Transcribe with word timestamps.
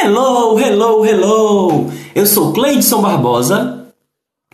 Hello, 0.00 0.56
hello, 0.56 1.04
hello! 1.04 1.90
Eu 2.14 2.24
sou 2.24 2.52
Cleidson 2.52 3.02
Barbosa 3.02 3.92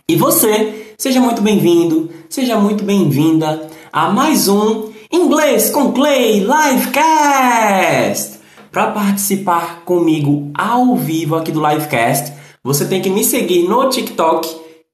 e 0.09 0.15
você, 0.15 0.95
seja 0.97 1.21
muito 1.21 1.39
bem-vindo, 1.39 2.09
seja 2.27 2.57
muito 2.57 2.83
bem-vinda 2.83 3.69
a 3.93 4.09
mais 4.09 4.47
um 4.47 4.91
Inglês 5.11 5.69
com 5.69 5.91
Clay 5.91 6.39
Livecast! 6.39 8.39
Para 8.71 8.89
participar 8.89 9.83
comigo 9.85 10.49
ao 10.55 10.95
vivo 10.95 11.35
aqui 11.35 11.51
do 11.51 11.63
Livecast, 11.63 12.33
você 12.63 12.87
tem 12.87 12.99
que 12.99 13.11
me 13.11 13.23
seguir 13.23 13.69
no 13.69 13.87
TikTok 13.87 14.49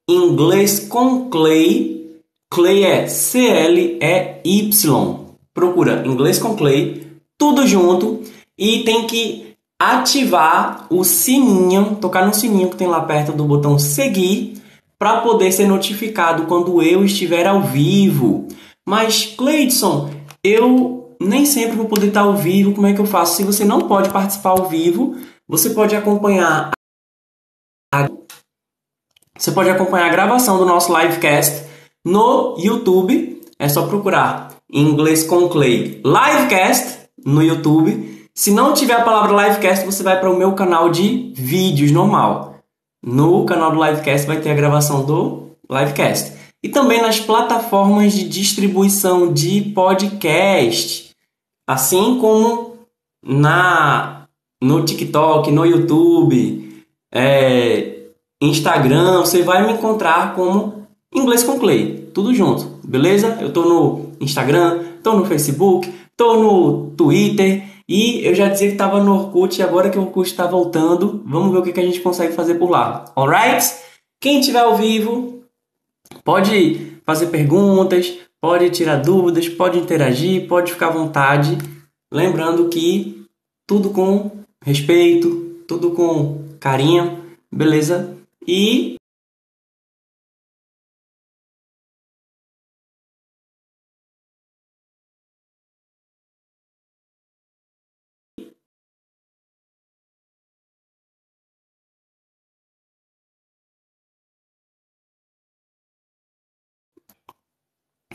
Inglês 0.06 0.82
com 0.82 1.30
Clay. 1.30 2.20
Clay 2.52 2.84
é 2.84 3.08
C-L-E-Y. 3.08 4.00
Procura 5.54 6.06
Inglês 6.06 6.40
com 6.40 6.58
Clay, 6.58 7.08
tudo 7.38 7.66
junto 7.66 8.20
e 8.58 8.84
tem 8.84 9.08
que 9.08 9.51
ativar 9.82 10.86
o 10.92 11.04
sininho, 11.04 11.96
tocar 12.00 12.28
no 12.28 12.34
sininho 12.34 12.70
que 12.70 12.76
tem 12.76 12.88
lá 12.88 13.02
perto 13.02 13.32
do 13.32 13.44
botão 13.46 13.80
seguir, 13.80 14.62
para 15.00 15.22
poder 15.22 15.52
ser 15.52 15.68
notificado 15.68 16.46
quando 16.46 16.84
eu 16.84 17.04
estiver 17.04 17.48
ao 17.48 17.64
vivo. 17.64 18.48
Mas, 18.88 19.26
Cleidson, 19.26 20.12
eu 20.44 21.16
nem 21.20 21.48
sempre 21.48 21.76
vou 21.76 21.88
poder 21.88 22.10
estar 22.10 22.22
ao 22.22 22.36
vivo, 22.36 22.74
como 22.74 22.86
é 22.86 22.94
que 22.94 23.02
eu 23.02 23.08
faço? 23.08 23.38
Se 23.38 23.44
você 23.44 23.66
não 23.66 23.82
pode 23.88 24.12
participar 24.12 24.52
ao 24.52 24.70
vivo, 24.70 25.16
você 25.48 25.72
pode 25.72 25.96
acompanhar 25.96 26.70
a... 27.92 28.08
você 29.36 29.52
pode 29.52 29.70
acompanhar 29.72 30.06
a 30.06 30.12
gravação 30.12 30.60
do 30.60 30.66
nosso 30.66 30.96
livecast 30.96 31.66
no 32.06 32.56
YouTube. 32.60 33.42
É 33.58 33.68
só 33.68 33.88
procurar 33.88 34.56
inglês 34.72 35.24
com 35.24 35.50
Clay 35.50 36.02
Livecast 36.06 37.08
no 37.26 37.42
YouTube 37.42 38.21
se 38.34 38.52
não 38.52 38.74
tiver 38.74 38.94
a 38.94 39.04
palavra 39.04 39.48
livecast, 39.48 39.86
você 39.86 40.04
vai 40.04 40.20
para 40.20 40.32
o 40.32 40.38
meu 40.38 40.54
canal 40.54 40.90
de 40.90 41.32
vídeos 41.36 41.92
normal. 41.92 42.56
No 43.04 43.46
canal 43.46 43.72
do 43.72 43.84
livecast 43.84 44.28
vai 44.28 44.40
ter 44.40 44.52
a 44.52 44.56
gravação 44.56 45.04
do 45.04 45.52
livecast. 45.70 46.34
E 46.64 46.70
também 46.70 47.02
nas 47.02 47.20
plataformas 47.20 48.14
de 48.14 48.28
distribuição 48.28 49.34
de 49.34 49.62
podcast. 49.74 51.12
Assim 51.68 52.20
como 52.20 52.78
na 53.26 54.28
no 54.62 54.86
TikTok, 54.86 55.52
no 55.52 55.66
YouTube, 55.66 56.86
é, 57.12 58.02
Instagram, 58.40 59.20
você 59.20 59.42
vai 59.42 59.66
me 59.66 59.74
encontrar 59.74 60.36
como 60.36 60.88
Inglês 61.14 61.44
com 61.44 61.60
Clay, 61.60 62.10
tudo 62.14 62.34
junto, 62.34 62.80
beleza? 62.84 63.40
Eu 63.42 63.52
tô 63.52 63.64
no 63.64 64.12
Instagram, 64.22 64.80
tô 65.04 65.14
no 65.14 65.26
Facebook, 65.26 65.92
tô 66.16 66.38
no 66.38 66.92
Twitter 66.92 67.64
e 67.94 68.26
eu 68.26 68.34
já 68.34 68.48
dizia 68.48 68.70
que 68.70 68.76
estava 68.76 69.04
no 69.04 69.14
Orkut 69.14 69.60
e 69.60 69.62
agora 69.62 69.90
que 69.90 70.00
o 70.00 70.04
Orkut 70.04 70.30
está 70.30 70.48
voltando, 70.48 71.22
vamos 71.26 71.52
ver 71.52 71.58
o 71.58 71.62
que, 71.62 71.74
que 71.74 71.80
a 71.82 71.84
gente 71.84 72.00
consegue 72.00 72.32
fazer 72.32 72.56
por 72.56 72.70
lá. 72.70 73.04
Alright? 73.14 73.70
Quem 74.18 74.40
estiver 74.40 74.62
ao 74.62 74.78
vivo, 74.78 75.44
pode 76.24 77.02
fazer 77.06 77.26
perguntas, 77.26 78.18
pode 78.40 78.70
tirar 78.70 78.96
dúvidas, 78.96 79.50
pode 79.50 79.78
interagir, 79.78 80.48
pode 80.48 80.72
ficar 80.72 80.88
à 80.88 80.92
vontade. 80.92 81.58
Lembrando 82.10 82.70
que 82.70 83.26
tudo 83.68 83.90
com 83.90 84.32
respeito, 84.64 85.58
tudo 85.68 85.92
com 85.92 86.46
carinho, 86.62 87.22
beleza? 87.52 88.16
E 88.48 88.96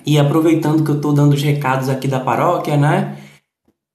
E 0.07 0.19
aproveitando 0.19 0.85
que 0.85 0.91
eu 0.91 0.97
estou 0.97 1.13
dando 1.13 1.35
os 1.35 1.43
recados 1.43 1.89
aqui 1.89 2.07
da 2.07 2.21
paróquia, 2.21 2.77
né? 2.77 3.19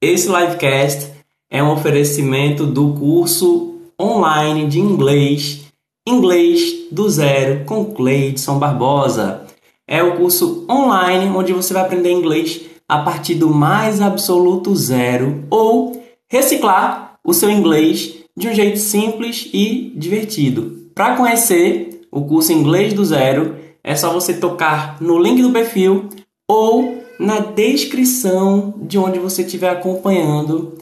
Esse 0.04 0.28
livecast 0.28 1.12
é 1.50 1.64
um 1.64 1.72
oferecimento 1.72 2.66
do 2.66 2.94
curso 2.94 3.80
online 4.00 4.68
de 4.68 4.80
inglês, 4.80 5.62
Inglês 6.08 6.90
do 6.92 7.10
Zero 7.10 7.64
com 7.66 7.86
Cleidson 7.86 8.60
Barbosa. 8.60 9.46
É 9.88 10.02
o 10.04 10.18
curso 10.18 10.66
online 10.70 11.28
onde 11.36 11.54
você 11.54 11.74
vai 11.74 11.84
aprender 11.84 12.12
inglês 12.12 12.62
a 12.90 13.00
partir 13.00 13.36
do 13.36 13.50
mais 13.50 14.02
absoluto 14.02 14.76
zero 14.76 15.46
ou 15.50 16.04
reciclar 16.30 17.20
o 17.24 17.34
seu 17.34 17.50
inglês 17.50 18.16
de 18.36 18.48
um 18.48 18.54
jeito 18.54 18.80
simples 18.80 19.50
e 19.54 19.94
divertido. 19.96 20.90
Para 20.96 21.16
conhecer 21.16 22.02
o 22.12 22.26
curso 22.26 22.52
Inglês 22.52 22.94
do 22.94 23.06
Zero, 23.06 23.56
é 23.84 23.96
só 23.96 24.12
você 24.12 24.34
tocar 24.34 25.02
no 25.02 25.18
link 25.18 25.42
do 25.42 25.52
perfil 25.52 26.10
ou 26.48 27.04
na 27.20 27.40
descrição 27.40 28.74
de 28.78 28.98
onde 28.98 29.20
você 29.20 29.44
estiver 29.44 29.70
acompanhando 29.70 30.78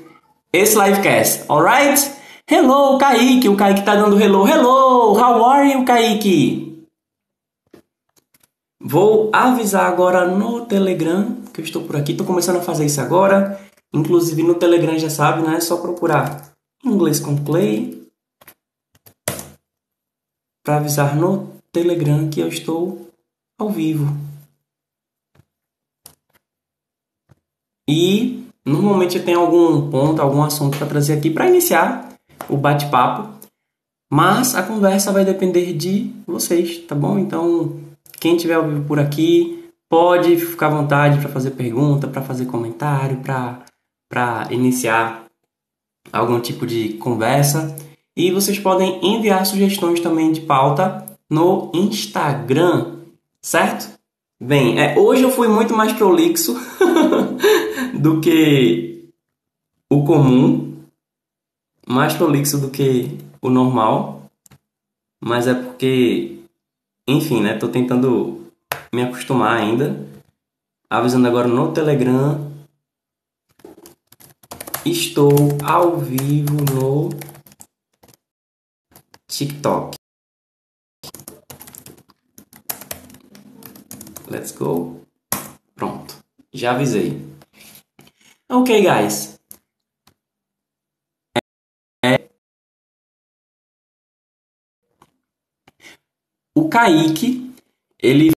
esse 0.52 0.78
livecast, 0.78 1.44
alright? 1.48 2.12
Hello, 2.50 2.98
Kaique! 2.98 3.48
O 3.48 3.56
Kaique 3.56 3.84
tá 3.84 3.96
dando 3.96 4.20
hello, 4.20 4.48
hello! 4.48 5.14
How 5.14 5.46
are 5.46 5.72
you, 5.72 5.86
Kaique? 5.86 6.88
Vou 8.82 9.30
avisar 9.34 9.86
agora 9.86 10.26
no 10.26 10.66
Telegram 10.66 11.38
que 11.54 11.62
eu 11.62 11.66
estou 11.66 11.84
por 11.84 11.96
aqui. 11.96 12.14
Estou 12.14 12.26
começando 12.26 12.58
a 12.58 12.62
fazer 12.62 12.86
isso 12.86 13.02
agora. 13.02 13.60
Inclusive 13.94 14.42
no 14.42 14.56
Telegram 14.56 14.98
já 14.98 15.10
sabe, 15.10 15.42
né? 15.42 15.58
É 15.58 15.60
só 15.60 15.78
procurar 15.78 16.52
inglês 16.84 17.20
com 17.20 17.36
play 17.36 18.08
para 20.64 20.78
avisar 20.78 21.16
no 21.16 21.59
Telegram 21.72 22.30
que 22.30 22.40
eu 22.40 22.47
estou 22.47 23.09
ao 23.59 23.69
vivo. 23.69 24.07
E 27.88 28.46
normalmente 28.66 29.18
eu 29.18 29.25
tenho 29.25 29.40
algum 29.40 29.90
ponto, 29.90 30.22
algum 30.22 30.44
assunto 30.44 30.78
para 30.78 30.88
trazer 30.88 31.13
aqui 31.13 31.30
para 31.30 31.47
iniciar 31.47 32.13
o 32.47 32.56
bate-papo, 32.56 33.34
mas 34.12 34.56
a 34.56 34.63
conversa 34.63 35.12
vai 35.12 35.25
depender 35.25 35.74
de 35.74 36.13
vocês, 36.25 36.78
tá 36.85 36.96
bom? 36.96 37.18
Então, 37.18 37.80
quem 38.19 38.36
estiver 38.36 38.56
ao 38.56 38.68
vivo 38.68 38.86
por 38.86 39.00
aqui, 39.00 39.72
pode 39.90 40.38
ficar 40.38 40.68
à 40.68 40.69
vontade 40.69 41.19
para 41.19 41.30
fazer 41.30 41.51
pergunta, 41.51 42.07
para 42.07 42.22
fazer 42.22 42.46
comentário, 42.46 43.22
para 43.22 44.47
iniciar 44.51 45.25
algum 46.13 46.40
tipo 46.40 46.66
de 46.66 46.94
conversa. 46.94 47.75
E 48.16 48.31
vocês 48.31 48.59
podem 48.59 49.00
enviar 49.03 49.46
sugestões 49.46 50.00
também 50.00 50.31
de 50.31 50.41
pauta 50.41 51.09
no 51.30 51.72
Instagram, 51.74 53.00
certo? 53.42 54.00
Bem, 54.42 54.80
é, 54.80 54.98
hoje 54.98 55.24
eu 55.24 55.32
fui 55.32 55.48
muito 55.48 55.76
mais 55.76 55.94
prolixo 55.94 56.56
do 58.00 58.22
que 58.22 59.10
o 59.90 60.06
comum, 60.06 60.82
mais 61.88 62.14
prolixo 62.14 62.58
do 62.58 62.70
que 62.70 63.18
o 63.42 63.50
normal, 63.50 64.24
mas 65.22 65.48
é 65.48 65.54
porque, 65.54 66.40
enfim, 67.08 67.42
né? 67.42 67.58
Tô 67.58 67.68
tentando 67.68 68.50
me 68.94 69.04
acostumar 69.04 69.58
ainda. 69.58 70.08
Avisando 70.90 71.28
agora 71.28 71.48
no 71.48 71.72
Telegram. 71.74 72.50
Estou 74.86 75.30
ao 75.64 75.98
vivo 75.98 76.56
no 76.74 77.10
TikTok. 79.28 79.99
Let's 84.30 84.52
go. 84.52 85.02
Pronto. 85.76 86.16
Já 86.54 86.72
avisei. 86.72 87.20
Ok, 88.48 88.82
guys. 88.82 89.40
É... 92.04 92.30
O 96.56 96.70
Kaique, 96.70 97.54
ele 97.98 98.31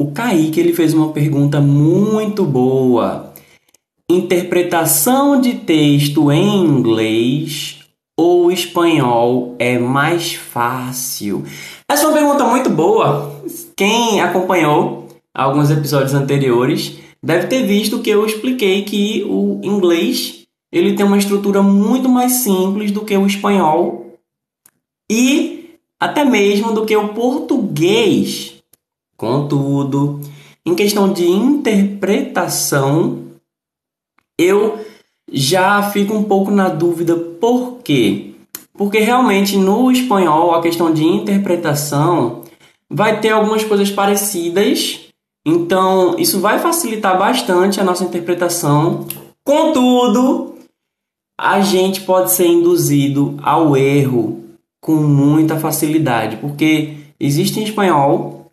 o 0.00 0.12
Kaique 0.12 0.60
ele 0.60 0.72
fez 0.72 0.94
uma 0.94 1.12
pergunta 1.12 1.60
muito 1.60 2.44
boa. 2.44 3.34
Interpretação 4.08 5.40
de 5.40 5.54
texto 5.58 6.30
em 6.32 6.64
inglês 6.64 7.80
ou 8.16 8.50
espanhol 8.50 9.54
é 9.58 9.78
mais 9.78 10.34
fácil? 10.34 11.44
Essa 11.88 12.04
é 12.04 12.06
uma 12.06 12.16
pergunta 12.16 12.44
muito 12.44 12.70
boa. 12.70 13.37
Quem 13.78 14.20
acompanhou 14.20 15.06
alguns 15.32 15.70
episódios 15.70 16.12
anteriores 16.12 16.98
deve 17.22 17.46
ter 17.46 17.64
visto 17.64 18.00
que 18.00 18.10
eu 18.10 18.26
expliquei 18.26 18.82
que 18.82 19.22
o 19.22 19.60
inglês 19.62 20.44
ele 20.72 20.96
tem 20.96 21.06
uma 21.06 21.16
estrutura 21.16 21.62
muito 21.62 22.08
mais 22.08 22.32
simples 22.32 22.90
do 22.90 23.04
que 23.04 23.16
o 23.16 23.24
espanhol 23.24 24.18
e 25.08 25.76
até 26.00 26.24
mesmo 26.24 26.72
do 26.74 26.84
que 26.84 26.96
o 26.96 27.14
português. 27.14 28.56
Contudo, 29.16 30.22
em 30.66 30.74
questão 30.74 31.12
de 31.12 31.28
interpretação, 31.28 33.26
eu 34.36 34.84
já 35.30 35.88
fico 35.92 36.14
um 36.14 36.24
pouco 36.24 36.50
na 36.50 36.68
dúvida 36.68 37.14
por 37.14 37.78
quê? 37.84 38.32
Porque 38.72 38.98
realmente 38.98 39.56
no 39.56 39.88
espanhol 39.92 40.52
a 40.52 40.60
questão 40.60 40.92
de 40.92 41.04
interpretação 41.04 42.42
vai 42.90 43.20
ter 43.20 43.30
algumas 43.30 43.64
coisas 43.64 43.90
parecidas, 43.90 45.00
então 45.46 46.18
isso 46.18 46.40
vai 46.40 46.58
facilitar 46.58 47.18
bastante 47.18 47.80
a 47.80 47.84
nossa 47.84 48.04
interpretação. 48.04 49.06
Contudo, 49.44 50.56
a 51.38 51.60
gente 51.60 52.00
pode 52.02 52.32
ser 52.32 52.46
induzido 52.46 53.38
ao 53.42 53.76
erro 53.76 54.44
com 54.80 54.94
muita 54.94 55.58
facilidade, 55.58 56.36
porque 56.36 56.96
existe 57.20 57.60
em 57.60 57.64
espanhol 57.64 58.50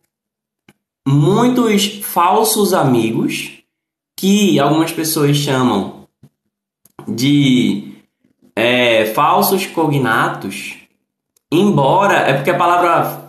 muitos 1.07 1.99
falsos 2.03 2.73
amigos 2.73 3.59
que 4.17 4.59
algumas 4.59 4.91
pessoas 4.91 5.37
chamam 5.37 6.07
de 7.07 7.93
é, 8.55 9.05
falsos 9.13 9.67
cognatos, 9.67 10.77
embora 11.51 12.15
é 12.15 12.33
porque 12.33 12.49
a 12.49 12.57
palavra 12.57 13.24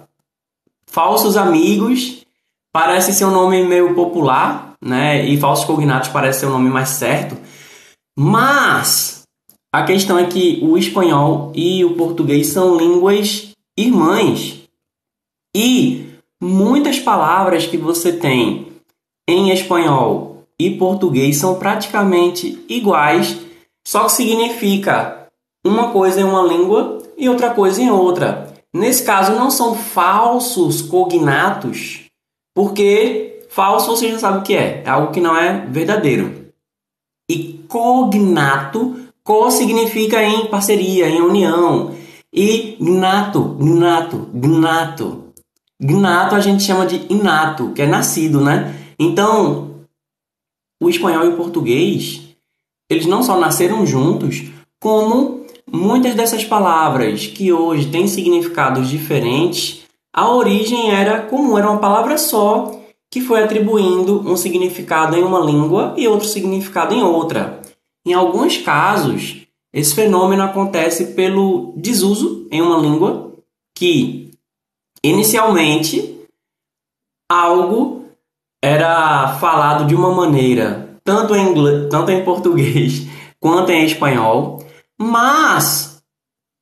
falsos 0.88 1.36
amigos 1.36 2.24
parece 2.72 3.12
ser 3.12 3.24
um 3.24 3.30
nome 3.30 3.64
meio 3.64 3.94
popular, 3.94 4.74
né? 4.80 5.26
E 5.26 5.36
falsos 5.38 5.64
cognatos 5.64 6.08
parece 6.08 6.40
ser 6.40 6.46
o 6.46 6.48
um 6.50 6.52
nome 6.52 6.70
mais 6.70 6.90
certo, 6.90 7.36
mas 8.18 9.22
a 9.72 9.82
questão 9.84 10.18
é 10.18 10.26
que 10.26 10.60
o 10.62 10.76
espanhol 10.76 11.52
e 11.54 11.84
o 11.84 11.94
português 11.94 12.48
são 12.48 12.76
línguas 12.76 13.50
irmãs 13.78 14.62
e 15.54 16.06
muitas 16.40 16.98
palavras 16.98 17.66
que 17.66 17.76
você 17.76 18.12
tem 18.12 18.68
em 19.28 19.50
espanhol 19.50 20.44
e 20.58 20.70
português 20.70 21.36
são 21.36 21.58
praticamente 21.58 22.64
iguais 22.68 23.46
só 23.86 24.06
que 24.06 24.12
significa 24.12 25.28
uma 25.64 25.92
coisa 25.92 26.20
em 26.20 26.24
uma 26.24 26.42
língua 26.42 26.98
e 27.16 27.28
outra 27.28 27.50
coisa 27.50 27.80
em 27.80 27.88
outra. 27.88 28.55
Nesse 28.74 29.04
caso, 29.04 29.32
não 29.32 29.50
são 29.50 29.74
falsos 29.74 30.82
cognatos, 30.82 32.04
porque 32.54 33.46
falso 33.48 33.90
você 33.90 34.10
já 34.10 34.18
sabe 34.18 34.38
o 34.38 34.42
que 34.42 34.54
é, 34.54 34.82
é 34.84 34.88
algo 34.88 35.12
que 35.12 35.20
não 35.20 35.36
é 35.36 35.64
verdadeiro. 35.66 36.46
E 37.30 37.64
cognato, 37.68 38.96
co 39.24 39.50
significa 39.50 40.22
em 40.22 40.46
parceria, 40.46 41.08
em 41.08 41.20
união. 41.20 41.94
E 42.32 42.76
gnato, 42.80 43.56
gnato, 43.58 44.30
gnato. 44.34 45.32
Gnato 45.80 46.34
a 46.34 46.40
gente 46.40 46.62
chama 46.62 46.86
de 46.86 47.06
inato, 47.12 47.72
que 47.72 47.82
é 47.82 47.86
nascido, 47.86 48.40
né? 48.40 48.74
Então, 48.98 49.80
o 50.82 50.88
espanhol 50.88 51.24
e 51.24 51.28
o 51.28 51.36
português 51.36 52.26
eles 52.88 53.06
não 53.06 53.22
só 53.22 53.38
nasceram 53.38 53.84
juntos, 53.84 54.44
como 54.80 55.45
muitas 55.70 56.14
dessas 56.14 56.44
palavras 56.44 57.26
que 57.26 57.52
hoje 57.52 57.90
têm 57.90 58.06
significados 58.06 58.88
diferentes, 58.88 59.82
a 60.12 60.30
origem 60.30 60.90
era 60.90 61.22
comum, 61.22 61.58
era 61.58 61.70
uma 61.70 61.80
palavra 61.80 62.16
só 62.16 62.80
que 63.10 63.20
foi 63.20 63.42
atribuindo 63.42 64.20
um 64.28 64.36
significado 64.36 65.16
em 65.16 65.22
uma 65.22 65.40
língua 65.40 65.94
e 65.96 66.08
outro 66.08 66.26
significado 66.26 66.94
em 66.94 67.02
outra. 67.02 67.60
Em 68.04 68.12
alguns 68.12 68.56
casos, 68.56 69.46
esse 69.72 69.94
fenômeno 69.94 70.42
acontece 70.42 71.14
pelo 71.14 71.72
desuso 71.76 72.46
em 72.50 72.62
uma 72.62 72.78
língua 72.78 73.32
que 73.74 74.30
inicialmente 75.02 76.16
algo 77.30 78.04
era 78.62 79.36
falado 79.38 79.86
de 79.86 79.94
uma 79.94 80.14
maneira 80.14 80.98
tanto 81.04 81.34
em 81.36 81.50
inglês, 81.50 81.88
tanto 81.88 82.10
em 82.10 82.24
português 82.24 83.06
quanto 83.38 83.70
em 83.70 83.84
espanhol, 83.84 84.65
mas 84.98 86.02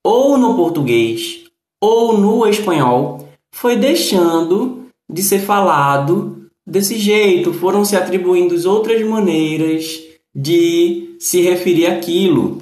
ou 0.02 0.36
no 0.36 0.54
português 0.54 1.44
ou 1.80 2.18
no 2.18 2.46
espanhol 2.46 3.28
foi 3.52 3.76
deixando 3.76 4.86
de 5.08 5.22
ser 5.22 5.40
falado 5.40 6.48
desse 6.66 6.98
jeito, 6.98 7.52
foram 7.52 7.84
se 7.84 7.96
atribuindo 7.96 8.54
outras 8.68 9.06
maneiras 9.06 10.02
de 10.34 11.16
se 11.18 11.40
referir 11.40 11.86
àquilo. 11.86 12.58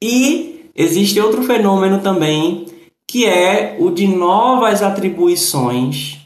E 0.00 0.70
existe 0.74 1.20
outro 1.20 1.42
fenômeno 1.42 2.00
também, 2.00 2.66
que 3.06 3.26
é 3.26 3.76
o 3.78 3.90
de 3.90 4.08
novas 4.08 4.82
atribuições, 4.82 6.18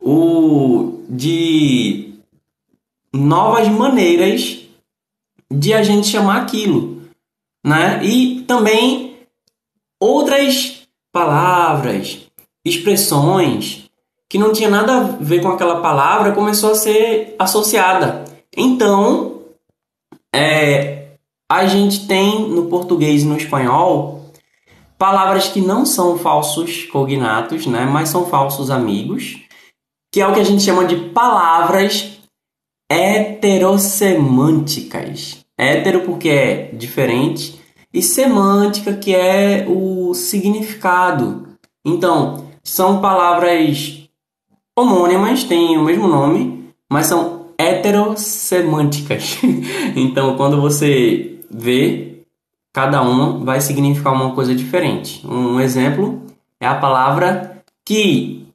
o 0.00 1.02
de 1.08 2.14
novas 3.12 3.68
maneiras 3.68 4.60
de 5.50 5.74
a 5.74 5.82
gente 5.82 6.06
chamar 6.06 6.42
aquilo, 6.42 6.99
né? 7.64 8.04
E 8.04 8.42
também 8.42 9.18
outras 10.00 10.88
palavras, 11.12 12.20
expressões 12.64 13.90
que 14.28 14.38
não 14.38 14.52
tinha 14.52 14.70
nada 14.70 14.96
a 14.96 15.02
ver 15.02 15.42
com 15.42 15.48
aquela 15.48 15.80
palavra 15.80 16.30
começou 16.32 16.70
a 16.70 16.76
ser 16.76 17.34
associada. 17.38 18.24
Então, 18.56 19.42
é, 20.32 21.08
a 21.50 21.66
gente 21.66 22.06
tem 22.06 22.48
no 22.48 22.66
português 22.66 23.22
e 23.22 23.26
no 23.26 23.36
espanhol 23.36 24.20
palavras 24.96 25.48
que 25.48 25.60
não 25.60 25.84
são 25.84 26.16
falsos 26.18 26.84
cognatos, 26.84 27.66
né? 27.66 27.84
Mas 27.86 28.10
são 28.10 28.26
falsos 28.26 28.70
amigos, 28.70 29.40
que 30.12 30.20
é 30.20 30.26
o 30.26 30.34
que 30.34 30.40
a 30.40 30.44
gente 30.44 30.62
chama 30.62 30.84
de 30.84 30.96
palavras 31.08 32.20
heterossemânticas. 32.88 35.39
Hétero 35.60 36.00
porque 36.00 36.30
é 36.30 36.70
diferente 36.72 37.60
e 37.92 38.02
semântica 38.02 38.94
que 38.94 39.14
é 39.14 39.66
o 39.68 40.14
significado. 40.14 41.48
Então, 41.84 42.46
são 42.64 43.00
palavras 43.00 44.08
homônimas, 44.74 45.44
têm 45.44 45.76
o 45.76 45.84
mesmo 45.84 46.08
nome, 46.08 46.72
mas 46.88 47.06
são 47.06 47.46
heterossemânticas. 47.58 49.38
então, 49.94 50.34
quando 50.36 50.58
você 50.58 51.38
vê, 51.50 52.22
cada 52.72 53.02
uma 53.02 53.44
vai 53.44 53.60
significar 53.60 54.14
uma 54.14 54.34
coisa 54.34 54.54
diferente. 54.54 55.26
Um 55.26 55.60
exemplo 55.60 56.22
é 56.58 56.66
a 56.66 56.74
palavra 56.74 57.62
que, 57.84 58.46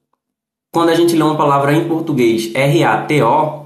quando 0.71 0.89
a 0.89 0.95
gente 0.95 1.15
lê 1.15 1.21
uma 1.21 1.37
palavra 1.37 1.71
em 1.71 1.87
português, 1.87 2.51
R-A-T-O, 2.55 3.65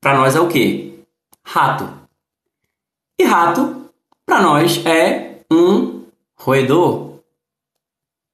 para 0.00 0.18
nós 0.18 0.36
é 0.36 0.40
o 0.40 0.46
quê? 0.46 0.93
Rato. 1.44 1.88
E 3.18 3.24
rato, 3.24 3.90
para 4.26 4.40
nós, 4.40 4.84
é 4.86 5.40
um 5.50 6.04
roedor. 6.36 7.20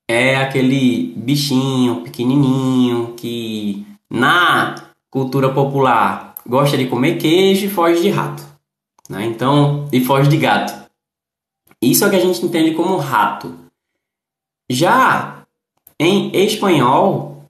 É 0.09 0.37
aquele 0.37 1.13
bichinho 1.17 2.03
pequenininho 2.03 3.15
que 3.15 3.87
na 4.09 4.75
cultura 5.11 5.53
popular 5.53 6.35
gosta 6.47 6.77
de 6.77 6.87
comer 6.89 7.19
queijo 7.19 7.67
e 7.67 7.71
foge 7.71 8.01
de 8.01 8.11
rato. 8.11 8.43
Né? 9.09 9.27
Então, 9.27 9.89
e 9.93 10.05
foge 10.05 10.29
de 10.29 10.37
gato. 10.37 10.89
Isso 11.83 12.05
é 12.05 12.07
o 12.07 12.11
que 12.11 12.17
a 12.17 12.21
gente 12.21 12.45
entende 12.45 12.75
como 12.75 12.97
rato. 12.97 13.59
Já 14.69 15.45
em 15.99 16.31
espanhol, 16.35 17.45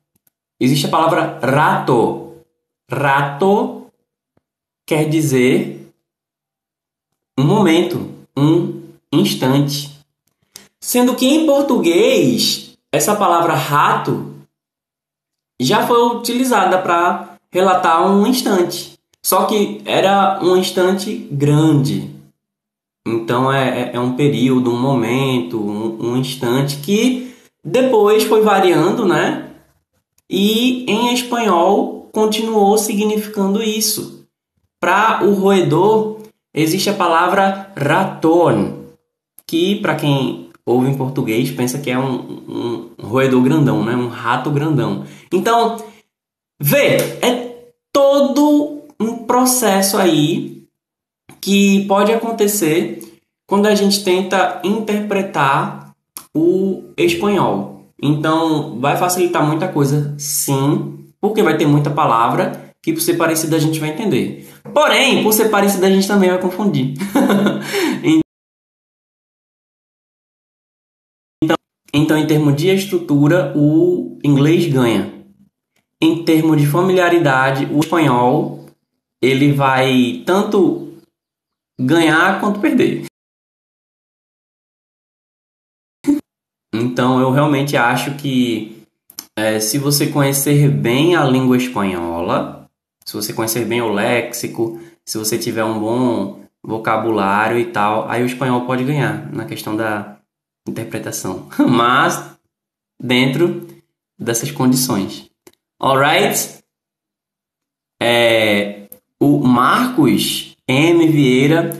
existe 0.59 0.87
a 0.87 0.91
palavra 0.91 1.39
rato. 1.43 2.35
Rato 2.91 3.80
quer 4.91 5.09
dizer 5.09 5.89
um 7.39 7.45
momento, 7.45 8.11
um 8.37 8.83
instante. 9.13 9.89
Sendo 10.81 11.15
que 11.15 11.29
em 11.29 11.47
português, 11.47 12.77
essa 12.91 13.15
palavra 13.15 13.55
rato 13.55 14.35
já 15.61 15.87
foi 15.87 16.17
utilizada 16.17 16.77
para 16.79 17.37
relatar 17.53 18.05
um 18.05 18.27
instante. 18.27 18.99
Só 19.25 19.45
que 19.45 19.81
era 19.85 20.41
um 20.43 20.57
instante 20.57 21.15
grande. 21.31 22.11
Então 23.07 23.53
é, 23.53 23.83
é, 23.83 23.91
é 23.95 24.01
um 24.01 24.17
período, 24.17 24.73
um 24.73 24.81
momento, 24.81 25.61
um, 25.61 26.15
um 26.15 26.17
instante 26.17 26.79
que 26.79 27.33
depois 27.65 28.25
foi 28.25 28.41
variando, 28.41 29.07
né? 29.07 29.53
E 30.29 30.85
em 30.91 31.15
espanhol 31.15 32.09
continuou 32.11 32.77
significando 32.77 33.63
isso. 33.63 34.20
Para 34.81 35.25
o 35.25 35.35
roedor, 35.35 36.21
existe 36.55 36.89
a 36.89 36.95
palavra 36.95 37.71
raton, 37.77 38.87
que 39.47 39.77
para 39.77 39.95
quem 39.95 40.49
ouve 40.65 40.89
em 40.89 40.97
português 40.97 41.51
pensa 41.51 41.79
que 41.79 41.91
é 41.91 41.99
um, 41.99 42.91
um 42.99 43.07
roedor 43.07 43.43
grandão, 43.43 43.85
né? 43.85 43.95
um 43.95 44.09
rato 44.09 44.51
grandão. 44.51 45.05
Então, 45.33 45.77
vê, 46.59 46.97
é 47.21 47.73
todo 47.93 48.85
um 48.99 49.19
processo 49.27 49.99
aí 49.99 50.65
que 51.41 51.85
pode 51.87 52.13
acontecer 52.13 53.01
quando 53.47 53.67
a 53.67 53.75
gente 53.75 54.05
tenta 54.05 54.61
interpretar 54.63 55.93
o 56.35 56.85
espanhol. 56.97 57.87
Então, 58.03 58.79
vai 58.81 58.97
facilitar 58.97 59.47
muita 59.47 59.69
coisa, 59.69 60.15
sim, 60.19 61.07
porque 61.21 61.43
vai 61.43 61.57
ter 61.57 61.67
muita 61.67 61.91
palavra 61.91 62.73
que 62.83 62.93
por 62.93 63.01
ser 63.01 63.15
parecido 63.15 63.57
a 63.57 63.59
gente 63.59 63.79
vai 63.79 63.91
entender. 63.91 64.49
Porém, 64.75 65.23
por 65.23 65.33
ser 65.33 65.49
parecido 65.49 65.87
a 65.87 65.91
gente 65.91 66.07
também 66.07 66.31
vai 66.31 66.41
confundir. 66.41 66.95
então, 71.43 71.57
então, 71.93 72.17
em 72.17 72.27
termos 72.27 72.55
de 72.57 72.69
estrutura, 72.69 73.53
o 73.57 74.19
inglês 74.23 74.71
ganha. 74.73 75.13
Em 76.01 76.25
termos 76.25 76.61
de 76.61 76.67
familiaridade, 76.67 77.67
o 77.67 77.81
espanhol 77.81 78.67
ele 79.23 79.53
vai 79.53 80.23
tanto 80.25 80.95
ganhar 81.79 82.41
quanto 82.41 82.61
perder. 82.61 83.05
Então, 86.73 87.21
eu 87.21 87.31
realmente 87.31 87.77
acho 87.77 88.17
que 88.17 88.85
é, 89.37 89.61
se 89.61 89.79
você 89.79 90.07
conhecer 90.07 90.71
bem 90.71 91.17
a 91.17 91.25
língua 91.25 91.57
espanhola, 91.57 92.60
se 93.11 93.17
você 93.17 93.33
conhecer 93.33 93.65
bem 93.65 93.83
o 93.83 93.93
léxico, 93.93 94.81
se 95.05 95.19
você 95.19 95.37
tiver 95.37 95.65
um 95.65 95.81
bom 95.81 96.45
vocabulário 96.63 97.59
e 97.59 97.65
tal, 97.65 98.09
aí 98.09 98.23
o 98.23 98.27
espanhol 98.27 98.67
pode 98.67 98.85
ganhar 98.85 99.29
na 99.33 99.47
questão 99.47 99.77
da 99.77 100.19
interpretação. 100.69 101.49
Mas 101.59 102.39
dentro 103.03 103.67
dessas 104.17 104.53
condições. 104.53 105.29
Alright? 105.83 106.61
É, 108.01 108.89
o 109.19 109.41
Marcos 109.41 110.57
M. 110.69 111.09
Vieira. 111.09 111.71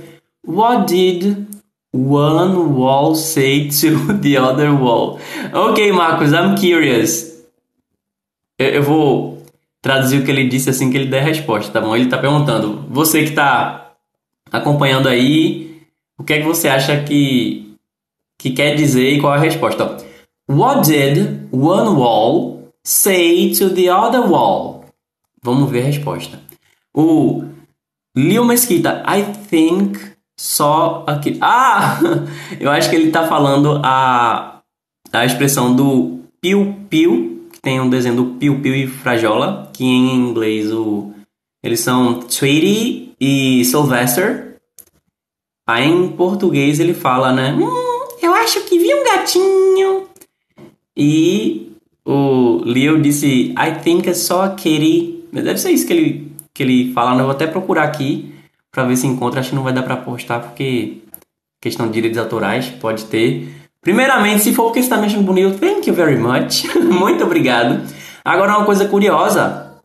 What 0.45 0.93
did 0.93 1.47
one 1.95 2.75
wall 2.75 3.15
say 3.15 3.69
to 3.69 4.15
the 4.19 4.37
other 4.37 4.73
wall? 4.73 5.21
Ok, 5.55 5.93
Marcos, 5.93 6.33
I'm 6.33 6.57
curious. 6.57 7.47
Eu, 8.59 8.69
eu 8.71 8.83
vou 8.83 9.40
traduzir 9.83 10.21
o 10.21 10.25
que 10.25 10.31
ele 10.31 10.49
disse 10.49 10.71
assim 10.71 10.91
que 10.91 10.97
ele 10.97 11.11
der 11.11 11.23
a 11.23 11.27
resposta, 11.27 11.73
tá 11.73 11.81
bom? 11.81 11.95
Ele 11.95 12.05
está 12.05 12.19
perguntando, 12.19 12.85
você 12.89 13.23
que 13.23 13.31
está 13.31 13.93
acompanhando 14.51 15.09
aí, 15.09 15.83
o 16.19 16.25
que 16.25 16.35
é 16.35 16.39
que 16.41 16.47
você 16.47 16.69
acha 16.69 17.03
que, 17.03 17.75
que 18.39 18.51
quer 18.51 18.75
dizer 18.75 19.11
e 19.11 19.21
qual 19.21 19.35
é 19.35 19.39
a 19.39 19.41
resposta? 19.41 19.97
What 20.49 20.89
did 20.89 21.49
one 21.53 21.97
wall 21.97 22.73
say 22.85 23.53
to 23.55 23.71
the 23.71 23.91
other 23.91 24.31
wall? 24.31 24.85
Vamos 25.43 25.71
ver 25.71 25.83
a 25.83 25.87
resposta. 25.87 26.41
O 26.95 27.45
Leo 28.15 28.45
Mesquita, 28.45 29.03
I 29.07 29.23
think 29.49 29.99
só 30.37 31.05
aqui. 31.07 31.39
Ah! 31.41 31.99
Eu 32.59 32.71
acho 32.71 32.91
que 32.91 32.97
ele 32.97 33.09
está 33.09 33.27
falando 33.27 33.81
a, 33.85 34.61
a 35.13 35.25
expressão 35.25 35.75
do 35.75 36.21
piu-piu 36.41 37.40
tem 37.63 37.81
um 37.81 37.91
desenho 37.91 38.17
do 38.17 38.27
Piu 38.37 38.61
Piu 38.61 38.75
e 38.75 38.87
Frajola, 38.87 39.71
que 39.73 39.85
em 39.85 40.15
inglês 40.15 40.73
o, 40.73 41.13
eles 41.63 41.81
são 41.81 42.21
Tweety 42.21 43.13
e 43.21 43.65
Sylvester. 43.65 44.57
Aí 45.67 45.87
em 45.87 46.09
português 46.09 46.81
ele 46.81 46.95
fala, 46.95 47.33
né? 47.33 47.53
Hum, 47.53 48.09
eu 48.23 48.35
acho 48.35 48.65
que 48.65 48.79
vi 48.79 48.93
um 48.95 49.05
gatinho. 49.05 50.09
E 50.97 51.73
o 52.05 52.63
Leo 52.65 53.01
disse, 53.01 53.53
I 53.53 53.81
think 53.83 54.09
I 54.09 54.15
saw 54.15 54.43
a 54.43 54.55
kitty. 54.55 55.25
Deve 55.33 55.59
ser 55.59 55.71
isso 55.71 55.87
que 55.87 55.93
ele, 55.93 56.33
que 56.53 56.63
ele 56.63 56.93
fala, 56.93 57.15
né? 57.15 57.21
Eu 57.21 57.27
vou 57.27 57.35
até 57.35 57.47
procurar 57.47 57.85
aqui 57.85 58.35
para 58.73 58.85
ver 58.85 58.97
se 58.97 59.07
encontra. 59.07 59.41
Acho 59.41 59.51
que 59.51 59.55
não 59.55 59.63
vai 59.63 59.73
dar 59.73 59.83
para 59.83 59.97
postar 59.97 60.41
porque 60.41 60.99
questão 61.61 61.87
de 61.87 61.93
direitos 61.93 62.19
autorais 62.19 62.69
pode 62.69 63.05
ter. 63.05 63.49
Primeiramente, 63.83 64.43
se 64.43 64.55
for 64.55 64.65
porque 64.65 64.81
está 64.81 64.97
me 64.99 65.07
achando 65.07 65.25
bonito, 65.25 65.59
thank 65.59 65.89
you 65.89 65.95
very 65.95 66.17
much. 66.17 66.65
Muito 66.77 67.25
obrigado. 67.25 67.83
Agora, 68.25 68.57
uma 68.59 68.67
coisa 68.67 68.87
curiosa 68.87 69.81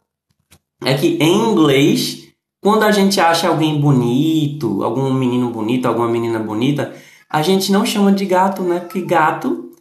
é 0.84 0.94
que 0.96 1.18
em 1.20 1.52
inglês, 1.52 2.28
quando 2.62 2.84
a 2.84 2.92
gente 2.92 3.20
acha 3.22 3.48
alguém 3.48 3.80
bonito, 3.80 4.84
algum 4.84 5.14
menino 5.14 5.50
bonito, 5.50 5.86
alguma 5.86 6.10
menina 6.10 6.40
bonita, 6.40 6.94
a 7.30 7.42
gente 7.42 7.72
não 7.72 7.86
chama 7.86 8.12
de 8.12 8.26
gato, 8.26 8.64
né? 8.64 8.82
Porque 8.82 9.02
gato, 9.02 9.72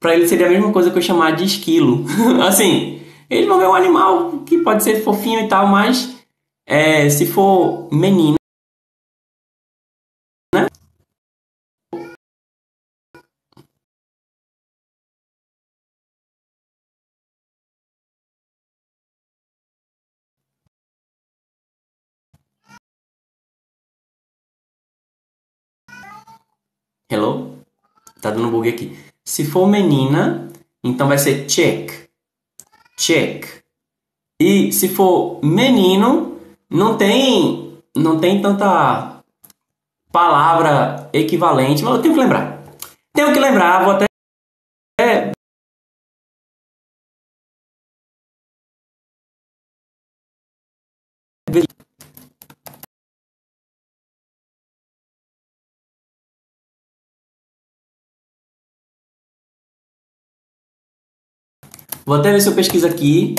para 0.00 0.14
ele 0.14 0.26
seria 0.26 0.46
a 0.46 0.50
mesma 0.50 0.72
coisa 0.72 0.90
que 0.90 0.98
eu 0.98 1.02
chamar 1.02 1.36
de 1.36 1.44
esquilo. 1.44 2.06
assim, 2.46 3.00
ele 3.28 3.46
não 3.46 3.60
é 3.60 3.68
um 3.68 3.74
animal 3.74 4.38
que 4.46 4.58
pode 4.58 4.82
ser 4.82 5.02
fofinho 5.02 5.40
e 5.40 5.48
tal, 5.48 5.66
mas 5.66 6.16
é, 6.66 7.08
se 7.10 7.26
for 7.26 7.88
menino, 7.92 8.36
Hello? 27.12 27.58
Tá 28.22 28.30
dando 28.30 28.50
bug 28.50 28.66
aqui. 28.66 28.96
Se 29.22 29.44
for 29.44 29.66
menina, 29.66 30.48
então 30.82 31.06
vai 31.06 31.18
ser 31.18 31.44
check. 31.44 32.08
Check. 32.96 33.44
E 34.40 34.72
se 34.72 34.88
for 34.88 35.38
menino, 35.44 36.40
não 36.70 36.96
tem 36.96 37.78
não 37.94 38.18
tem 38.18 38.40
tanta 38.40 39.22
palavra 40.10 41.10
equivalente, 41.12 41.82
mas 41.84 41.96
eu 41.96 42.02
tenho 42.02 42.14
que 42.14 42.20
lembrar. 42.20 42.64
Tenho 43.12 43.30
que 43.30 43.38
lembrar, 43.38 43.84
vou 43.84 43.92
até 43.92 44.06
Vou 62.04 62.16
até 62.16 62.32
ver 62.32 62.40
se 62.40 62.48
eu 62.48 62.54
pesquiso 62.54 62.86
aqui. 62.86 63.34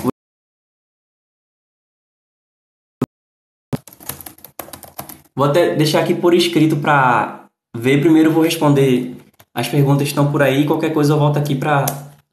Vou 5.35 5.45
até 5.45 5.75
deixar 5.75 6.01
aqui 6.01 6.13
por 6.13 6.33
escrito 6.33 6.77
para 6.77 7.47
ver. 7.75 7.99
Primeiro 7.99 8.31
vou 8.31 8.43
responder 8.43 9.17
as 9.53 9.67
perguntas 9.67 10.03
que 10.03 10.09
estão 10.09 10.31
por 10.31 10.41
aí. 10.41 10.65
Qualquer 10.65 10.93
coisa 10.93 11.13
eu 11.13 11.19
volto 11.19 11.37
aqui 11.37 11.55
para 11.55 11.85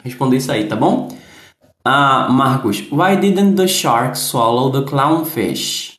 responder 0.04 0.36
isso 0.36 0.52
aí, 0.52 0.68
tá 0.68 0.76
bom? 0.76 1.08
Ah, 1.84 2.28
Marcos, 2.30 2.82
why 2.92 3.16
didn't 3.16 3.56
the 3.56 3.66
shark 3.66 4.16
swallow 4.16 4.70
the 4.70 4.88
clownfish? 4.88 5.98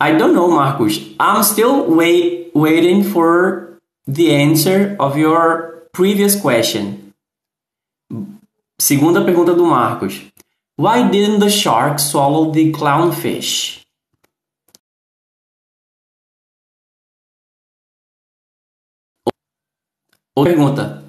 I 0.00 0.12
don't 0.12 0.34
know, 0.34 0.48
Marcos. 0.48 0.98
I'm 1.18 1.42
still 1.42 1.86
wait, 1.90 2.52
waiting 2.54 3.02
for 3.02 3.78
the 4.06 4.30
answer 4.30 4.94
of 4.98 5.18
your 5.18 5.88
previous 5.92 6.36
question. 6.36 7.05
Segunda 8.78 9.24
pergunta 9.24 9.54
do 9.54 9.64
Marcos. 9.64 10.20
Why 10.78 11.08
didn't 11.08 11.38
the 11.38 11.48
shark 11.48 11.98
swallow 11.98 12.52
the 12.52 12.70
clownfish? 12.72 13.80
Outra 20.36 20.52
pergunta. 20.52 21.02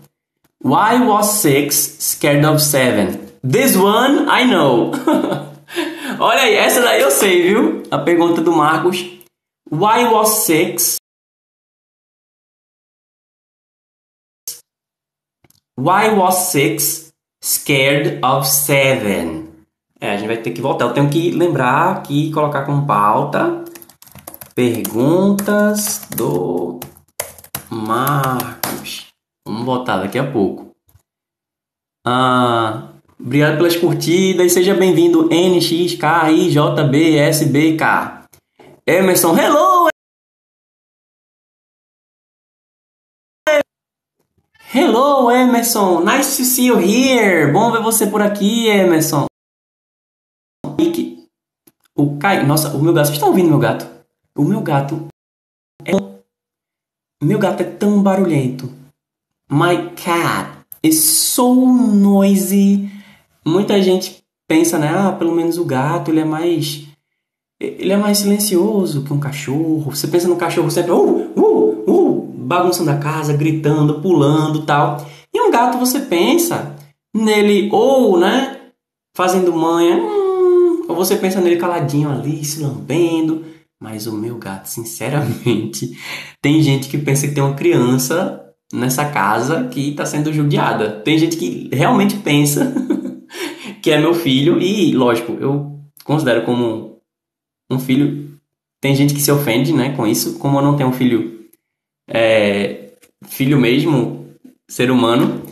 Why 0.64 1.06
was 1.06 1.42
six 1.42 1.76
scared 2.00 2.46
of 2.46 2.62
seven? 2.62 3.30
This 3.44 3.76
one 3.76 4.30
I 4.30 4.46
know. 4.46 4.92
Olha 6.20 6.44
aí, 6.44 6.56
essa 6.56 6.82
daí 6.82 7.02
eu 7.02 7.12
sei, 7.12 7.44
viu? 7.44 7.84
A 7.92 7.98
pergunta 7.98 8.42
do 8.42 8.54
Marcos. 8.54 9.00
Why 9.70 10.06
was 10.06 10.46
six? 10.46 10.96
Why 15.76 16.10
was 16.16 16.50
six 16.50 17.08
Scared 17.44 18.20
of 18.24 18.48
Seven. 18.48 19.48
É, 20.00 20.12
a 20.12 20.18
gente 20.18 20.28
vai 20.28 20.38
ter 20.38 20.52
que 20.52 20.62
voltar. 20.62 20.86
Eu 20.86 20.94
tenho 20.94 21.10
que 21.10 21.32
lembrar 21.32 21.98
aqui 21.98 22.32
colocar 22.32 22.66
como 22.66 22.86
pauta 22.86 23.66
perguntas 24.54 26.08
do 26.16 26.80
Marcos. 27.70 29.08
Vamos 29.48 29.66
voltar 29.66 29.98
daqui 29.98 30.18
a 30.18 30.32
pouco. 30.32 30.72
Ah, 32.06 32.90
obrigado 33.20 33.58
pelas 33.58 33.76
curtidas. 33.76 34.54
Seja 34.54 34.74
bem-vindo 34.74 35.30
NXKIJBSBK. 35.30 35.88
Emerson, 38.88 39.38
hello! 39.38 39.77
Hello, 44.80 45.32
Emerson. 45.32 46.04
Nice 46.04 46.38
to 46.38 46.46
see 46.46 46.68
you 46.68 46.78
here. 46.78 47.52
Bom 47.52 47.72
ver 47.72 47.82
você 47.82 48.06
por 48.06 48.22
aqui, 48.22 48.68
Emerson. 48.68 49.26
O 51.96 52.16
Kai, 52.20 52.46
nossa, 52.46 52.78
o 52.78 52.84
meu 52.84 52.94
gato. 52.94 53.08
Vocês 53.08 53.16
estão 53.16 53.30
ouvindo 53.30 53.50
meu 53.50 53.58
gato? 53.58 53.88
O 54.38 54.44
meu 54.44 54.62
gato 54.62 55.08
é 55.84 55.94
meu 57.24 57.40
gato 57.40 57.62
é 57.62 57.64
tão 57.64 58.04
barulhento. 58.04 58.72
My 59.50 59.96
cat 59.96 60.60
is 60.84 61.02
so 61.02 61.56
noisy. 61.56 62.88
Muita 63.44 63.82
gente 63.82 64.24
pensa, 64.48 64.78
né? 64.78 64.90
Ah, 64.90 65.12
pelo 65.12 65.34
menos 65.34 65.58
o 65.58 65.66
gato 65.66 66.12
ele 66.12 66.20
é 66.20 66.26
mais 66.26 66.86
ele 67.60 67.92
é 67.92 67.98
mais 67.98 68.20
silencioso 68.20 69.04
que 69.04 69.12
um 69.12 69.20
cachorro. 69.20 69.90
Você 69.90 70.08
pensa 70.08 70.28
no 70.28 70.36
cachorro 70.36 70.70
sempre 70.70 70.92
uh, 70.92 71.32
uh, 71.36 71.57
bagunçando 72.48 72.90
a 72.90 72.98
casa, 72.98 73.34
gritando, 73.34 74.02
pulando, 74.02 74.66
tal. 74.66 75.06
E 75.34 75.42
um 75.42 75.52
gato 75.52 75.78
você 75.78 76.00
pensa 76.00 76.76
nele 77.14 77.70
ou, 77.72 78.18
né, 78.18 78.70
fazendo 79.14 79.54
manha, 79.54 79.98
hum, 79.98 80.86
ou 80.88 80.96
você 80.96 81.18
pensa 81.18 81.42
nele 81.42 81.58
caladinho 81.58 82.10
ali, 82.10 82.44
se 82.46 82.62
lambendo. 82.62 83.46
Mas 83.80 84.08
o 84.08 84.14
meu 84.14 84.38
gato, 84.38 84.68
sinceramente, 84.68 85.96
tem 86.42 86.62
gente 86.62 86.88
que 86.88 86.98
pensa 86.98 87.28
que 87.28 87.34
tem 87.34 87.44
uma 87.44 87.54
criança 87.54 88.44
nessa 88.74 89.06
casa 89.06 89.66
que 89.66 89.90
está 89.90 90.06
sendo 90.06 90.34
judiada. 90.34 91.02
Tem 91.02 91.18
gente 91.18 91.36
que 91.38 91.70
realmente 91.72 92.16
pensa 92.18 92.74
que 93.84 93.92
é 93.92 94.00
meu 94.00 94.14
filho 94.14 94.60
e, 94.60 94.94
lógico, 94.94 95.34
eu 95.40 95.80
considero 96.04 96.44
como 96.44 97.00
um 97.70 97.78
filho. 97.78 98.26
Tem 98.82 98.96
gente 98.96 99.14
que 99.14 99.22
se 99.22 99.32
ofende, 99.32 99.74
né, 99.74 99.94
com 99.96 100.08
isso. 100.08 100.40
Como 100.40 100.58
eu 100.58 100.64
não 100.64 100.76
tenho 100.76 100.90
um 100.90 100.94
filho, 100.94 101.37
é, 102.08 102.92
filho 103.26 103.60
mesmo, 103.60 104.28
ser 104.68 104.90
humano, 104.90 105.44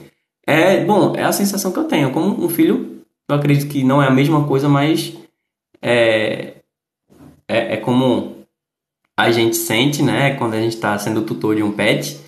é 0.45 0.83
bom. 0.83 1.13
É 1.15 1.24
a 1.24 1.31
sensação 1.31 1.71
que 1.71 1.79
eu 1.79 1.85
tenho. 1.85 2.12
Como 2.12 2.43
um 2.43 2.50
filho, 2.50 3.01
eu 3.27 3.35
acredito 3.35 3.69
que 3.69 3.83
não 3.83 4.01
é 4.01 4.07
a 4.07 4.12
mesma 4.12 4.47
coisa, 4.47 4.69
mas 4.69 5.13
é, 5.81 6.55
é, 7.47 7.74
é 7.74 7.77
como 7.77 8.35
a 9.17 9.31
gente 9.31 9.55
sente, 9.55 10.03
né, 10.03 10.35
quando 10.35 10.53
a 10.53 10.62
gente 10.62 10.75
está 10.75 10.97
sendo 10.97 11.21
tutor 11.21 11.55
de 11.55 11.63
um 11.63 11.71
pet. 11.71 12.19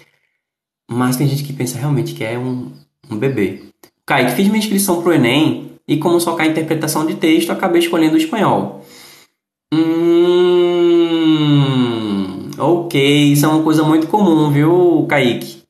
Mas 0.90 1.18
tem 1.18 1.28
gente 1.28 1.44
que 1.44 1.54
pensa 1.54 1.78
realmente 1.78 2.14
que 2.14 2.24
é 2.24 2.38
um, 2.38 2.72
um 3.10 3.18
bebê. 3.18 3.64
Kaique, 4.06 4.32
fiz 4.32 4.48
minha 4.48 4.60
inscrição 4.60 5.02
pro 5.02 5.14
Enem 5.14 5.74
e 5.88 5.98
como 5.98 6.20
só 6.20 6.36
cai 6.36 6.48
interpretação 6.48 7.06
de 7.06 7.16
texto, 7.16 7.52
acabei 7.52 7.80
escolhendo 7.82 8.16
o 8.16 8.18
espanhol. 8.18 8.86
Hum, 9.74 10.97
ok, 12.58 13.32
isso 13.32 13.46
é 13.46 13.50
uma 13.50 13.64
coisa 13.64 13.84
muito 13.84 14.08
comum, 14.08 14.52
viu, 14.52 15.06
Kaique? 15.08 15.64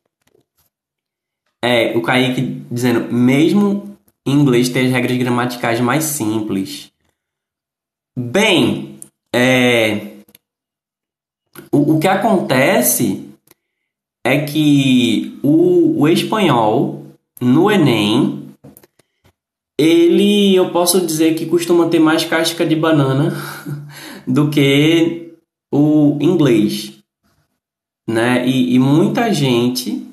É, 1.64 1.98
o 1.98 2.02
Kaique 2.02 2.64
dizendo, 2.72 3.12
mesmo 3.14 3.98
em 4.26 4.32
inglês 4.32 4.70
tem 4.70 4.88
as 4.88 4.92
regras 4.92 5.18
gramaticais 5.18 5.80
mais 5.80 6.04
simples. 6.04 6.92
Bem, 8.18 9.00
é, 9.34 10.18
o, 11.72 11.96
o 11.96 12.00
que 12.00 12.08
acontece 12.08 13.30
é 14.26 14.40
que 14.46 15.40
o, 15.42 16.02
o 16.02 16.08
espanhol 16.08 17.06
no 17.40 17.72
Enem 17.72 18.48
ele 19.80 20.56
eu 20.56 20.72
posso 20.72 21.06
dizer 21.06 21.36
que 21.36 21.46
costuma 21.46 21.88
ter 21.88 22.00
mais 22.00 22.24
casca 22.24 22.66
de 22.66 22.76
banana 22.76 23.32
do 24.28 24.50
que 24.50 25.27
o 25.72 26.18
inglês, 26.22 27.00
né? 28.08 28.48
E, 28.48 28.76
e, 28.76 28.80
muita 28.80 29.34
gente 29.34 30.06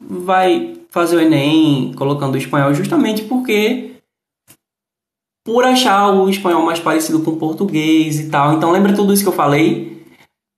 vai 0.00 0.76
fazer 0.90 1.16
o 1.16 1.20
Enem 1.20 1.92
colocando 1.94 2.34
o 2.34 2.38
espanhol 2.38 2.72
justamente 2.72 3.22
porque 3.24 3.94
por 5.44 5.64
achar 5.64 6.10
o 6.10 6.28
espanhol 6.28 6.64
mais 6.64 6.80
parecido 6.80 7.20
com 7.20 7.32
o 7.32 7.36
português 7.36 8.18
e 8.18 8.30
tal. 8.30 8.54
Então 8.56 8.70
lembra 8.70 8.94
tudo 8.94 9.12
isso 9.12 9.22
que 9.22 9.28
eu 9.28 9.34
falei? 9.34 10.02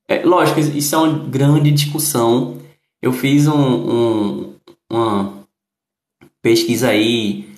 É, 0.09 0.25
lógico, 0.25 0.61
isso 0.61 0.95
é 0.95 0.99
uma 0.99 1.19
grande 1.27 1.73
discussão. 1.73 2.59
Eu 3.03 3.13
fiz 3.13 3.49
um, 3.49 3.55
um, 3.55 4.55
uma 4.91 5.45
pesquisa 6.41 6.91
aí 6.91 7.49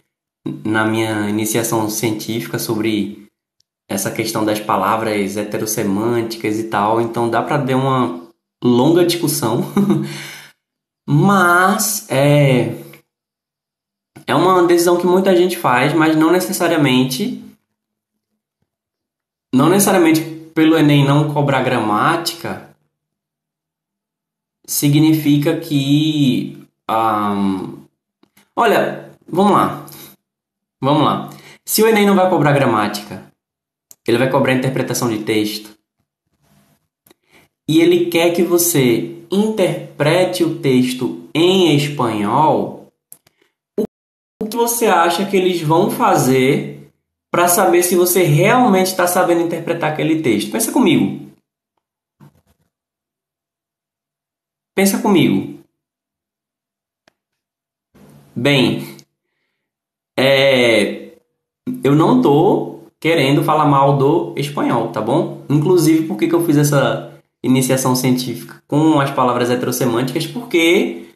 na 0.65 0.87
minha 0.87 1.29
iniciação 1.29 1.91
científica 1.91 2.59
sobre 2.59 3.18
essa 3.89 4.11
questão 4.11 4.45
das 4.45 4.61
palavras 4.61 5.37
heterossemânticas 5.37 6.59
e 6.59 6.65
tal, 6.65 7.01
então 7.01 7.31
dá 7.31 7.43
para 7.43 7.57
dar 7.57 7.77
uma 7.77 8.29
longa 8.63 9.05
discussão, 9.05 9.65
mas 11.09 12.07
é 12.11 12.77
é 14.27 14.35
uma 14.35 14.67
decisão 14.67 14.99
que 14.99 15.07
muita 15.07 15.35
gente 15.35 15.57
faz, 15.57 15.95
mas 15.95 16.15
não 16.15 16.31
necessariamente 16.31 17.43
não 19.55 19.71
necessariamente 19.71 20.21
pelo 20.55 20.77
Enem 20.77 21.07
não 21.07 21.33
cobrar 21.33 21.63
gramática 21.63 22.69
significa 24.67 25.57
que 25.57 26.59
um, 26.91 27.85
olha, 28.57 29.11
vamos 29.29 29.53
lá. 29.53 29.87
Vamos 30.81 31.05
lá. 31.05 31.31
Se 31.65 31.83
o 31.83 31.87
Enem 31.87 32.07
não 32.07 32.15
vai 32.15 32.31
cobrar 32.31 32.53
gramática, 32.53 33.31
ele 34.11 34.19
vai 34.19 34.31
cobrar 34.31 34.55
interpretação 34.55 35.09
de 35.09 35.23
texto. 35.23 35.77
E 37.69 37.81
ele 37.81 38.07
quer 38.07 38.35
que 38.35 38.43
você 38.43 39.19
interprete 39.31 40.43
o 40.43 40.59
texto 40.59 41.29
em 41.35 41.77
espanhol. 41.77 42.91
O 44.43 44.47
que 44.47 44.57
você 44.57 44.87
acha 44.87 45.27
que 45.29 45.37
eles 45.37 45.61
vão 45.61 45.91
fazer 45.91 46.91
para 47.31 47.49
saber 47.49 47.83
se 47.83 47.95
você 47.95 48.23
realmente 48.23 48.87
está 48.87 49.07
sabendo 49.07 49.43
interpretar 49.43 49.93
aquele 49.93 50.23
texto? 50.23 50.51
Pensa 50.51 50.73
comigo. 50.73 51.29
Pensa 54.75 55.03
comigo. 55.03 55.59
Bem, 58.35 58.97
é, 60.17 61.19
eu 61.85 61.95
não 61.95 62.23
tô 62.23 62.78
querendo 63.01 63.45
falar 63.45 63.65
mal 63.65 63.97
do 63.97 64.35
espanhol, 64.37 64.89
tá 64.89 65.01
bom? 65.01 65.43
Inclusive, 65.49 66.07
por 66.07 66.17
que, 66.17 66.29
que 66.29 66.35
eu 66.35 66.45
fiz 66.45 66.57
essa 66.57 67.13
iniciação 67.43 67.95
científica 67.95 68.63
com 68.67 69.01
as 69.01 69.11
palavras 69.11 69.51
heterossemânticas? 69.51 70.27
Porque 70.27 71.09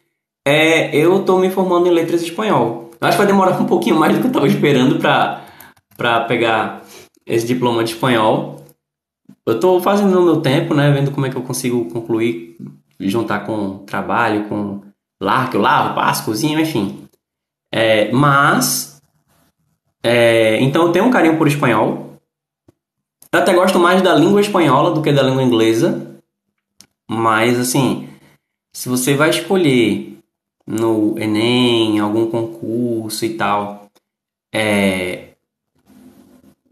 é, 0.45 0.95
eu 0.95 1.23
tô 1.23 1.37
me 1.39 1.49
formando 1.49 1.87
em 1.87 1.91
letras 1.91 2.21
espanhol. 2.21 2.91
Eu 2.99 3.07
acho 3.07 3.17
que 3.17 3.23
vai 3.23 3.27
demorar 3.27 3.59
um 3.61 3.65
pouquinho 3.65 3.97
mais 3.97 4.13
do 4.13 4.19
que 4.19 4.27
eu 4.27 4.29
estava 4.29 4.47
esperando 4.47 4.99
para 4.99 6.21
pegar 6.21 6.83
esse 7.25 7.45
diploma 7.45 7.83
de 7.83 7.91
espanhol. 7.91 8.63
Eu 9.45 9.55
estou 9.55 9.81
fazendo 9.81 10.11
no 10.11 10.23
meu 10.23 10.41
tempo, 10.41 10.73
né? 10.73 10.91
Vendo 10.91 11.11
como 11.11 11.25
é 11.25 11.29
que 11.29 11.35
eu 11.35 11.41
consigo 11.41 11.85
concluir, 11.91 12.57
juntar 12.99 13.41
com 13.45 13.79
trabalho, 13.79 14.47
com 14.47 14.81
lar 15.21 15.49
que 15.49 15.57
eu 15.57 15.61
lavo, 15.61 15.95
passo, 15.95 16.23
cozinho, 16.25 16.59
enfim. 16.59 17.07
É, 17.71 18.11
mas 18.11 18.92
é, 20.03 20.61
então 20.61 20.87
eu 20.87 20.91
tenho 20.91 21.05
um 21.05 21.11
carinho 21.11 21.37
por 21.37 21.47
espanhol. 21.47 22.17
Eu 23.31 23.39
até 23.39 23.53
gosto 23.53 23.79
mais 23.79 24.01
da 24.01 24.13
língua 24.13 24.41
espanhola 24.41 24.91
do 24.91 25.01
que 25.01 25.11
da 25.11 25.23
língua 25.23 25.41
inglesa. 25.41 26.19
Mas 27.09 27.57
assim, 27.57 28.09
se 28.73 28.89
você 28.89 29.15
vai 29.15 29.29
escolher 29.29 30.17
no 30.67 31.17
Enem, 31.17 31.99
algum 31.99 32.27
concurso 32.27 33.25
e 33.25 33.35
tal, 33.35 33.87
é, 34.53 35.29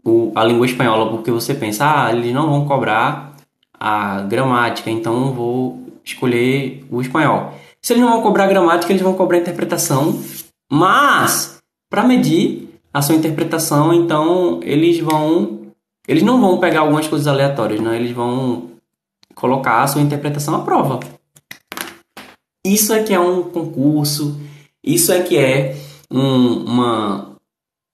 o, 0.04 0.32
a 0.34 0.44
língua 0.44 0.66
espanhola, 0.66 1.10
porque 1.10 1.30
você 1.30 1.54
pensa, 1.54 2.06
ah, 2.06 2.12
eles 2.12 2.32
não 2.32 2.48
vão 2.48 2.66
cobrar 2.66 3.36
a 3.78 4.22
gramática, 4.22 4.90
então 4.90 5.32
vou 5.32 5.80
escolher 6.04 6.84
o 6.90 7.00
espanhol. 7.00 7.54
Se 7.80 7.92
eles 7.92 8.02
não 8.02 8.12
vão 8.12 8.22
cobrar 8.22 8.44
a 8.44 8.48
gramática, 8.48 8.92
eles 8.92 9.02
vão 9.02 9.14
cobrar 9.14 9.38
a 9.38 9.40
interpretação, 9.40 10.22
mas 10.70 11.58
para 11.90 12.04
medir 12.04 12.71
a 12.92 13.00
sua 13.00 13.14
interpretação, 13.14 13.92
então 13.92 14.60
eles 14.62 14.98
vão 15.00 15.62
eles 16.06 16.22
não 16.22 16.40
vão 16.40 16.58
pegar 16.58 16.80
algumas 16.80 17.06
coisas 17.06 17.26
aleatórias, 17.26 17.80
né? 17.80 17.96
Eles 17.96 18.10
vão 18.10 18.72
colocar 19.34 19.82
a 19.82 19.86
sua 19.86 20.02
interpretação 20.02 20.54
à 20.54 20.62
prova. 20.62 21.00
Isso 22.64 22.92
é 22.92 23.02
que 23.02 23.14
é 23.14 23.20
um 23.20 23.42
concurso, 23.44 24.40
isso 24.82 25.12
é 25.12 25.22
que 25.22 25.36
é 25.36 25.76
um, 26.10 26.64
uma, 26.64 27.36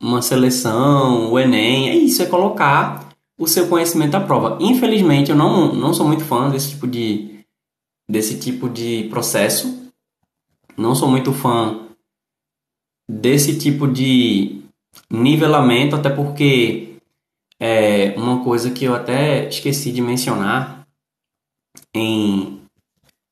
uma 0.02 0.22
seleção, 0.22 1.32
o 1.32 1.38
Enem, 1.38 1.90
é 1.90 1.94
isso, 1.94 2.22
é 2.22 2.26
colocar 2.26 3.08
o 3.38 3.46
seu 3.46 3.68
conhecimento 3.68 4.16
à 4.16 4.20
prova. 4.20 4.58
Infelizmente, 4.60 5.30
eu 5.30 5.36
não, 5.36 5.74
não 5.74 5.94
sou 5.94 6.06
muito 6.06 6.24
fã 6.24 6.50
desse 6.50 6.70
tipo 6.70 6.86
de, 6.86 7.40
desse 8.10 8.38
tipo 8.38 8.68
de 8.68 9.06
processo. 9.08 9.90
Não 10.76 10.94
sou 10.94 11.08
muito 11.08 11.32
fã 11.32 11.80
desse 13.08 13.58
tipo 13.58 13.86
de 13.86 14.57
nivelamento, 15.10 15.96
até 15.96 16.10
porque 16.10 16.96
é 17.60 18.14
uma 18.16 18.42
coisa 18.44 18.70
que 18.70 18.84
eu 18.84 18.94
até 18.94 19.48
esqueci 19.48 19.90
de 19.92 20.00
mencionar 20.00 20.86
em, 21.94 22.60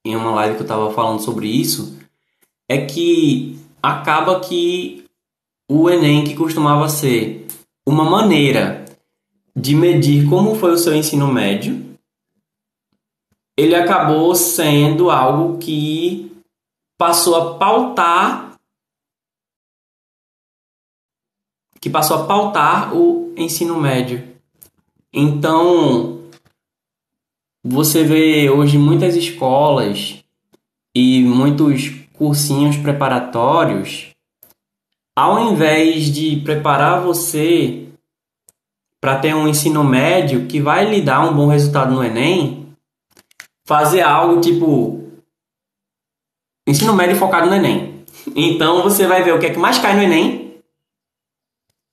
em 0.04 0.16
uma 0.16 0.32
live 0.32 0.54
que 0.54 0.62
eu 0.62 0.64
estava 0.64 0.90
falando 0.92 1.20
sobre 1.20 1.48
isso, 1.48 1.98
é 2.68 2.84
que 2.84 3.58
acaba 3.82 4.40
que 4.40 5.04
o 5.70 5.88
Enem, 5.90 6.24
que 6.24 6.34
costumava 6.34 6.88
ser 6.88 7.46
uma 7.86 8.04
maneira 8.04 8.84
de 9.54 9.74
medir 9.74 10.28
como 10.28 10.54
foi 10.54 10.72
o 10.72 10.78
seu 10.78 10.94
ensino 10.94 11.32
médio, 11.32 11.86
ele 13.56 13.74
acabou 13.74 14.34
sendo 14.34 15.10
algo 15.10 15.58
que 15.58 16.30
passou 16.98 17.34
a 17.34 17.54
pautar 17.58 18.45
que 21.80 21.90
passou 21.90 22.22
a 22.22 22.26
pautar 22.26 22.96
o 22.96 23.32
ensino 23.36 23.80
médio. 23.80 24.22
Então, 25.12 26.20
você 27.64 28.04
vê 28.04 28.48
hoje 28.50 28.78
muitas 28.78 29.16
escolas 29.16 30.22
e 30.94 31.22
muitos 31.22 31.90
cursinhos 32.12 32.76
preparatórios, 32.76 34.10
ao 35.16 35.52
invés 35.52 36.04
de 36.04 36.36
preparar 36.36 37.02
você 37.02 37.86
para 39.00 39.18
ter 39.18 39.34
um 39.34 39.46
ensino 39.46 39.84
médio 39.84 40.46
que 40.46 40.60
vai 40.60 40.88
lhe 40.88 41.00
dar 41.00 41.28
um 41.28 41.34
bom 41.34 41.46
resultado 41.46 41.94
no 41.94 42.02
Enem, 42.02 42.74
fazer 43.66 44.00
algo 44.00 44.40
tipo 44.40 45.04
ensino 46.66 46.94
médio 46.94 47.16
focado 47.16 47.46
no 47.46 47.54
Enem. 47.54 48.04
Então 48.34 48.82
você 48.82 49.06
vai 49.06 49.22
ver 49.22 49.34
o 49.34 49.38
que 49.38 49.46
é 49.46 49.50
que 49.50 49.58
mais 49.58 49.78
cai 49.78 49.94
no 49.94 50.02
Enem. 50.02 50.45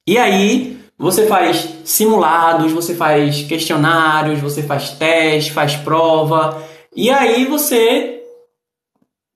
E 0.08 0.18
aí 0.18 0.78
você 0.98 1.26
faz 1.28 1.82
simulados, 1.84 2.72
você 2.72 2.94
faz 2.94 3.44
questionários, 3.44 4.40
você 4.40 4.64
faz 4.64 4.92
teste, 4.92 5.52
faz 5.52 5.76
prova. 5.76 6.62
E 6.96 7.10
aí 7.10 7.46
você 7.46 8.22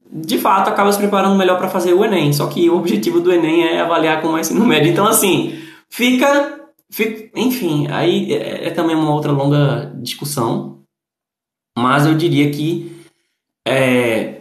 de 0.09 0.37
fato 0.37 0.69
acaba 0.69 0.91
se 0.91 0.97
preparando 0.97 1.37
melhor 1.37 1.57
para 1.57 1.69
fazer 1.69 1.93
o 1.93 2.03
Enem. 2.03 2.31
Só 2.33 2.47
que 2.47 2.69
o 2.69 2.77
objetivo 2.77 3.19
do 3.19 3.31
Enem 3.31 3.65
é 3.65 3.81
avaliar 3.81 4.21
como 4.21 4.37
é 4.37 4.41
ensino 4.41 4.65
médio. 4.65 4.91
Então 4.91 5.07
assim, 5.07 5.59
fica, 5.89 6.69
fica 6.89 7.29
enfim, 7.39 7.87
aí 7.89 8.33
é, 8.33 8.67
é 8.67 8.69
também 8.69 8.95
uma 8.95 9.13
outra 9.13 9.31
longa 9.31 9.93
discussão. 10.01 10.81
Mas 11.77 12.05
eu 12.05 12.15
diria 12.15 12.49
que 12.49 12.91
é, 13.67 14.36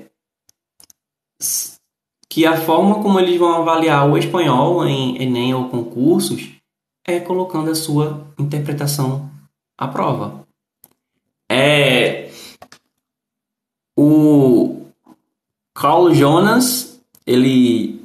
que 2.37 2.45
a 2.45 2.55
forma 2.55 2.97
como 2.97 3.19
eles 3.19 3.39
vão 3.39 3.51
avaliar 3.51 4.07
o 4.07 4.19
espanhol 4.19 4.87
em 4.87 5.23
Enem 5.23 5.55
ou 5.55 5.71
concursos 5.71 6.51
é 7.03 7.19
colocando 7.19 7.71
a 7.71 7.75
sua 7.75 8.27
interpretação 8.39 9.31
à 9.79 9.89
prova. 9.89 10.47
É 11.51 12.29
o 13.99 14.83
Carl 15.75 16.13
Jonas, 16.13 17.01
ele 17.27 18.03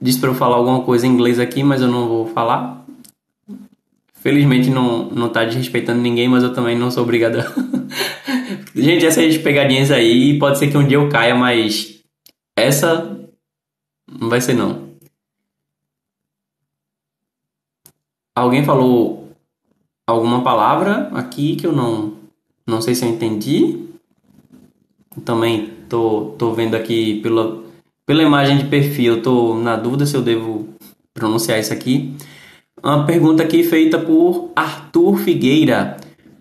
disse 0.00 0.18
para 0.18 0.30
eu 0.30 0.34
falar 0.34 0.56
alguma 0.56 0.80
coisa 0.80 1.06
em 1.06 1.10
inglês 1.10 1.38
aqui, 1.38 1.62
mas 1.62 1.82
eu 1.82 1.88
não 1.88 2.08
vou 2.08 2.28
falar. 2.28 2.82
Felizmente 4.14 4.70
não, 4.70 5.04
não 5.10 5.28
tá 5.28 5.44
desrespeitando 5.44 6.00
ninguém, 6.00 6.30
mas 6.30 6.42
eu 6.42 6.54
também 6.54 6.78
não 6.78 6.90
sou 6.90 7.02
obrigado 7.02 7.40
a... 7.40 7.44
Gente, 8.74 9.04
essas 9.04 9.36
pegadinhas 9.36 9.90
aí, 9.90 10.38
pode 10.38 10.58
ser 10.58 10.68
que 10.68 10.78
um 10.78 10.86
dia 10.86 10.96
eu 10.96 11.10
caia, 11.10 11.34
mas 11.34 11.98
essa 12.56 13.17
não 14.18 14.28
vai 14.28 14.40
ser 14.40 14.54
não. 14.54 14.88
Alguém 18.34 18.64
falou 18.64 19.32
alguma 20.06 20.42
palavra 20.42 21.10
aqui 21.12 21.56
que 21.56 21.66
eu 21.66 21.72
não 21.72 22.18
não 22.66 22.82
sei 22.82 22.94
se 22.94 23.04
eu 23.04 23.08
entendi. 23.08 23.86
Também 25.24 25.70
tô, 25.88 26.34
tô 26.38 26.52
vendo 26.52 26.74
aqui 26.74 27.20
pela, 27.22 27.62
pela 28.04 28.22
imagem 28.22 28.58
de 28.58 28.66
perfil, 28.66 29.22
tô 29.22 29.54
na 29.54 29.74
dúvida 29.74 30.04
se 30.04 30.14
eu 30.14 30.22
devo 30.22 30.68
pronunciar 31.14 31.58
isso 31.58 31.72
aqui. 31.72 32.14
Uma 32.82 33.06
pergunta 33.06 33.42
aqui 33.42 33.64
feita 33.64 33.98
por 33.98 34.52
Arthur 34.54 35.16
Figueira. 35.16 35.96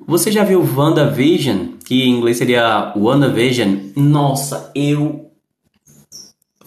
Você 0.06 0.32
já 0.32 0.44
viu 0.44 0.62
WandaVision? 0.62 1.78
Que 1.84 2.04
em 2.04 2.18
inglês 2.18 2.38
seria 2.38 2.94
WandaVision. 2.96 3.92
Nossa, 3.96 4.72
eu 4.76 5.27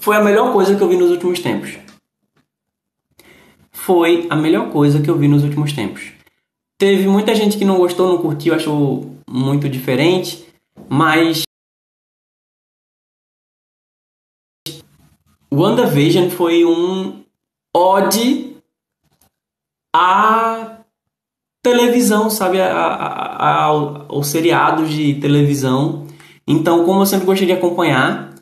foi 0.00 0.16
a 0.16 0.22
melhor 0.22 0.52
coisa 0.52 0.74
que 0.74 0.82
eu 0.82 0.88
vi 0.88 0.96
nos 0.96 1.10
últimos 1.10 1.40
tempos. 1.40 1.78
Foi 3.70 4.26
a 4.30 4.34
melhor 4.34 4.70
coisa 4.70 5.00
que 5.00 5.10
eu 5.10 5.16
vi 5.16 5.28
nos 5.28 5.44
últimos 5.44 5.72
tempos. 5.72 6.12
Teve 6.78 7.06
muita 7.06 7.34
gente 7.34 7.58
que 7.58 7.64
não 7.64 7.76
gostou, 7.76 8.08
não 8.08 8.22
curtiu, 8.22 8.54
achou 8.54 9.14
muito 9.28 9.68
diferente, 9.68 10.46
mas 10.88 11.42
WandaVision 15.52 16.30
foi 16.30 16.64
um 16.64 17.22
ode 17.76 18.56
à 19.94 20.78
televisão, 21.62 22.30
sabe? 22.30 22.60
A, 22.60 22.72
a, 22.72 23.46
a, 23.46 23.64
aos 23.64 24.28
seriados 24.28 24.90
de 24.90 25.20
televisão. 25.20 26.06
Então, 26.46 26.86
como 26.86 27.02
eu 27.02 27.06
sempre 27.06 27.26
gostei 27.26 27.46
de 27.46 27.52
acompanhar, 27.52 28.34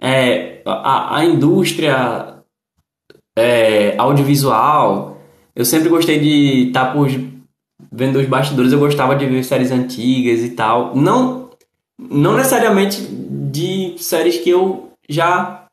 é, 0.00 0.57
a, 0.68 1.18
a 1.18 1.24
indústria 1.24 2.38
é, 3.36 3.96
audiovisual, 3.96 5.18
eu 5.54 5.64
sempre 5.64 5.88
gostei 5.88 6.18
de 6.18 6.68
estar 6.68 6.86
tá 6.86 6.92
por 6.92 7.08
vendo 7.92 8.18
os 8.18 8.26
bastidores, 8.26 8.72
eu 8.72 8.78
gostava 8.78 9.14
de 9.14 9.26
ver 9.26 9.44
séries 9.44 9.70
antigas 9.70 10.40
e 10.40 10.50
tal. 10.50 10.94
Não, 10.96 11.50
não 11.98 12.36
necessariamente 12.36 13.00
de 13.02 13.94
séries 13.98 14.38
que 14.38 14.50
eu 14.50 14.92
já 15.08 15.66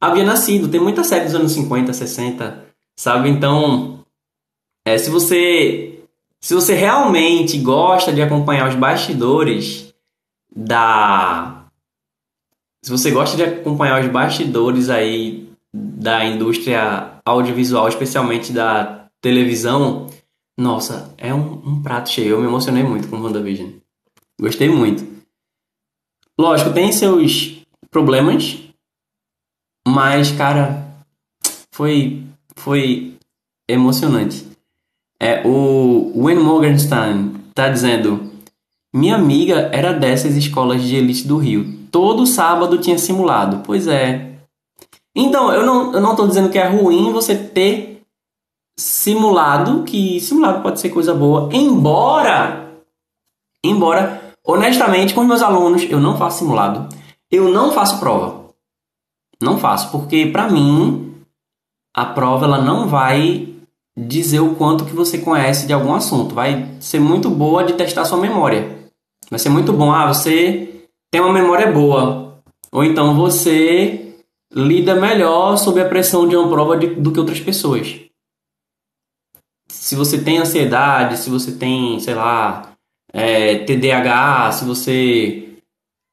havia 0.00 0.24
nascido. 0.24 0.68
Tem 0.68 0.80
muita 0.80 1.04
série 1.04 1.24
dos 1.24 1.34
anos 1.34 1.52
50, 1.52 1.92
60, 1.92 2.64
sabe? 2.96 3.28
Então, 3.28 4.04
é, 4.84 4.98
se 4.98 5.10
você 5.10 5.92
se 6.40 6.54
você 6.54 6.74
realmente 6.74 7.56
gosta 7.58 8.12
de 8.12 8.20
acompanhar 8.20 8.68
os 8.68 8.74
bastidores 8.74 9.94
da 10.54 11.61
se 12.84 12.90
você 12.90 13.10
gosta 13.12 13.36
de 13.36 13.44
acompanhar 13.44 14.02
os 14.02 14.10
bastidores 14.10 14.90
aí 14.90 15.48
da 15.72 16.24
indústria 16.24 17.20
audiovisual, 17.24 17.88
especialmente 17.88 18.52
da 18.52 19.06
televisão, 19.20 20.08
nossa, 20.58 21.14
é 21.16 21.32
um, 21.32 21.62
um 21.64 21.82
prato 21.82 22.10
cheio. 22.10 22.30
Eu 22.30 22.40
me 22.40 22.48
emocionei 22.48 22.82
muito 22.82 23.08
com 23.08 23.20
WandaVision. 23.20 23.70
Gostei 24.40 24.68
muito. 24.68 25.06
Lógico, 26.38 26.72
tem 26.72 26.90
seus 26.90 27.64
problemas, 27.88 28.58
mas, 29.86 30.32
cara, 30.32 30.84
foi, 31.70 32.24
foi 32.56 33.16
emocionante. 33.68 34.44
É, 35.20 35.46
o 35.46 36.12
Wayne 36.20 36.42
Morgenstein 36.42 37.34
tá 37.54 37.68
dizendo: 37.68 38.32
Minha 38.92 39.14
amiga 39.14 39.70
era 39.72 39.92
dessas 39.92 40.34
escolas 40.34 40.82
de 40.82 40.96
elite 40.96 41.28
do 41.28 41.36
Rio 41.36 41.81
todo 41.92 42.26
sábado 42.26 42.78
tinha 42.78 42.98
simulado. 42.98 43.62
Pois 43.64 43.86
é. 43.86 44.32
Então, 45.14 45.52
eu 45.52 45.64
não, 45.64 45.92
eu 45.92 46.00
não 46.00 46.16
dizendo 46.26 46.48
que 46.48 46.58
é 46.58 46.66
ruim 46.66 47.12
você 47.12 47.36
ter 47.36 48.02
simulado, 48.78 49.84
que 49.84 50.18
simulado 50.20 50.62
pode 50.62 50.80
ser 50.80 50.88
coisa 50.88 51.14
boa, 51.14 51.50
embora, 51.52 52.72
embora, 53.62 54.34
honestamente, 54.44 55.14
com 55.14 55.22
meus 55.22 55.42
alunos, 55.42 55.82
eu 55.82 56.00
não 56.00 56.16
faço 56.16 56.38
simulado. 56.38 56.88
Eu 57.30 57.50
não 57.50 57.72
faço 57.72 58.00
prova. 58.00 58.46
Não 59.40 59.58
faço, 59.58 59.90
porque 59.90 60.26
para 60.26 60.48
mim, 60.48 61.14
a 61.94 62.06
prova 62.06 62.46
ela 62.46 62.60
não 62.60 62.88
vai 62.88 63.48
dizer 63.96 64.40
o 64.40 64.54
quanto 64.54 64.84
que 64.84 64.94
você 64.94 65.18
conhece 65.18 65.66
de 65.66 65.72
algum 65.72 65.94
assunto. 65.94 66.34
Vai 66.34 66.74
ser 66.80 67.00
muito 67.00 67.28
boa 67.28 67.64
de 67.64 67.74
testar 67.74 68.04
sua 68.04 68.18
memória. 68.18 68.90
Vai 69.28 69.38
ser 69.38 69.50
muito 69.50 69.72
bom. 69.72 69.92
Ah, 69.92 70.06
você 70.06 70.81
tem 71.12 71.20
uma 71.20 71.32
memória 71.32 71.70
boa. 71.70 72.42
Ou 72.72 72.82
então 72.82 73.14
você 73.14 74.16
lida 74.50 74.94
melhor 74.94 75.56
sob 75.56 75.80
a 75.80 75.88
pressão 75.88 76.26
de 76.26 76.34
uma 76.34 76.48
prova 76.48 76.76
de, 76.76 76.86
do 76.94 77.12
que 77.12 77.20
outras 77.20 77.38
pessoas. 77.38 78.00
Se 79.70 79.94
você 79.94 80.22
tem 80.22 80.38
ansiedade, 80.38 81.18
se 81.18 81.28
você 81.28 81.52
tem, 81.52 82.00
sei 82.00 82.14
lá, 82.14 82.72
é, 83.12 83.58
TDAH, 83.58 84.52
se 84.52 84.64
você 84.64 85.58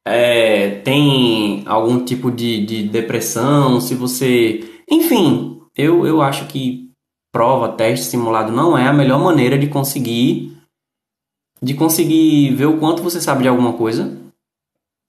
é, 0.06 0.70
tem 0.80 1.64
algum 1.66 2.04
tipo 2.04 2.30
de, 2.30 2.64
de 2.64 2.82
depressão, 2.82 3.80
se 3.80 3.94
você. 3.94 4.82
Enfim, 4.90 5.62
eu, 5.74 6.06
eu 6.06 6.20
acho 6.20 6.46
que 6.46 6.90
prova, 7.32 7.72
teste, 7.72 8.06
simulado 8.06 8.52
não 8.52 8.76
é 8.76 8.86
a 8.86 8.92
melhor 8.92 9.20
maneira 9.22 9.58
de 9.58 9.68
conseguir 9.68 10.58
de 11.62 11.74
conseguir 11.74 12.54
ver 12.54 12.66
o 12.66 12.78
quanto 12.78 13.02
você 13.02 13.20
sabe 13.20 13.42
de 13.42 13.48
alguma 13.48 13.74
coisa 13.74 14.19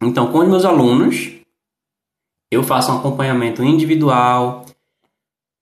então, 0.01 0.31
com 0.31 0.39
os 0.39 0.47
meus 0.47 0.65
alunos, 0.65 1.31
eu 2.51 2.63
faço 2.63 2.91
um 2.91 2.97
acompanhamento 2.97 3.63
individual, 3.63 4.65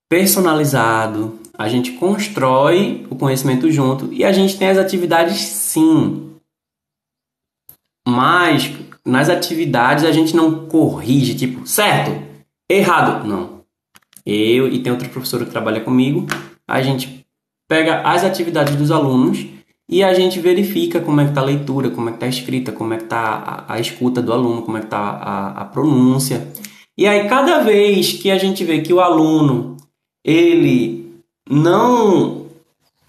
personalizado, 0.08 1.38
a 1.56 1.68
gente 1.68 1.92
constrói 1.92 3.06
o 3.10 3.16
conhecimento 3.16 3.70
junto 3.70 4.10
e 4.12 4.24
a 4.24 4.32
gente 4.32 4.58
tem 4.58 4.68
as 4.68 4.78
atividades 4.78 5.38
sim. 5.38 6.34
Mas 8.08 8.72
nas 9.04 9.28
atividades 9.28 10.04
a 10.04 10.10
gente 10.10 10.34
não 10.34 10.66
corrige, 10.66 11.34
tipo, 11.34 11.66
certo, 11.66 12.10
errado. 12.68 13.26
Não. 13.26 13.60
Eu 14.24 14.68
e 14.68 14.82
tem 14.82 14.90
outra 14.90 15.08
professora 15.08 15.44
que 15.44 15.50
trabalha 15.50 15.82
comigo, 15.82 16.26
a 16.66 16.80
gente 16.80 17.26
pega 17.68 18.00
as 18.02 18.24
atividades 18.24 18.74
dos 18.74 18.90
alunos 18.90 19.46
e 19.90 20.04
a 20.04 20.14
gente 20.14 20.38
verifica 20.38 21.00
como 21.00 21.20
é 21.20 21.24
que 21.24 21.30
está 21.30 21.40
a 21.40 21.44
leitura, 21.44 21.90
como 21.90 22.08
é 22.08 22.12
que 22.12 22.16
está 22.16 22.26
a 22.26 22.28
escrita, 22.28 22.70
como 22.70 22.94
é 22.94 22.96
que 22.96 23.02
está 23.02 23.64
a, 23.66 23.74
a, 23.74 23.80
escuta 23.80 24.22
do 24.22 24.32
aluno, 24.32 24.62
como 24.62 24.76
é 24.76 24.80
que 24.80 24.86
está 24.86 25.00
a, 25.00 25.62
a 25.62 25.64
pronúncia. 25.64 26.46
E 26.96 27.08
aí, 27.08 27.28
cada 27.28 27.58
vez 27.58 28.12
que 28.12 28.30
a 28.30 28.38
gente 28.38 28.64
vê 28.64 28.82
que 28.82 28.92
o 28.92 29.00
aluno, 29.00 29.76
ele 30.24 31.10
não 31.48 32.46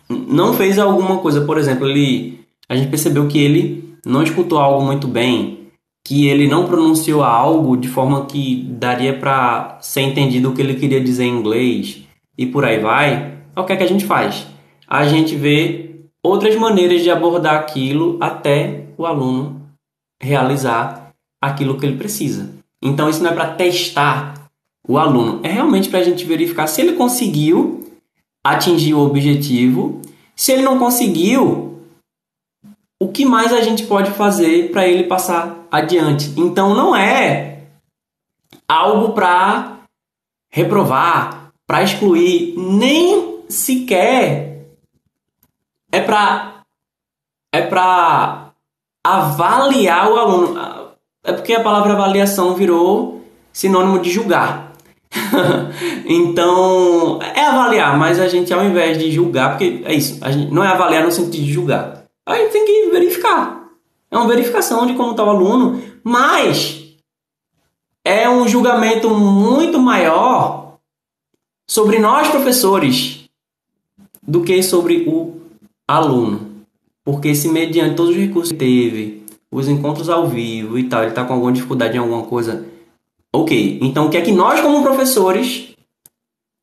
não 0.09 0.53
fez 0.53 0.79
alguma 0.79 1.19
coisa, 1.19 1.41
por 1.41 1.57
exemplo, 1.57 1.87
ele 1.87 2.39
a 2.67 2.75
gente 2.75 2.89
percebeu 2.89 3.27
que 3.27 3.37
ele 3.37 3.95
não 4.03 4.23
escutou 4.23 4.57
algo 4.57 4.83
muito 4.83 5.07
bem, 5.07 5.67
que 6.03 6.27
ele 6.27 6.47
não 6.47 6.65
pronunciou 6.65 7.23
algo 7.23 7.77
de 7.77 7.87
forma 7.87 8.25
que 8.25 8.65
daria 8.71 9.13
para 9.13 9.77
ser 9.81 10.01
entendido 10.01 10.49
o 10.49 10.53
que 10.53 10.61
ele 10.61 10.75
queria 10.75 10.99
dizer 10.99 11.25
em 11.25 11.37
inglês 11.37 12.01
e 12.35 12.47
por 12.47 12.65
aí 12.65 12.79
vai. 12.79 13.35
O 13.55 13.63
que 13.65 13.73
é 13.73 13.75
que 13.75 13.83
a 13.83 13.87
gente 13.87 14.05
faz? 14.05 14.47
A 14.87 15.05
gente 15.05 15.35
vê 15.35 15.90
outras 16.23 16.55
maneiras 16.55 17.01
de 17.01 17.09
abordar 17.09 17.55
aquilo 17.55 18.17
até 18.19 18.85
o 18.97 19.05
aluno 19.05 19.61
realizar 20.21 21.11
aquilo 21.41 21.77
que 21.77 21.85
ele 21.85 21.97
precisa. 21.97 22.53
Então 22.81 23.09
isso 23.09 23.23
não 23.23 23.31
é 23.31 23.33
para 23.33 23.55
testar 23.55 24.49
o 24.87 24.97
aluno, 24.97 25.39
é 25.43 25.49
realmente 25.49 25.89
para 25.89 25.99
a 25.99 26.03
gente 26.03 26.25
verificar 26.25 26.67
se 26.67 26.81
ele 26.81 26.93
conseguiu 26.93 27.85
atingir 28.43 28.93
o 28.93 28.99
objetivo. 28.99 30.01
Se 30.35 30.51
ele 30.51 30.63
não 30.63 30.79
conseguiu, 30.79 31.79
o 32.99 33.07
que 33.09 33.25
mais 33.25 33.53
a 33.53 33.61
gente 33.61 33.85
pode 33.85 34.11
fazer 34.11 34.71
para 34.71 34.87
ele 34.87 35.03
passar 35.03 35.67
adiante? 35.71 36.33
Então 36.37 36.73
não 36.73 36.95
é 36.95 37.63
algo 38.67 39.13
para 39.13 39.81
reprovar, 40.51 41.51
para 41.67 41.83
excluir, 41.83 42.55
nem 42.57 43.43
sequer 43.47 44.50
é 45.91 46.01
para 46.01 46.63
é 47.53 47.61
para 47.61 48.53
avaliar 49.03 50.09
o 50.09 50.17
aluno. 50.17 50.59
É 51.23 51.33
porque 51.33 51.53
a 51.53 51.63
palavra 51.63 51.93
avaliação 51.93 52.55
virou 52.55 53.21
sinônimo 53.51 53.99
de 53.99 54.09
julgar. 54.09 54.71
então, 56.05 57.19
é 57.21 57.45
avaliar, 57.45 57.97
mas 57.97 58.19
a 58.19 58.27
gente 58.27 58.53
ao 58.53 58.63
invés 58.63 58.97
de 58.97 59.11
julgar, 59.11 59.51
porque 59.51 59.81
é 59.83 59.93
isso, 59.93 60.23
a 60.23 60.31
gente 60.31 60.51
não 60.53 60.63
é 60.63 60.67
avaliar 60.69 61.03
no 61.03 61.11
sentido 61.11 61.43
de 61.43 61.51
julgar. 61.51 62.05
A 62.25 62.35
gente 62.35 62.51
tem 62.51 62.65
que 62.65 62.89
verificar. 62.91 63.69
É 64.09 64.17
uma 64.17 64.27
verificação 64.27 64.85
de 64.85 64.93
como 64.93 65.11
está 65.11 65.23
o 65.23 65.29
aluno, 65.29 65.81
mas 66.03 66.81
é 68.03 68.29
um 68.29 68.47
julgamento 68.47 69.09
muito 69.09 69.79
maior 69.79 70.77
sobre 71.67 71.99
nós 71.99 72.29
professores 72.29 73.29
do 74.21 74.43
que 74.43 74.61
sobre 74.63 75.05
o 75.07 75.40
aluno. 75.97 76.65
Porque 77.03 77.33
se 77.33 77.49
mediante 77.49 77.95
todos 77.95 78.11
os 78.11 78.17
recursos 78.17 78.51
que 78.51 78.57
teve, 78.57 79.23
os 79.51 79.67
encontros 79.67 80.09
ao 80.09 80.27
vivo 80.27 80.77
e 80.77 80.83
tal, 80.83 81.01
ele 81.01 81.11
está 81.11 81.23
com 81.23 81.33
alguma 81.33 81.51
dificuldade 81.51 81.95
em 81.95 81.99
alguma 81.99 82.23
coisa, 82.23 82.65
Ok, 83.33 83.79
então 83.81 84.07
o 84.07 84.09
que 84.09 84.17
é 84.17 84.21
que 84.21 84.31
nós, 84.31 84.59
como 84.59 84.83
professores, 84.83 85.73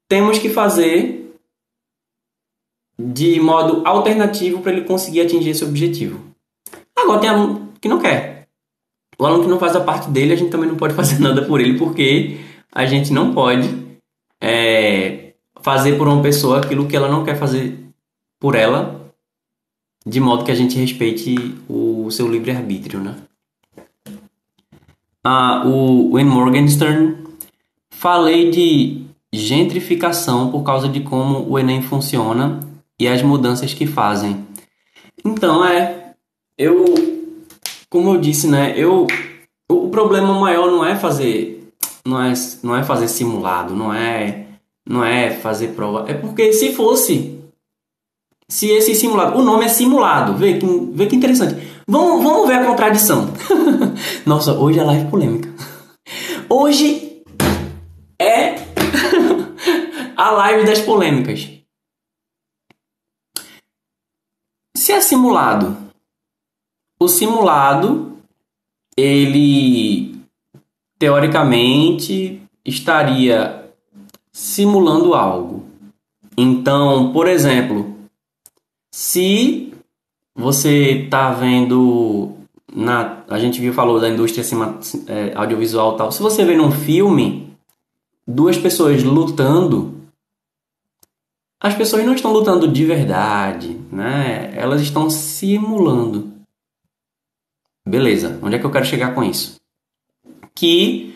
temos 0.07 0.39
que 0.39 0.51
fazer 0.51 1.35
de 2.99 3.41
modo 3.41 3.87
alternativo 3.87 4.61
para 4.61 4.73
ele 4.73 4.83
conseguir 4.83 5.23
atingir 5.23 5.51
esse 5.51 5.65
objetivo? 5.65 6.21
Agora, 6.95 7.21
tem 7.21 7.31
aluno 7.31 7.73
que 7.81 7.89
não 7.89 7.99
quer. 7.99 8.49
O 9.19 9.25
aluno 9.25 9.45
que 9.45 9.49
não 9.49 9.59
faz 9.59 9.75
a 9.77 9.81
parte 9.81 10.11
dele, 10.11 10.35
a 10.35 10.37
gente 10.37 10.51
também 10.51 10.69
não 10.69 10.77
pode 10.77 10.93
fazer 10.95 11.19
nada 11.21 11.43
por 11.47 11.59
ele, 11.59 11.79
porque 11.79 12.39
a 12.71 12.85
gente 12.85 13.15
não 13.15 13.33
pode 13.33 13.67
é, 14.39 15.33
fazer 15.63 15.97
por 15.97 16.07
uma 16.07 16.21
pessoa 16.21 16.59
aquilo 16.59 16.87
que 16.87 16.97
ela 16.97 17.09
não 17.09 17.25
quer 17.25 17.39
fazer 17.39 17.79
por 18.39 18.55
ela, 18.55 19.08
de 20.07 20.21
modo 20.21 20.45
que 20.45 20.51
a 20.51 20.55
gente 20.55 20.79
respeite 20.79 21.55
o 21.69 22.11
seu 22.11 22.29
livre-arbítrio, 22.29 23.01
né? 23.01 23.17
ah, 25.29 25.63
o 25.67 26.13
Wayne 26.13 26.31
Morgenstern, 26.31 27.17
falei 27.91 28.51
de 28.51 29.03
gentrificação 29.31 30.51
por 30.51 30.63
causa 30.63 30.89
de 30.89 31.01
como 31.01 31.47
o 31.49 31.59
Enem 31.59 31.83
funciona 31.83 32.61
e 32.99 33.07
as 33.07 33.23
mudanças 33.23 33.75
que 33.75 33.87
fazem. 33.87 34.47
Então, 35.23 35.63
é, 35.65 36.15
eu, 36.57 36.95
como 37.91 38.15
eu 38.15 38.21
disse, 38.21 38.47
né, 38.49 38.73
eu, 38.77 39.07
o 39.69 39.89
problema 39.91 40.33
maior 40.33 40.71
não 40.71 40.85
é 40.85 40.97
fazer, 40.97 41.73
não 42.07 42.23
é, 42.23 42.33
não 42.63 42.75
é 42.75 42.83
fazer 42.83 43.09
simulado, 43.09 43.75
não 43.75 43.93
é, 43.93 44.47
não 44.89 45.05
é 45.05 45.31
fazer 45.31 45.69
prova, 45.69 46.11
é 46.11 46.15
porque 46.15 46.55
se 46.55 46.73
fosse, 46.73 47.38
se 48.51 48.71
esse 48.71 48.95
simulado, 48.95 49.39
o 49.39 49.43
nome 49.43 49.67
é 49.67 49.69
simulado, 49.69 50.35
vê 50.35 50.59
que, 50.59 50.67
vê 50.93 51.07
que 51.07 51.15
interessante. 51.15 51.55
Vamos, 51.87 52.23
vamos 52.23 52.49
ver 52.49 52.55
a 52.55 52.67
contradição. 52.67 53.33
Nossa, 54.25 54.55
hoje 54.55 54.79
é 54.79 54.85
live 54.85 55.11
polêmica. 55.11 55.53
Hoje 56.49 57.23
é 58.19 58.55
a 60.17 60.31
live 60.31 60.67
das 60.67 60.81
polêmicas. 60.81 61.49
Se 64.75 64.93
é 64.93 65.01
simulado, 65.03 65.77
o 66.99 67.07
simulado 67.07 68.17
ele 68.97 70.19
teoricamente 70.99 72.43
estaria 72.65 73.71
simulando 74.33 75.15
algo. 75.15 75.67
Então, 76.37 77.13
por 77.13 77.29
exemplo, 77.29 77.98
se 78.99 79.73
você 80.35 81.07
tá 81.09 81.31
vendo 81.31 82.35
na 82.75 83.23
a 83.29 83.39
gente 83.39 83.61
viu 83.61 83.73
falou 83.73 84.01
da 84.01 84.09
indústria 84.09 84.45
é, 85.07 85.33
audiovisual 85.37 85.97
tal. 85.97 86.11
Se 86.11 86.21
você 86.21 86.45
vê 86.45 86.57
num 86.57 86.73
filme 86.73 87.57
duas 88.27 88.59
pessoas 88.59 89.05
lutando, 89.05 90.03
as 91.63 91.77
pessoas 91.77 92.05
não 92.05 92.13
estão 92.13 92.33
lutando 92.33 92.67
de 92.67 92.85
verdade, 92.85 93.79
né? 93.93 94.53
Elas 94.57 94.81
estão 94.83 95.09
simulando. 95.09 96.33
Beleza? 97.87 98.37
Onde 98.43 98.57
é 98.57 98.59
que 98.59 98.67
eu 98.67 98.73
quero 98.73 98.85
chegar 98.85 99.15
com 99.15 99.23
isso? 99.23 99.61
Que 100.57 101.15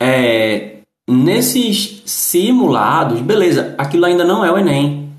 é, 0.00 0.82
nesses 1.08 2.00
simulados, 2.06 3.20
beleza, 3.20 3.74
aquilo 3.76 4.04
ainda 4.04 4.24
não 4.24 4.44
é 4.44 4.52
o 4.52 4.56
Enem, 4.56 5.12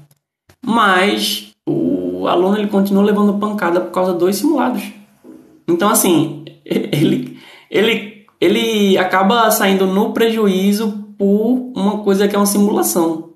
mas 0.65 1.48
o 2.19 2.27
aluno 2.27 2.57
ele 2.57 2.67
continua 2.67 3.03
levando 3.03 3.39
pancada 3.39 3.79
por 3.79 3.91
causa 3.91 4.13
dos 4.13 4.35
simulados. 4.35 4.83
Então, 5.67 5.89
assim, 5.89 6.43
ele, 6.65 7.37
ele, 7.71 8.25
ele 8.39 8.97
acaba 8.97 9.49
saindo 9.51 9.87
no 9.87 10.11
prejuízo 10.11 11.05
por 11.17 11.71
uma 11.75 11.99
coisa 11.99 12.27
que 12.27 12.35
é 12.35 12.39
uma 12.39 12.45
simulação. 12.45 13.29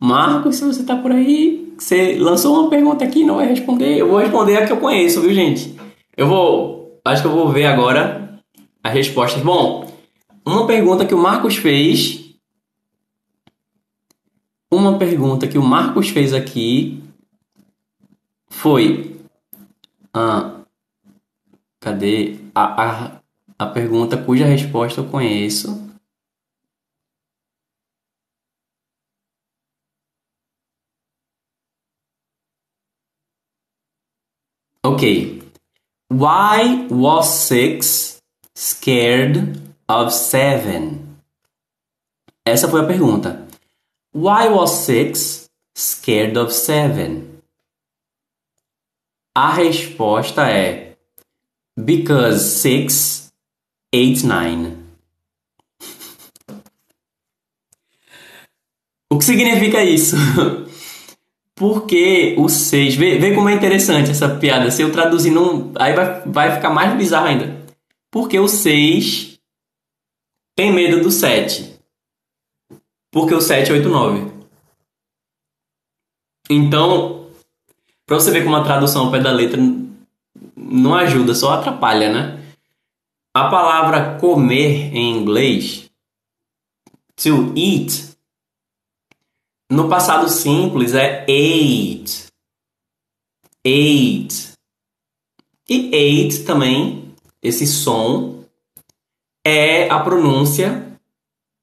Marcos, 0.00 0.56
se 0.56 0.64
você 0.64 0.80
está 0.80 0.96
por 0.96 1.12
aí, 1.12 1.72
você 1.78 2.18
lançou 2.18 2.58
uma 2.58 2.68
pergunta 2.68 3.04
aqui 3.04 3.22
não 3.22 3.36
vai 3.36 3.46
responder. 3.46 3.96
Eu 3.96 4.08
vou 4.08 4.18
responder 4.18 4.56
a 4.56 4.66
que 4.66 4.72
eu 4.72 4.78
conheço, 4.78 5.20
viu, 5.20 5.32
gente? 5.32 5.76
Eu 6.16 6.26
vou 6.26 6.79
acho 7.04 7.22
que 7.22 7.28
eu 7.28 7.32
vou 7.32 7.50
ver 7.50 7.66
agora 7.66 8.40
as 8.82 8.92
respostas. 8.92 9.42
Bom, 9.42 9.90
uma 10.44 10.66
pergunta 10.66 11.06
que 11.06 11.14
o 11.14 11.18
Marcos 11.18 11.56
fez. 11.56 12.20
Uma 14.72 14.98
pergunta 14.98 15.48
que 15.48 15.58
o 15.58 15.62
Marcos 15.62 16.10
fez 16.10 16.32
aqui 16.32 17.02
foi: 18.48 19.20
ah, 20.14 20.60
Cadê 21.80 22.38
a, 22.54 23.14
a, 23.16 23.20
a 23.58 23.66
pergunta 23.66 24.22
cuja 24.22 24.44
resposta 24.44 25.00
eu 25.00 25.08
conheço? 25.08 25.88
Ok. 34.84 35.49
Why 36.10 36.88
was 36.90 37.32
six 37.32 38.20
scared 38.56 39.60
of 39.88 40.12
seven? 40.12 41.20
Essa 42.44 42.68
foi 42.68 42.80
a 42.80 42.86
pergunta. 42.86 43.46
Why 44.12 44.48
was 44.48 44.84
six 44.84 45.48
scared 45.72 46.36
of 46.36 46.52
seven? 46.52 47.40
A 49.36 49.52
resposta 49.52 50.50
é 50.50 50.96
because 51.78 52.60
six, 52.60 53.32
eight, 53.92 54.24
nine. 54.24 54.84
o 59.08 59.16
que 59.16 59.24
significa 59.24 59.84
isso? 59.84 60.16
Porque 61.60 62.34
o 62.38 62.48
6. 62.48 62.94
Vê, 62.94 63.18
vê 63.18 63.34
como 63.34 63.50
é 63.50 63.52
interessante 63.52 64.10
essa 64.10 64.34
piada. 64.36 64.70
Se 64.70 64.80
eu 64.80 64.90
traduzir, 64.90 65.30
não, 65.30 65.70
aí 65.78 65.92
vai, 65.92 66.22
vai 66.22 66.54
ficar 66.54 66.70
mais 66.70 66.96
bizarro 66.96 67.26
ainda. 67.26 67.54
Porque 68.10 68.38
o 68.38 68.48
6 68.48 69.38
tem 70.56 70.72
medo 70.72 71.02
do 71.02 71.10
7. 71.10 71.78
Porque 73.12 73.34
o 73.34 73.42
7 73.42 73.72
é 73.72 73.74
8, 73.74 73.86
9. 73.90 74.32
Então, 76.48 77.26
pra 78.06 78.18
você 78.18 78.30
ver 78.30 78.42
como 78.42 78.56
a 78.56 78.64
tradução 78.64 79.04
ao 79.04 79.12
pé 79.12 79.20
da 79.20 79.30
letra 79.30 79.60
não 80.56 80.94
ajuda, 80.94 81.34
só 81.34 81.52
atrapalha, 81.52 82.10
né? 82.10 82.54
A 83.34 83.50
palavra 83.50 84.18
comer 84.18 84.96
em 84.96 85.10
inglês, 85.14 85.90
to 87.16 87.52
eat, 87.54 88.09
no 89.70 89.88
passado 89.88 90.28
simples 90.28 90.94
é 90.94 91.22
ate. 91.22 92.26
Ate. 93.64 94.50
E 95.68 96.26
ate 96.26 96.44
também, 96.44 97.14
esse 97.40 97.66
som, 97.66 98.44
é 99.44 99.88
a 99.88 100.00
pronúncia 100.00 100.98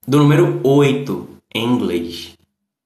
do 0.07 0.19
número 0.19 0.61
8 0.63 1.27
em 1.53 1.65
inglês. 1.65 2.33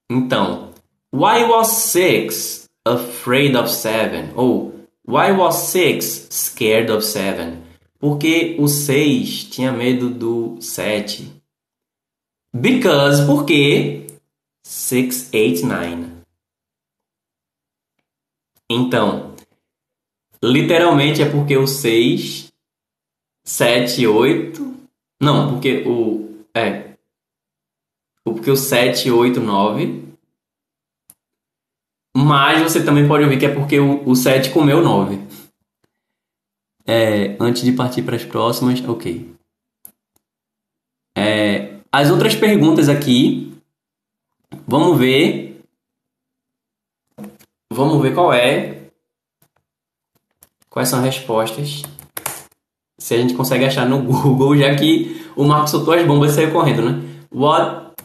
Então, 0.09 0.71
why 1.13 1.43
was 1.43 1.67
six 1.67 2.67
afraid 2.83 3.55
of 3.55 3.71
seven? 3.71 4.31
Ou 4.35 4.73
why 5.07 5.31
was 5.31 5.55
six 5.55 6.27
scared 6.31 6.91
of 6.91 7.05
seven? 7.05 7.61
Porque 7.99 8.55
o 8.57 8.67
6 8.67 9.43
tinha 9.43 9.71
medo 9.71 10.09
do 10.09 10.57
7. 10.59 11.31
Because, 12.51 13.23
porque 13.27 14.00
six, 14.71 15.29
eight, 15.33 15.65
nine. 15.65 16.23
Então, 18.69 19.35
literalmente 20.41 21.21
é 21.21 21.29
porque 21.29 21.57
o 21.57 21.67
6, 21.67 22.53
7, 23.43 24.07
8. 24.07 24.87
Não, 25.21 25.51
porque 25.51 25.83
o. 25.85 26.45
É. 26.55 26.95
Porque 28.23 28.49
o 28.49 28.55
7, 28.55 29.11
8, 29.11 29.41
9. 29.41 30.05
Mas 32.15 32.61
você 32.61 32.83
também 32.83 33.05
pode 33.05 33.25
ouvir 33.25 33.39
que 33.39 33.45
é 33.45 33.53
porque 33.53 33.77
o, 33.77 34.07
o 34.07 34.15
7 34.15 34.51
comeu 34.51 34.81
9. 34.81 35.19
É, 36.87 37.35
antes 37.41 37.63
de 37.63 37.73
partir 37.73 38.03
para 38.03 38.15
as 38.15 38.23
próximas, 38.23 38.81
ok. 38.87 39.35
É, 41.17 41.77
as 41.91 42.09
outras 42.09 42.35
perguntas 42.35 42.87
aqui 42.87 43.50
Vamos 44.67 44.97
ver. 44.97 45.61
Vamos 47.71 48.01
ver 48.01 48.13
qual 48.13 48.33
é. 48.33 48.89
Quais 50.69 50.89
são 50.89 50.99
as 50.99 51.05
respostas. 51.05 51.83
Se 52.99 53.15
a 53.15 53.17
gente 53.17 53.33
consegue 53.33 53.65
achar 53.65 53.87
no 53.87 54.03
Google, 54.03 54.57
já 54.57 54.75
que 54.75 55.25
o 55.35 55.43
Marcos 55.43 55.71
soltou 55.71 55.93
as 55.93 56.05
bombas 56.05 56.31
e 56.31 56.35
saiu 56.35 56.51
correndo, 56.51 56.83
né? 56.83 57.25
What 57.31 57.95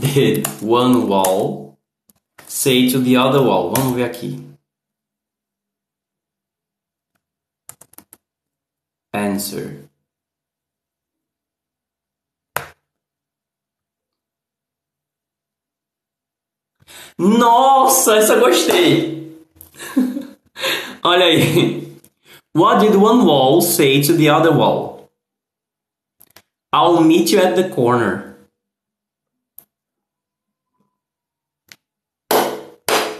did 0.00 0.46
one 0.62 1.06
wall 1.06 1.78
say 2.46 2.90
to 2.90 3.02
the 3.02 3.18
other 3.18 3.40
wall? 3.40 3.72
Vamos 3.74 3.94
ver 3.94 4.04
aqui. 4.04 4.52
Answer. 9.14 9.91
Nossa, 17.18 18.16
essa 18.16 18.36
gostei! 18.36 19.38
Olha 21.02 21.24
aí. 21.24 21.92
What 22.54 22.80
did 22.80 22.94
one 22.94 23.24
wall 23.24 23.62
say 23.62 24.02
to 24.02 24.14
the 24.14 24.28
other 24.28 24.52
wall? 24.52 25.10
I'll 26.72 27.02
meet 27.02 27.30
you 27.30 27.40
at 27.40 27.54
the 27.54 27.68
corner. 27.70 28.36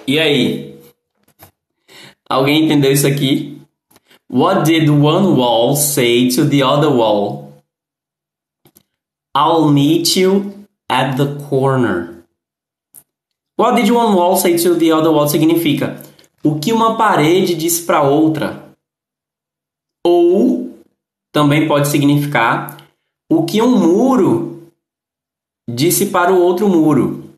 E 0.07 0.19
aí? 0.19 0.79
Alguém 2.29 2.65
entendeu 2.65 2.93
isso 2.93 3.07
aqui? 3.07 3.61
What 4.29 4.65
did 4.65 4.89
one 4.89 5.37
wall 5.37 5.77
say 5.77 6.31
to 6.31 6.49
the 6.49 6.63
other 6.63 6.91
wall? 6.91 7.63
I'll 9.35 9.71
meet 9.71 10.17
you 10.17 10.67
at 10.89 11.17
the 11.17 11.37
corner. 11.49 12.22
What 13.62 13.81
did 13.81 13.88
one 13.92 14.16
wall 14.16 14.37
say 14.37 14.57
to 14.57 14.75
the 14.75 14.92
other 14.92 15.12
wall 15.12 15.29
significa 15.29 16.03
o 16.42 16.59
que 16.59 16.72
uma 16.72 16.96
parede 16.96 17.55
disse 17.55 17.85
para 17.85 18.03
outra. 18.03 18.75
Ou 20.05 20.77
também 21.31 21.68
pode 21.68 21.87
significar 21.87 22.77
o 23.31 23.46
que 23.46 23.62
um 23.62 23.79
muro 23.79 24.66
disse 25.70 26.07
para 26.07 26.33
o 26.33 26.40
outro 26.40 26.68
muro. 26.68 27.37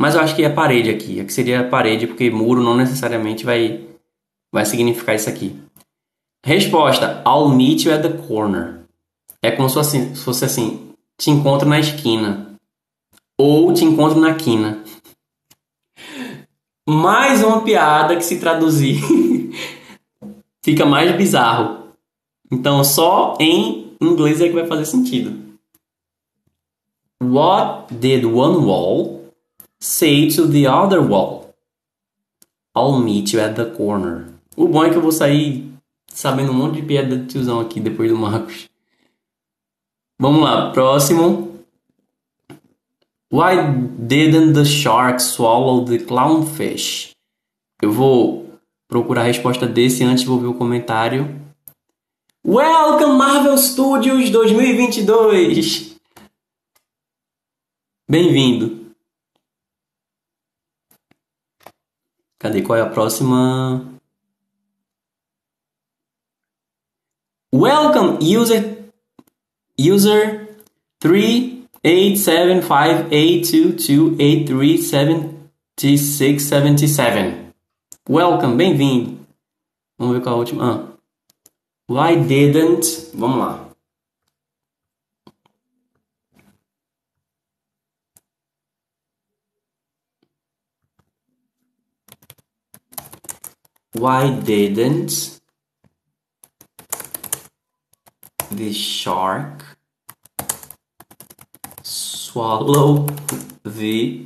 Mas 0.00 0.14
eu 0.14 0.22
acho 0.22 0.34
que 0.34 0.42
é 0.42 0.48
parede 0.48 0.88
aqui. 0.88 1.20
Aqui 1.20 1.34
seria 1.34 1.68
parede, 1.68 2.06
porque 2.06 2.30
muro 2.30 2.62
não 2.62 2.74
necessariamente 2.74 3.44
vai, 3.44 3.86
vai 4.50 4.64
significar 4.64 5.14
isso 5.14 5.28
aqui. 5.28 5.54
Resposta: 6.42 7.22
I'll 7.26 7.50
meet 7.50 7.84
you 7.84 7.92
at 7.92 8.00
the 8.00 8.16
corner. 8.26 8.80
É 9.42 9.50
como 9.50 9.68
se 9.68 9.74
fosse 9.74 9.98
assim, 9.98 10.14
se 10.14 10.24
fosse 10.24 10.44
assim 10.46 10.94
te 11.18 11.30
encontro 11.30 11.68
na 11.68 11.78
esquina 11.78 12.49
ou 13.40 13.72
te 13.72 13.84
encontro 13.84 14.20
na 14.20 14.34
quina. 14.34 14.84
Mais 16.86 17.42
uma 17.42 17.62
piada 17.62 18.14
que 18.16 18.24
se 18.24 18.38
traduzir 18.38 19.00
fica 20.62 20.84
mais 20.84 21.16
bizarro. 21.16 21.94
Então 22.50 22.84
só 22.84 23.36
em 23.40 23.96
inglês 24.00 24.40
é 24.40 24.48
que 24.48 24.54
vai 24.54 24.66
fazer 24.66 24.84
sentido. 24.84 25.40
What 27.22 27.94
did 27.94 28.24
one 28.24 28.64
wall 28.64 29.32
say 29.78 30.28
to 30.34 30.48
the 30.48 30.66
other 30.66 31.00
wall? 31.00 31.54
I'll 32.76 32.98
meet 32.98 33.32
you 33.32 33.40
at 33.40 33.54
the 33.54 33.64
corner. 33.64 34.26
O 34.56 34.68
bom 34.68 34.84
é 34.84 34.90
que 34.90 34.96
eu 34.96 35.02
vou 35.02 35.12
sair 35.12 35.72
sabendo 36.06 36.52
um 36.52 36.54
monte 36.54 36.80
de 36.80 36.86
piada 36.86 37.16
de 37.16 37.26
tiozão 37.26 37.60
aqui 37.60 37.80
depois 37.80 38.10
do 38.10 38.16
Marcos. 38.16 38.68
Vamos 40.18 40.42
lá, 40.42 40.70
próximo. 40.72 41.49
Why 43.32 43.54
didn't 43.64 44.54
the 44.54 44.64
shark 44.64 45.20
swallow 45.20 45.84
the 45.84 45.98
clownfish? 45.98 47.14
Eu 47.80 47.92
vou 47.92 48.58
procurar 48.88 49.20
a 49.20 49.26
resposta 49.26 49.68
desse 49.68 50.02
antes 50.02 50.24
vou 50.24 50.40
ver 50.40 50.48
o 50.48 50.58
comentário. 50.58 51.28
Welcome 52.44 53.16
Marvel 53.16 53.56
Studios 53.56 54.30
2022. 54.30 55.96
Bem-vindo. 58.10 58.92
Cadê 62.36 62.62
qual 62.62 62.80
é 62.80 62.82
a 62.82 62.90
próxima? 62.90 63.96
Welcome 67.54 68.18
user 68.36 68.90
user 69.78 70.58
3 70.98 71.59
eight 71.82 72.16
seven 72.18 72.60
five 72.62 73.12
eight 73.12 73.44
two 73.44 73.72
two 73.72 74.16
eight 74.20 74.46
three 74.46 74.76
seventy 74.76 75.96
six 75.96 76.44
seventy 76.44 76.86
seven. 76.86 77.52
Welcome, 78.08 78.56
bem-vindo. 78.56 79.18
Vamos 79.98 80.16
ver 80.16 80.22
qual 80.22 80.34
é 80.34 80.36
a 80.36 80.40
última. 80.40 80.64
Ah. 80.64 80.86
Why 81.88 82.16
didn't? 82.16 83.10
Vamos 83.14 83.38
lá. 83.38 83.70
Why 93.92 94.30
didn't 94.30 95.40
the 98.50 98.72
shark 98.72 99.69
swallow 102.30 103.06
the 103.64 104.24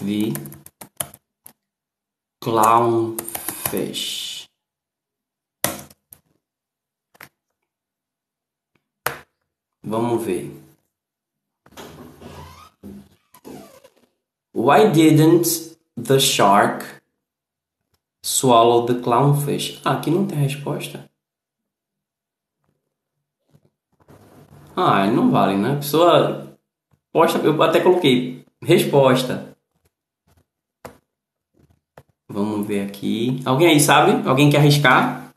the 0.00 0.34
clownfish? 2.42 4.48
Vamos 9.84 10.24
ver. 10.24 10.50
Why 14.52 14.88
didn't 14.88 15.76
the 15.96 16.18
shark 16.18 17.00
swallow 18.24 18.86
the 18.86 18.94
clownfish? 18.94 19.80
Ah, 19.84 19.98
aqui 19.98 20.10
não 20.10 20.26
tem 20.26 20.38
resposta. 20.38 21.13
Ah, 24.76 25.06
não 25.06 25.30
vale, 25.30 25.56
né? 25.56 25.72
A 25.72 25.76
pessoa 25.76 26.58
posta, 27.12 27.38
eu 27.38 27.62
até 27.62 27.80
coloquei 27.80 28.44
resposta. 28.60 29.56
Vamos 32.28 32.66
ver 32.66 32.86
aqui. 32.86 33.40
Alguém 33.44 33.68
aí 33.68 33.78
sabe? 33.80 34.28
Alguém 34.28 34.50
quer 34.50 34.58
arriscar? 34.58 35.32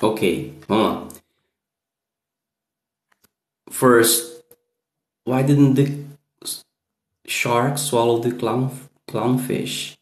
Ok, 0.00 0.54
vamos 0.68 0.86
lá. 0.86 1.08
First, 3.70 4.44
why 5.26 5.42
didn't 5.42 5.74
the 5.74 6.04
shark 7.26 7.78
swallow 7.78 8.20
the 8.20 8.30
clown 8.30 8.70
clownfish? 9.06 9.96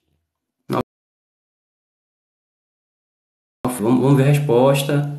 Vamos, 3.67 4.01
vamos 4.01 4.17
ver 4.17 4.25
a 4.25 4.33
resposta. 4.33 5.15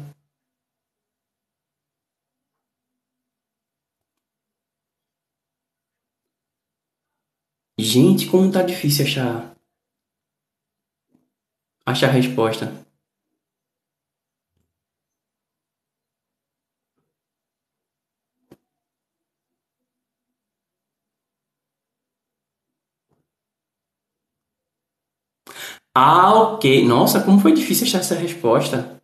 Gente, 7.80 8.30
como 8.30 8.52
tá 8.52 8.64
difícil 8.64 9.06
achar 9.06 9.56
achar 11.86 12.10
a 12.10 12.14
resposta. 12.14 12.85
Ah, 25.96 26.34
ok. 26.34 26.86
Nossa, 26.86 27.24
como 27.24 27.40
foi 27.40 27.54
difícil 27.54 27.88
achar 27.88 28.00
essa 28.00 28.16
resposta. 28.16 29.02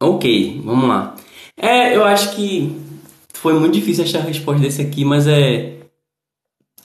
Ok, 0.00 0.60
vamos 0.64 0.88
lá. 0.88 1.16
É, 1.56 1.94
eu 1.96 2.04
acho 2.04 2.34
que 2.36 2.70
foi 3.34 3.52
muito 3.58 3.74
difícil 3.74 4.04
achar 4.04 4.20
a 4.20 4.22
resposta 4.24 4.62
desse 4.62 4.80
aqui, 4.80 5.04
mas 5.04 5.26
é. 5.26 5.78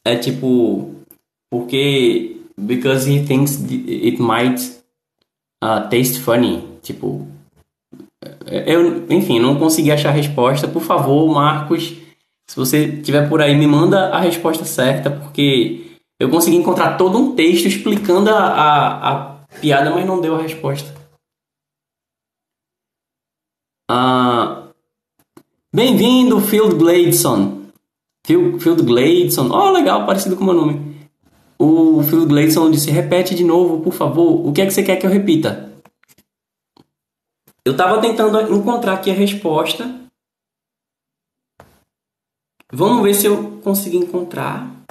É 0.03 0.17
tipo. 0.17 0.93
Porque. 1.49 2.41
Because 2.57 3.09
he 3.09 3.25
thinks 3.25 3.55
it 3.63 4.21
might 4.21 4.82
uh, 5.63 5.89
taste 5.89 6.19
funny. 6.19 6.67
Tipo, 6.81 7.25
eu, 8.45 9.05
enfim, 9.09 9.39
não 9.39 9.57
consegui 9.57 9.91
achar 9.91 10.09
a 10.09 10.13
resposta. 10.13 10.67
Por 10.67 10.81
favor, 10.81 11.33
Marcos, 11.33 11.93
se 12.47 12.55
você 12.55 13.01
tiver 13.01 13.29
por 13.29 13.41
aí, 13.41 13.55
me 13.55 13.67
manda 13.67 14.09
a 14.09 14.19
resposta 14.19 14.65
certa, 14.65 15.09
porque 15.09 15.97
eu 16.19 16.29
consegui 16.29 16.57
encontrar 16.57 16.97
todo 16.97 17.17
um 17.17 17.35
texto 17.35 17.67
explicando 17.67 18.29
a, 18.29 18.39
a, 18.39 19.11
a 19.11 19.35
piada, 19.61 19.89
mas 19.91 20.05
não 20.05 20.19
deu 20.19 20.35
a 20.35 20.41
resposta. 20.41 20.93
Uh, 23.89 24.63
Bem-vindo, 25.75 26.39
Field 26.39 26.75
Gladeson. 26.75 27.63
Field, 28.27 28.59
Field. 28.59 28.83
Oh, 29.51 29.71
legal, 29.71 30.05
parecido 30.05 30.35
com 30.35 30.43
o 30.43 30.45
meu 30.45 30.53
nome. 30.53 30.92
O 31.57 32.03
Phil 32.03 32.25
Gleison 32.25 32.69
disse: 32.69 32.91
repete 32.91 33.35
de 33.35 33.43
novo, 33.43 33.81
por 33.81 33.93
favor. 33.93 34.45
O 34.47 34.51
que 34.51 34.61
é 34.61 34.65
que 34.65 34.71
você 34.71 34.83
quer 34.83 34.97
que 34.97 35.05
eu 35.05 35.09
repita? 35.09 35.71
Eu 37.65 37.71
estava 37.71 38.01
tentando 38.01 38.39
encontrar 38.53 38.93
aqui 38.93 39.09
a 39.09 39.13
resposta. 39.13 40.01
Vamos 42.71 43.03
ver 43.03 43.13
se 43.13 43.27
eu 43.27 43.61
consigo 43.61 43.95
encontrar. 43.95 44.83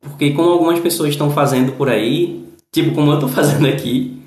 Porque 0.00 0.32
como 0.32 0.50
algumas 0.50 0.80
pessoas 0.80 1.10
estão 1.10 1.30
fazendo 1.30 1.76
por 1.76 1.88
aí, 1.88 2.48
tipo 2.72 2.94
como 2.94 3.10
eu 3.10 3.14
estou 3.14 3.28
fazendo 3.28 3.66
aqui, 3.66 4.23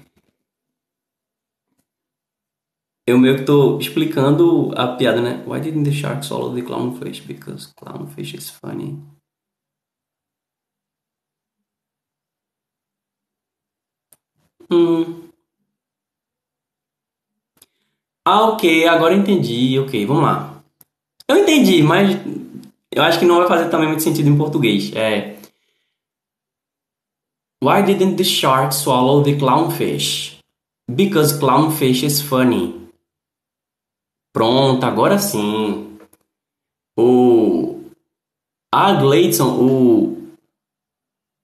eu 3.08 3.18
meio 3.18 3.38
que 3.38 3.46
tô 3.46 3.80
explicando 3.80 4.74
a 4.76 4.96
piada, 4.98 5.22
né? 5.22 5.42
Why 5.48 5.62
didn't 5.62 5.86
the 5.90 5.96
shark 5.96 6.26
swallow 6.26 6.54
the 6.54 6.62
clownfish? 6.62 7.26
Because 7.26 7.74
clownfish 7.74 8.36
is 8.36 8.50
funny. 8.50 9.02
Hum. 14.70 15.30
Ah, 18.26 18.50
ok, 18.50 18.86
agora 18.88 19.16
entendi. 19.16 19.80
Ok, 19.80 20.06
vamos 20.06 20.24
lá. 20.24 20.62
Eu 21.30 21.38
entendi, 21.38 21.82
mas 21.82 22.12
eu 22.94 23.04
acho 23.04 23.20
que 23.20 23.26
não 23.26 23.38
vai 23.38 23.48
fazer 23.48 23.70
também 23.70 23.88
muito 23.88 24.04
sentido 24.04 24.28
em 24.28 24.38
português. 24.38 24.92
É. 24.94 25.38
Why 27.64 27.84
didn't 27.84 28.18
the 28.18 28.26
shark 28.26 28.76
swallow 28.76 29.24
the 29.24 29.36
clownfish? 29.36 30.40
Because 30.92 31.40
clownfish 31.40 32.04
is 32.04 32.22
funny. 32.22 32.87
Pronto, 34.34 34.84
agora 34.86 35.18
sim. 35.20 35.98
O 36.98 37.82
a 38.74 38.94
Gleidson, 38.94 39.58
o 39.60 40.18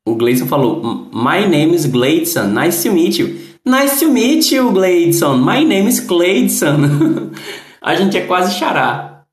o 0.07 0.15
Gleidson 0.15 0.47
falou: 0.47 0.81
"My 1.13 1.47
name 1.47 1.75
is 1.75 1.85
Gleidson. 1.85 2.47
Nice 2.47 2.87
to 2.87 2.93
meet 2.93 3.19
you." 3.19 3.43
Nice 3.65 3.97
to 4.01 4.11
meet 4.11 4.51
you, 4.51 4.71
Gleidson. 4.73 5.37
My 5.37 5.63
name 5.63 5.87
is 5.87 6.01
Gleidson. 6.01 7.31
A 7.81 7.95
gente 7.95 8.17
é 8.17 8.25
quase 8.25 8.59
xará. 8.59 9.25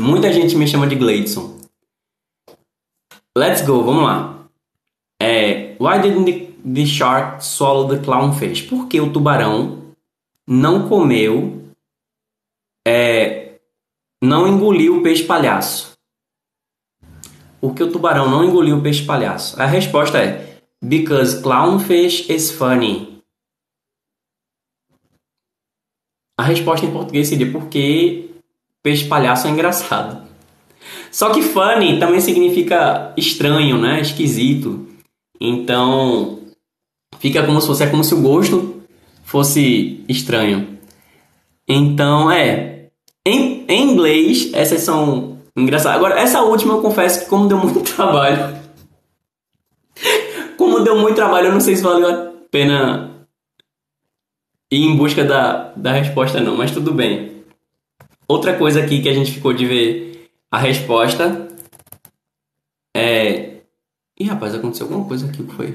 Muita 0.00 0.32
gente 0.32 0.54
me 0.54 0.66
chama 0.66 0.86
de 0.86 0.94
Gleidson. 0.94 1.58
Let's 3.36 3.62
go, 3.62 3.82
vamos 3.82 4.04
lá. 4.04 4.46
É, 5.20 5.74
why 5.80 6.00
didn't 6.00 6.54
the, 6.64 6.86
shark 6.86 7.44
swallow 7.44 7.88
the 7.88 7.98
clownfish? 8.04 8.62
Porque 8.62 9.00
o 9.00 9.12
tubarão 9.12 9.94
não 10.46 10.88
comeu 10.88 11.61
é, 12.86 13.60
não 14.22 14.46
engoliu 14.48 14.98
o 14.98 15.02
peixe 15.02 15.24
palhaço? 15.24 15.92
Por 17.60 17.74
que 17.74 17.82
o 17.82 17.92
tubarão 17.92 18.30
não 18.30 18.44
engoliu 18.44 18.78
o 18.78 18.82
peixe 18.82 19.04
palhaço? 19.04 19.60
A 19.60 19.66
resposta 19.66 20.18
é 20.18 20.58
Because 20.82 21.40
clownfish 21.40 22.28
is 22.28 22.50
funny. 22.50 23.22
A 26.36 26.42
resposta 26.42 26.84
em 26.84 26.90
português 26.90 27.28
seria 27.28 27.52
porque 27.52 28.30
peixe 28.82 29.06
palhaço 29.06 29.46
é 29.46 29.50
engraçado. 29.50 30.26
Só 31.12 31.32
que 31.32 31.42
funny 31.42 32.00
também 32.00 32.20
significa 32.20 33.12
estranho, 33.16 33.78
né? 33.78 34.00
Esquisito. 34.00 34.88
Então, 35.40 36.40
fica 37.18 37.44
como 37.44 37.60
se 37.60 37.66
fosse 37.66 37.84
é 37.84 37.90
como 37.90 38.02
se 38.02 38.14
o 38.14 38.22
gosto 38.22 38.82
fosse 39.22 40.04
estranho. 40.08 40.78
Então, 41.68 42.30
é, 42.30 42.71
em, 43.68 43.92
inglês, 43.92 44.50
essas 44.52 44.80
são 44.82 45.38
engraçadas. 45.56 45.96
Agora, 45.96 46.18
essa 46.18 46.42
última 46.42 46.74
eu 46.74 46.82
confesso 46.82 47.20
que 47.20 47.26
como 47.26 47.48
deu 47.48 47.58
muito 47.58 47.80
trabalho. 47.94 48.56
como 50.56 50.80
deu 50.80 50.98
muito 50.98 51.16
trabalho, 51.16 51.48
eu 51.48 51.52
não 51.52 51.60
sei 51.60 51.76
se 51.76 51.82
valeu 51.82 52.10
a 52.10 52.32
pena 52.50 53.26
ir 54.70 54.84
em 54.84 54.96
busca 54.96 55.24
da, 55.24 55.72
da 55.76 55.92
resposta 55.92 56.40
não, 56.40 56.56
mas 56.56 56.70
tudo 56.70 56.92
bem. 56.92 57.44
Outra 58.26 58.56
coisa 58.56 58.82
aqui 58.82 59.02
que 59.02 59.08
a 59.08 59.14
gente 59.14 59.32
ficou 59.32 59.52
de 59.52 59.66
ver 59.66 60.30
a 60.50 60.58
resposta 60.58 61.48
é... 62.96 63.62
Ih, 64.18 64.24
rapaz, 64.24 64.54
aconteceu 64.54 64.86
alguma 64.86 65.06
coisa 65.06 65.26
aqui, 65.26 65.42
o 65.42 65.46
que 65.46 65.54
foi? 65.54 65.74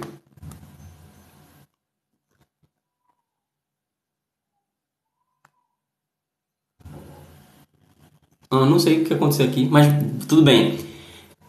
Ah, 8.50 8.66
não 8.66 8.80
sei 8.80 9.02
o 9.02 9.06
que 9.06 9.14
aconteceu 9.14 9.45
aqui, 9.45 9.68
mas 9.70 9.88
tudo 10.28 10.41
bem. 10.41 10.80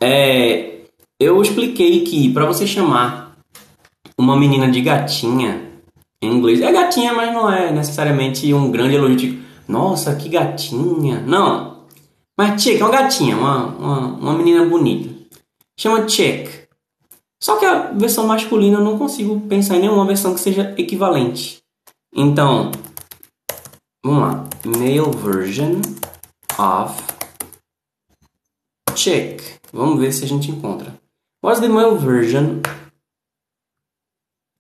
É, 0.01 0.81
eu 1.21 1.41
expliquei 1.43 2.05
que 2.05 2.33
para 2.33 2.47
você 2.47 2.67
chamar 2.67 3.37
uma 4.19 4.37
menina 4.37 4.71
de 4.71 4.81
gatinha 4.81 5.69
em 6.21 6.33
inglês, 6.33 6.61
é 6.61 6.73
gatinha, 6.73 7.13
mas 7.13 7.33
não 7.33 7.51
é 7.51 7.73
necessariamente 7.73 8.53
um 8.53 8.71
grande 8.71 8.97
elogio. 8.97 9.17
Tipo, 9.17 9.43
Nossa, 9.69 10.17
que 10.17 10.29
gatinha. 10.29 11.21
Não. 11.21 11.85
Mas 12.37 12.63
chick 12.63 12.81
é 12.81 12.85
uma 12.85 12.93
gatinha, 12.93 13.37
uma, 13.37 13.67
uma, 13.67 13.99
uma 14.17 14.33
menina 14.35 14.65
bonita. 14.65 15.09
Chama 15.79 16.09
chick. 16.09 16.69
Só 17.41 17.57
que 17.57 17.65
a 17.65 17.93
versão 17.93 18.27
masculina 18.27 18.79
eu 18.79 18.85
não 18.85 18.99
consigo 18.99 19.41
pensar 19.43 19.77
em 19.77 19.81
nenhuma 19.81 20.05
versão 20.05 20.35
que 20.35 20.41
seja 20.41 20.75
equivalente. 20.77 21.59
Então, 22.15 22.73
vamos 24.05 24.23
lá. 24.23 24.45
Male 24.65 25.01
version 25.23 25.81
of 26.59 27.01
chick. 28.95 29.61
Vamos 29.73 30.01
ver 30.01 30.13
se 30.13 30.25
a 30.25 30.29
gente 30.29 30.51
encontra. 30.51 30.99
What's 31.43 31.61
the 31.61 31.69
male 31.69 31.97
version? 31.97 32.63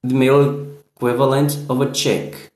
The 0.03 0.15
male 0.15 0.79
equivalent 0.97 1.69
of 1.69 1.83
a 1.83 1.93
chick. 1.93 2.53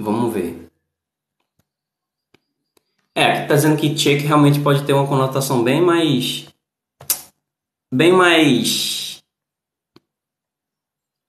Vamos 0.00 0.32
ver. 0.32 0.70
É, 3.14 3.46
tá 3.46 3.54
dizendo 3.54 3.78
que 3.78 3.96
chick 3.96 4.24
realmente 4.26 4.60
pode 4.60 4.84
ter 4.84 4.92
uma 4.92 5.06
conotação 5.06 5.62
bem 5.62 5.80
mais. 5.80 6.46
bem 7.92 8.12
mais. 8.12 9.24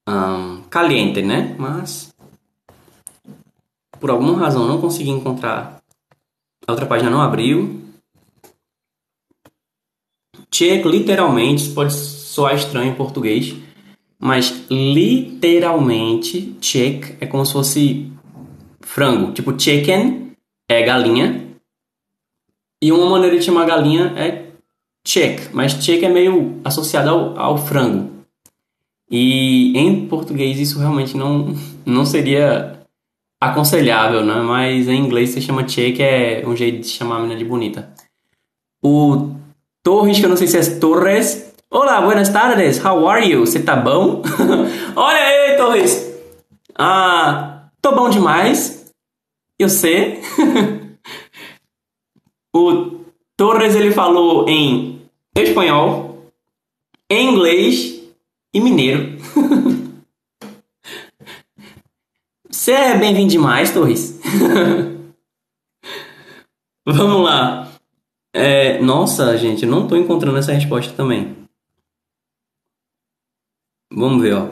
Um, 0.08 0.64
caliente, 0.70 1.22
né? 1.22 1.56
Mas. 1.58 2.07
Por 4.00 4.10
alguma 4.10 4.38
razão 4.38 4.68
não 4.68 4.80
consegui 4.80 5.10
encontrar. 5.10 5.82
A 6.68 6.72
outra 6.72 6.86
página 6.86 7.10
não 7.10 7.22
abriu. 7.22 7.82
Chick, 10.54 10.86
literalmente, 10.88 11.70
pode 11.70 11.94
soar 11.94 12.56
estranho 12.56 12.92
em 12.92 12.96
português, 12.96 13.56
mas 14.20 14.66
literalmente, 14.70 16.56
chick 16.62 17.16
é 17.20 17.26
como 17.26 17.46
se 17.46 17.54
fosse 17.54 18.12
frango. 18.82 19.32
Tipo, 19.34 19.60
chicken 19.60 20.32
é 20.70 20.84
galinha 20.84 21.48
e 22.82 22.92
uma 22.92 23.10
maneira 23.10 23.38
de 23.38 23.44
chamar 23.44 23.66
galinha 23.66 24.14
é 24.16 24.52
chick, 25.06 25.50
mas 25.54 25.74
chick 25.84 26.04
é 26.04 26.10
meio 26.10 26.60
associado 26.64 27.10
ao, 27.10 27.40
ao 27.40 27.58
frango. 27.58 28.12
E 29.10 29.78
em 29.78 30.08
português 30.08 30.60
isso 30.60 30.80
realmente 30.80 31.16
não, 31.16 31.56
não 31.86 32.06
seria 32.06 32.77
aconselhável, 33.40 34.26
né? 34.26 34.36
Mas 34.42 34.88
em 34.88 35.00
inglês 35.00 35.32
você 35.32 35.42
chama 35.42 35.68
chick, 35.68 36.02
é 36.02 36.44
um 36.46 36.56
jeito 36.56 36.82
de 36.82 36.88
chamar 36.88 37.18
a 37.18 37.20
menina 37.20 37.38
de 37.38 37.46
bonita. 37.46 37.94
O 38.82 39.36
Torres, 39.84 40.20
que 40.20 40.26
eu 40.26 40.30
não 40.30 40.38
sei 40.38 40.48
se 40.48 40.58
é 40.58 40.80
Torres. 40.80 41.54
Olá, 41.70 42.02
buenas 42.02 42.30
tardes, 42.30 42.84
how 42.84 43.08
are 43.08 43.30
you? 43.30 43.46
Você 43.46 43.62
tá 43.62 43.76
bom? 43.76 44.22
Olha 44.96 45.20
aí, 45.20 45.58
Torres! 45.58 46.08
Ah, 46.78 47.70
tô 47.82 47.94
bom 47.96 48.10
demais. 48.10 48.92
Eu 49.60 49.70
sei. 49.70 50.22
O 52.56 53.02
Torres 53.36 53.76
ele 53.76 53.92
falou 53.92 54.50
em 54.50 55.02
espanhol, 55.36 56.32
em 57.08 57.30
inglês 57.30 58.02
e 58.52 58.60
mineiro. 58.60 59.16
Você 62.68 62.74
é 62.74 62.98
bem-vindo 62.98 63.30
demais, 63.30 63.72
Torres. 63.72 64.20
Vamos 66.86 67.24
lá. 67.24 67.72
É, 68.34 68.82
nossa, 68.82 69.38
gente, 69.38 69.64
eu 69.64 69.72
não 69.72 69.84
estou 69.84 69.98
encontrando 69.98 70.38
essa 70.38 70.52
resposta 70.52 70.92
também. 70.92 71.34
Vamos 73.90 74.22
ver, 74.22 74.34
ó. 74.34 74.50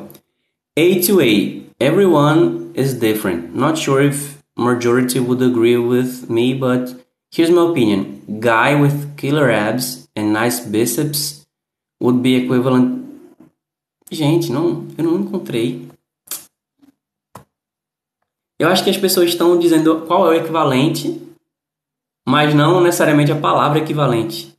A 0.79 1.05
to 1.05 1.19
A. 1.19 1.25
Everyone 1.77 2.71
is 2.73 2.93
different. 2.93 3.53
Not 3.53 3.77
sure 3.77 4.07
if 4.07 4.41
majority 4.57 5.19
would 5.19 5.43
agree 5.43 5.75
with 5.75 6.29
me, 6.29 6.53
but 6.53 6.95
Here's 7.33 7.51
my 7.51 7.69
opinion. 7.69 8.21
Guy 8.39 8.81
with 8.81 9.17
killer 9.17 9.51
abs 9.51 10.07
and 10.15 10.31
nice 10.31 10.61
biceps 10.61 11.45
would 11.99 12.21
be 12.21 12.37
equivalent. 12.37 13.03
Gente, 14.09 14.53
não, 14.53 14.87
eu 14.97 15.03
não 15.03 15.19
encontrei. 15.19 15.84
Eu 18.57 18.69
acho 18.69 18.83
que 18.83 18.89
as 18.89 18.97
pessoas 18.97 19.29
estão 19.29 19.59
dizendo 19.59 20.05
qual 20.05 20.25
é 20.27 20.29
o 20.29 20.41
equivalente, 20.41 21.21
mas 22.25 22.55
não 22.55 22.81
necessariamente 22.81 23.31
a 23.31 23.39
palavra 23.39 23.79
equivalente. 23.79 24.55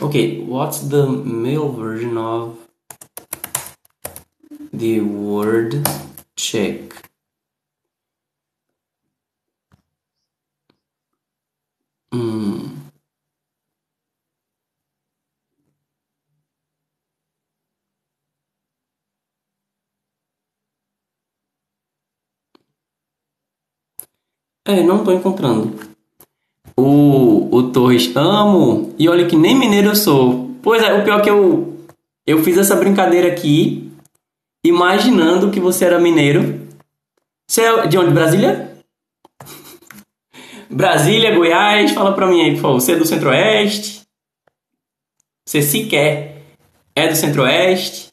Ok, 0.00 0.46
what's 0.48 0.80
the 0.88 1.04
male 1.04 1.68
version 1.68 2.16
of 2.16 2.56
the 4.72 5.02
word 5.02 5.82
chick? 6.36 6.94
Hum. 12.12 12.79
É, 24.70 24.82
não 24.84 25.02
tô 25.02 25.12
encontrando. 25.12 25.74
O, 26.76 27.48
o 27.50 27.70
Torres 27.72 28.14
amo. 28.14 28.94
E 28.96 29.08
olha 29.08 29.26
que 29.26 29.36
nem 29.36 29.58
mineiro 29.58 29.88
eu 29.88 29.96
sou. 29.96 30.54
Pois 30.62 30.80
é, 30.82 30.92
o 30.94 31.02
pior 31.02 31.18
é 31.18 31.22
que 31.22 31.30
eu, 31.30 31.76
eu 32.24 32.42
fiz 32.44 32.56
essa 32.56 32.76
brincadeira 32.76 33.28
aqui, 33.28 33.90
imaginando 34.64 35.50
que 35.50 35.58
você 35.58 35.84
era 35.84 35.98
mineiro. 35.98 36.60
Você 37.48 37.62
é 37.62 37.86
de 37.86 37.98
onde? 37.98 38.12
Brasília? 38.12 38.78
Brasília, 40.70 41.34
Goiás, 41.34 41.90
fala 41.90 42.14
pra 42.14 42.28
mim 42.28 42.42
aí, 42.42 42.54
por 42.54 42.60
favor. 42.60 42.80
Você 42.80 42.92
é 42.92 42.96
do 42.96 43.06
Centro-Oeste? 43.06 44.02
Você 45.44 45.62
sequer 45.62 46.42
é 46.94 47.08
do 47.08 47.16
Centro-Oeste? 47.16 48.10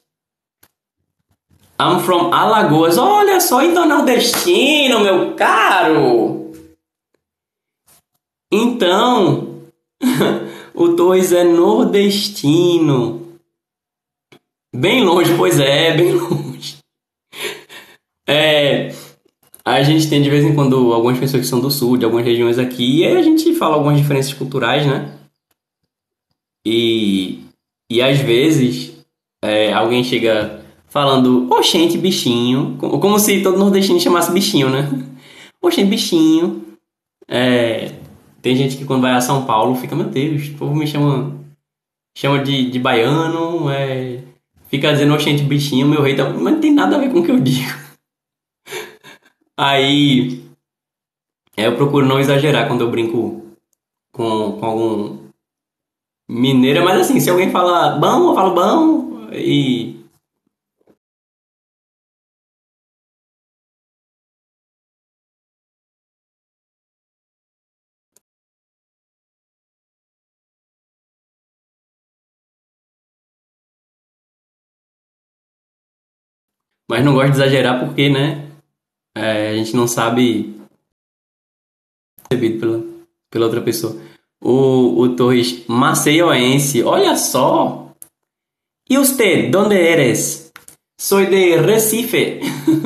I'm 1.80 2.00
from 2.00 2.34
Alagoas. 2.34 2.98
Olha 2.98 3.40
só, 3.40 3.62
então 3.62 3.88
nordestino, 3.88 5.02
meu 5.02 5.36
caro. 5.36 6.47
Então, 8.52 9.64
o 10.74 10.96
Torres 10.96 11.32
é 11.32 11.44
nordestino. 11.44 13.38
Bem 14.74 15.04
longe, 15.04 15.36
pois 15.36 15.60
é, 15.60 15.96
bem 15.96 16.14
longe. 16.14 16.78
É, 18.28 18.94
a 19.66 19.82
gente 19.84 20.10
tem 20.10 20.22
de 20.22 20.30
vez 20.30 20.44
em 20.44 20.54
quando 20.54 20.94
algumas 20.94 21.18
pessoas 21.18 21.44
que 21.44 21.48
são 21.48 21.60
do 21.60 21.72
sul, 21.72 21.98
de 21.98 22.06
algumas 22.06 22.26
regiões 22.26 22.58
aqui, 22.58 23.00
e 23.00 23.08
a 23.08 23.22
gente 23.22 23.54
fala 23.56 23.76
algumas 23.76 23.98
diferenças 23.98 24.34
culturais, 24.34 24.86
né? 24.86 25.18
E, 26.66 27.44
e 27.90 28.02
às 28.02 28.20
vezes 28.20 29.06
é, 29.44 29.74
alguém 29.74 30.04
chega 30.04 30.66
falando, 30.88 31.52
oxente, 31.52 31.98
bichinho, 31.98 32.78
como 32.78 33.20
se 33.20 33.42
todo 33.42 33.58
nordestino 33.58 34.00
chamasse 34.00 34.32
bichinho, 34.32 34.70
né? 34.70 34.90
Oxente, 35.62 35.90
bichinho. 35.90 36.66
É, 37.28 37.92
tem 38.42 38.56
gente 38.56 38.78
que 38.78 38.86
quando 38.86 39.02
vai 39.02 39.12
a 39.12 39.22
São 39.22 39.46
Paulo 39.46 39.76
fica, 39.76 39.96
meu 39.96 40.08
Deus, 40.08 40.48
o 40.48 40.58
povo 40.58 40.76
me 40.76 40.88
chama, 40.88 41.36
chama 42.18 42.44
de, 42.44 42.70
de 42.70 42.80
baiano, 42.80 43.70
é, 43.70 44.24
fica 44.70 44.92
dizendo 44.92 45.14
oxente, 45.14 45.44
bichinho, 45.44 45.88
meu 45.88 46.02
rei, 46.02 46.16
tá, 46.16 46.30
mas 46.30 46.54
não 46.54 46.62
tem 46.62 46.74
nada 46.74 46.96
a 46.96 47.00
ver 47.00 47.12
com 47.12 47.20
o 47.20 47.24
que 47.24 47.32
eu 47.32 47.40
digo. 47.40 47.72
Aí 49.58 50.44
é, 51.56 51.66
eu 51.66 51.76
procuro 51.76 52.06
não 52.06 52.20
exagerar 52.20 52.68
quando 52.68 52.82
eu 52.82 52.92
brinco 52.92 53.44
com, 54.12 54.54
com 54.60 54.66
algum 54.66 55.18
mineiro, 56.30 56.84
mas 56.86 57.02
assim, 57.02 57.20
se 57.20 57.30
alguém 57.30 57.52
fala 57.52 57.98
bom, 57.98 58.30
eu 58.30 58.36
falo 58.36 58.54
bom 58.54 59.30
e. 59.34 59.97
Mas 76.90 77.04
não 77.04 77.14
gosto 77.14 77.32
de 77.32 77.38
exagerar 77.38 77.80
porque, 77.86 78.10
né? 78.10 78.48
é, 79.18 79.50
a 79.50 79.56
gente 79.56 79.76
não 79.76 79.88
sabe 79.88 80.56
recebido 82.30 82.60
pela, 82.60 82.84
pela 83.32 83.46
outra 83.46 83.62
pessoa. 83.62 83.98
O, 84.42 85.02
o 85.02 85.16
Torres 85.16 85.66
Maceioense, 85.68 86.84
olha 86.84 87.16
só! 87.16 87.92
E 88.90 88.98
você, 88.98 89.52
onde 89.56 89.76
eres? 89.76 90.52
Sou 91.00 91.26
de 91.26 91.58
Recife. 91.58 92.40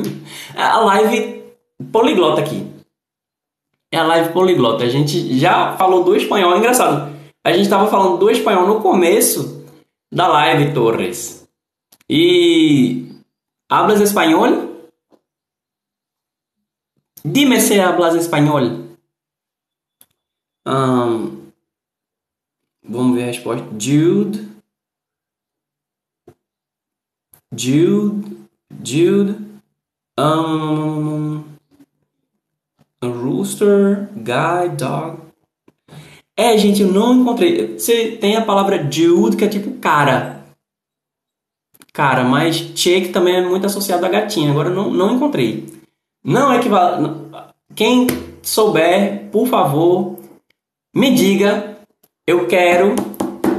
A 0.56 0.80
live 0.80 1.42
poliglota 1.90 2.40
aqui. 2.40 2.66
É 3.90 3.98
a 3.98 4.04
live 4.04 4.32
poliglota. 4.32 4.84
A 4.84 4.88
gente 4.88 5.38
já 5.38 5.76
falou 5.76 6.04
do 6.04 6.14
espanhol. 6.14 6.54
É 6.54 6.58
engraçado. 6.58 7.14
A 7.44 7.52
gente 7.52 7.64
estava 7.64 7.90
falando 7.90 8.18
do 8.18 8.30
espanhol 8.30 8.66
no 8.66 8.80
começo 8.80 9.64
da 10.12 10.28
live, 10.28 10.74
Torres. 10.74 11.48
E. 12.08 13.11
Hablas 13.72 14.02
espanhol? 14.02 14.90
Dime 17.24 17.58
se 17.58 17.80
hablas 17.80 18.14
espanhol. 18.14 18.92
Um, 20.66 21.50
vamos 22.84 23.14
ver 23.16 23.22
a 23.22 23.26
resposta. 23.28 23.66
Jude. 23.78 24.46
Jude. 27.56 28.46
Jude. 28.84 29.38
Um, 30.18 31.42
rooster. 33.02 34.10
Guy. 34.14 34.76
Dog. 34.76 35.22
É, 36.36 36.58
gente, 36.58 36.82
eu 36.82 36.92
não 36.92 37.22
encontrei. 37.22 37.78
Você 37.78 38.18
tem 38.18 38.36
a 38.36 38.44
palavra 38.44 38.82
Jude, 38.92 39.34
que 39.34 39.46
é 39.46 39.48
tipo 39.48 39.78
cara. 39.78 40.41
Cara, 41.92 42.24
mas 42.24 42.56
Chick 42.74 43.10
também 43.10 43.36
é 43.36 43.46
muito 43.46 43.66
associado 43.66 44.04
a 44.06 44.08
gatinha. 44.08 44.50
Agora 44.50 44.70
não, 44.70 44.90
não 44.90 45.14
encontrei. 45.14 45.66
Não 46.24 46.54
equivale. 46.54 47.10
Quem 47.74 48.06
souber, 48.42 49.28
por 49.30 49.46
favor, 49.46 50.18
me 50.94 51.14
diga. 51.14 51.76
Eu 52.26 52.46
quero 52.46 52.94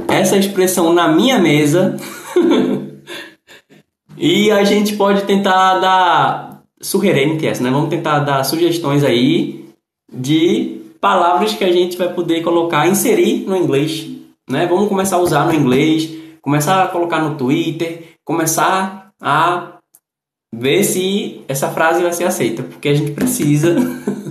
essa 0.08 0.36
expressão 0.36 0.92
na 0.92 1.06
minha 1.08 1.38
mesa. 1.38 1.96
e 4.16 4.50
a 4.50 4.64
gente 4.64 4.96
pode 4.96 5.22
tentar 5.22 5.78
dar 5.78 6.62
sugerentes, 6.80 7.60
né? 7.60 7.70
Vamos 7.70 7.90
tentar 7.90 8.20
dar 8.20 8.42
sugestões 8.44 9.04
aí 9.04 9.68
de 10.12 10.80
palavras 11.00 11.54
que 11.54 11.64
a 11.64 11.72
gente 11.72 11.96
vai 11.96 12.12
poder 12.12 12.42
colocar, 12.42 12.88
inserir 12.88 13.44
no 13.46 13.56
inglês, 13.56 14.06
né? 14.48 14.66
Vamos 14.66 14.88
começar 14.88 15.16
a 15.16 15.20
usar 15.20 15.46
no 15.46 15.54
inglês, 15.54 16.10
começar 16.40 16.84
a 16.84 16.88
colocar 16.88 17.20
no 17.20 17.36
Twitter, 17.36 18.13
começar 18.24 19.12
a 19.20 19.78
ver 20.52 20.84
se 20.84 21.42
essa 21.48 21.70
frase 21.70 22.02
vai 22.02 22.12
ser 22.12 22.24
aceita, 22.24 22.62
porque 22.62 22.88
a 22.88 22.94
gente 22.94 23.12
precisa 23.12 23.74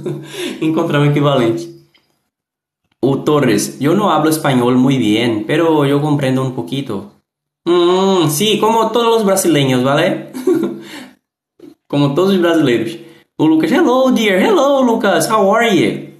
encontrar 0.61 0.99
um 0.99 1.05
equivalente. 1.05 1.71
O 3.01 3.17
Torres, 3.17 3.79
yo 3.79 3.93
no 3.93 4.09
hablo 4.09 4.29
español 4.29 4.77
muy 4.77 4.97
bien, 4.97 5.43
pero 5.45 5.85
yo 5.85 6.01
comprendo 6.01 6.41
un 6.41 6.53
poquito. 6.53 7.11
Mm, 7.65 8.29
sí, 8.29 8.59
como 8.59 8.91
todos 8.91 9.07
los 9.07 9.25
brasileños, 9.25 9.83
¿vale? 9.83 10.31
como 11.87 12.13
todos 12.13 12.33
os 12.33 12.41
brasileiros. 12.41 12.97
O 13.35 13.47
Lucas, 13.47 13.71
hello 13.71 14.11
dear, 14.11 14.39
hello 14.39 14.83
Lucas, 14.83 15.29
how 15.29 15.53
are 15.53 15.75
you? 15.75 16.13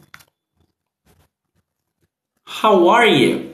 How 2.45 2.89
are 2.91 3.09
you? 3.09 3.52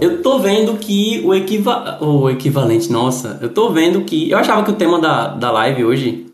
Eu 0.00 0.22
tô 0.22 0.38
vendo 0.38 0.78
que 0.78 1.20
o, 1.24 1.34
equiva... 1.34 2.02
o 2.02 2.30
equivalente, 2.30 2.90
nossa, 2.90 3.38
eu 3.42 3.52
tô 3.52 3.70
vendo 3.70 4.02
que. 4.02 4.30
Eu 4.30 4.38
achava 4.38 4.64
que 4.64 4.70
o 4.70 4.76
tema 4.76 4.98
da, 4.98 5.28
da 5.28 5.50
live 5.50 5.84
hoje, 5.84 6.26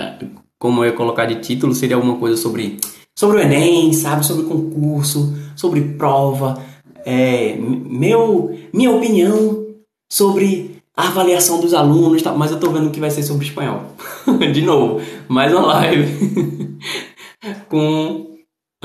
é, 0.00 0.14
como 0.58 0.82
eu 0.82 0.86
ia 0.86 0.96
colocar 0.96 1.26
de 1.26 1.36
título, 1.36 1.74
seria 1.74 1.96
alguma 1.96 2.16
coisa 2.16 2.36
sobre, 2.36 2.78
sobre 3.14 3.38
o 3.38 3.40
Enem, 3.40 3.92
sabe? 3.92 4.24
Sobre 4.24 4.46
concurso, 4.46 5.34
sobre 5.54 5.82
prova, 5.82 6.58
é, 7.04 7.56
meu, 7.58 8.56
minha 8.72 8.90
opinião 8.90 9.66
sobre 10.10 10.82
a 10.96 11.08
avaliação 11.08 11.60
dos 11.60 11.74
alunos, 11.74 12.22
tá? 12.22 12.32
mas 12.32 12.52
eu 12.52 12.60
tô 12.60 12.70
vendo 12.70 12.90
que 12.90 13.00
vai 13.00 13.10
ser 13.10 13.22
sobre 13.22 13.44
espanhol. 13.44 13.82
de 14.52 14.62
novo, 14.62 15.00
mais 15.28 15.52
uma 15.52 15.66
live 15.66 16.78
com 17.68 18.33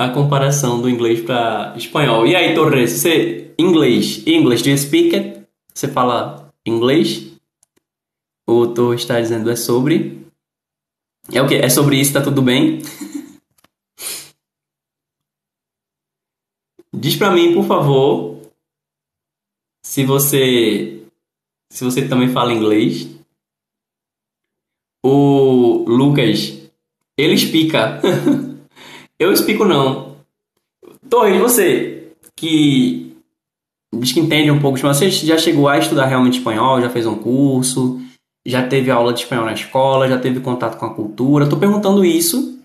a 0.00 0.08
comparação 0.08 0.80
do 0.80 0.88
inglês 0.88 1.20
para 1.20 1.74
espanhol. 1.76 2.26
E 2.26 2.34
aí, 2.34 2.54
Torres, 2.54 2.90
você 2.92 3.52
inglês, 3.58 4.26
English, 4.26 4.62
do 4.62 4.70
you 4.70 4.78
speak 4.78 5.14
it? 5.14 5.46
Você 5.74 5.88
fala 5.88 6.50
inglês? 6.64 7.30
O 8.48 8.68
tu 8.68 8.94
está 8.94 9.20
dizendo 9.20 9.50
é 9.50 9.56
sobre? 9.56 10.26
É 11.30 11.42
o 11.42 11.46
que? 11.46 11.56
É 11.56 11.68
sobre 11.68 12.00
isso, 12.00 12.14
tá 12.14 12.22
tudo 12.22 12.40
bem? 12.40 12.78
Diz 16.96 17.16
para 17.16 17.30
mim, 17.30 17.52
por 17.52 17.66
favor, 17.66 18.40
se 19.84 20.02
você 20.02 21.04
se 21.70 21.84
você 21.84 22.08
também 22.08 22.32
fala 22.32 22.54
inglês. 22.54 23.06
O 25.04 25.84
Lucas, 25.86 26.58
ele 27.18 27.34
explica. 27.34 28.00
Eu 29.20 29.30
explico 29.30 29.66
não. 29.66 30.16
Torre, 31.10 31.38
você 31.38 32.14
que 32.34 33.14
diz 33.94 34.12
que 34.12 34.20
entende 34.20 34.50
um 34.50 34.58
pouco 34.58 34.78
de 34.78 34.82
você 34.82 35.10
já 35.10 35.36
chegou 35.36 35.68
a 35.68 35.76
estudar 35.76 36.06
realmente 36.06 36.38
espanhol, 36.38 36.80
já 36.80 36.88
fez 36.88 37.04
um 37.04 37.16
curso, 37.16 38.00
já 38.46 38.66
teve 38.66 38.90
aula 38.90 39.12
de 39.12 39.20
espanhol 39.20 39.44
na 39.44 39.52
escola, 39.52 40.08
já 40.08 40.18
teve 40.18 40.40
contato 40.40 40.78
com 40.78 40.86
a 40.86 40.94
cultura. 40.94 41.44
Estou 41.44 41.58
perguntando 41.58 42.02
isso 42.02 42.58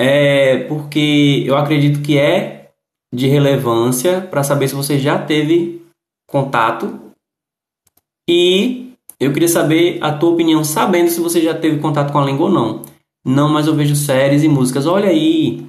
é 0.00 0.64
porque 0.64 1.44
eu 1.46 1.54
acredito 1.54 2.00
que 2.00 2.18
é 2.18 2.70
de 3.14 3.26
relevância 3.28 4.22
para 4.22 4.42
saber 4.42 4.68
se 4.68 4.74
você 4.74 4.98
já 4.98 5.18
teve 5.18 5.82
contato 6.26 6.98
e 8.26 8.94
eu 9.20 9.34
queria 9.34 9.48
saber 9.48 9.98
a 10.00 10.16
tua 10.16 10.30
opinião, 10.30 10.64
sabendo 10.64 11.10
se 11.10 11.20
você 11.20 11.42
já 11.42 11.54
teve 11.54 11.78
contato 11.78 12.10
com 12.10 12.18
a 12.18 12.24
língua 12.24 12.46
ou 12.46 12.52
não. 12.52 12.91
Não, 13.24 13.48
mas 13.48 13.66
eu 13.66 13.74
vejo 13.74 13.94
séries 13.94 14.42
e 14.42 14.48
músicas. 14.48 14.86
Olha 14.86 15.08
aí. 15.08 15.64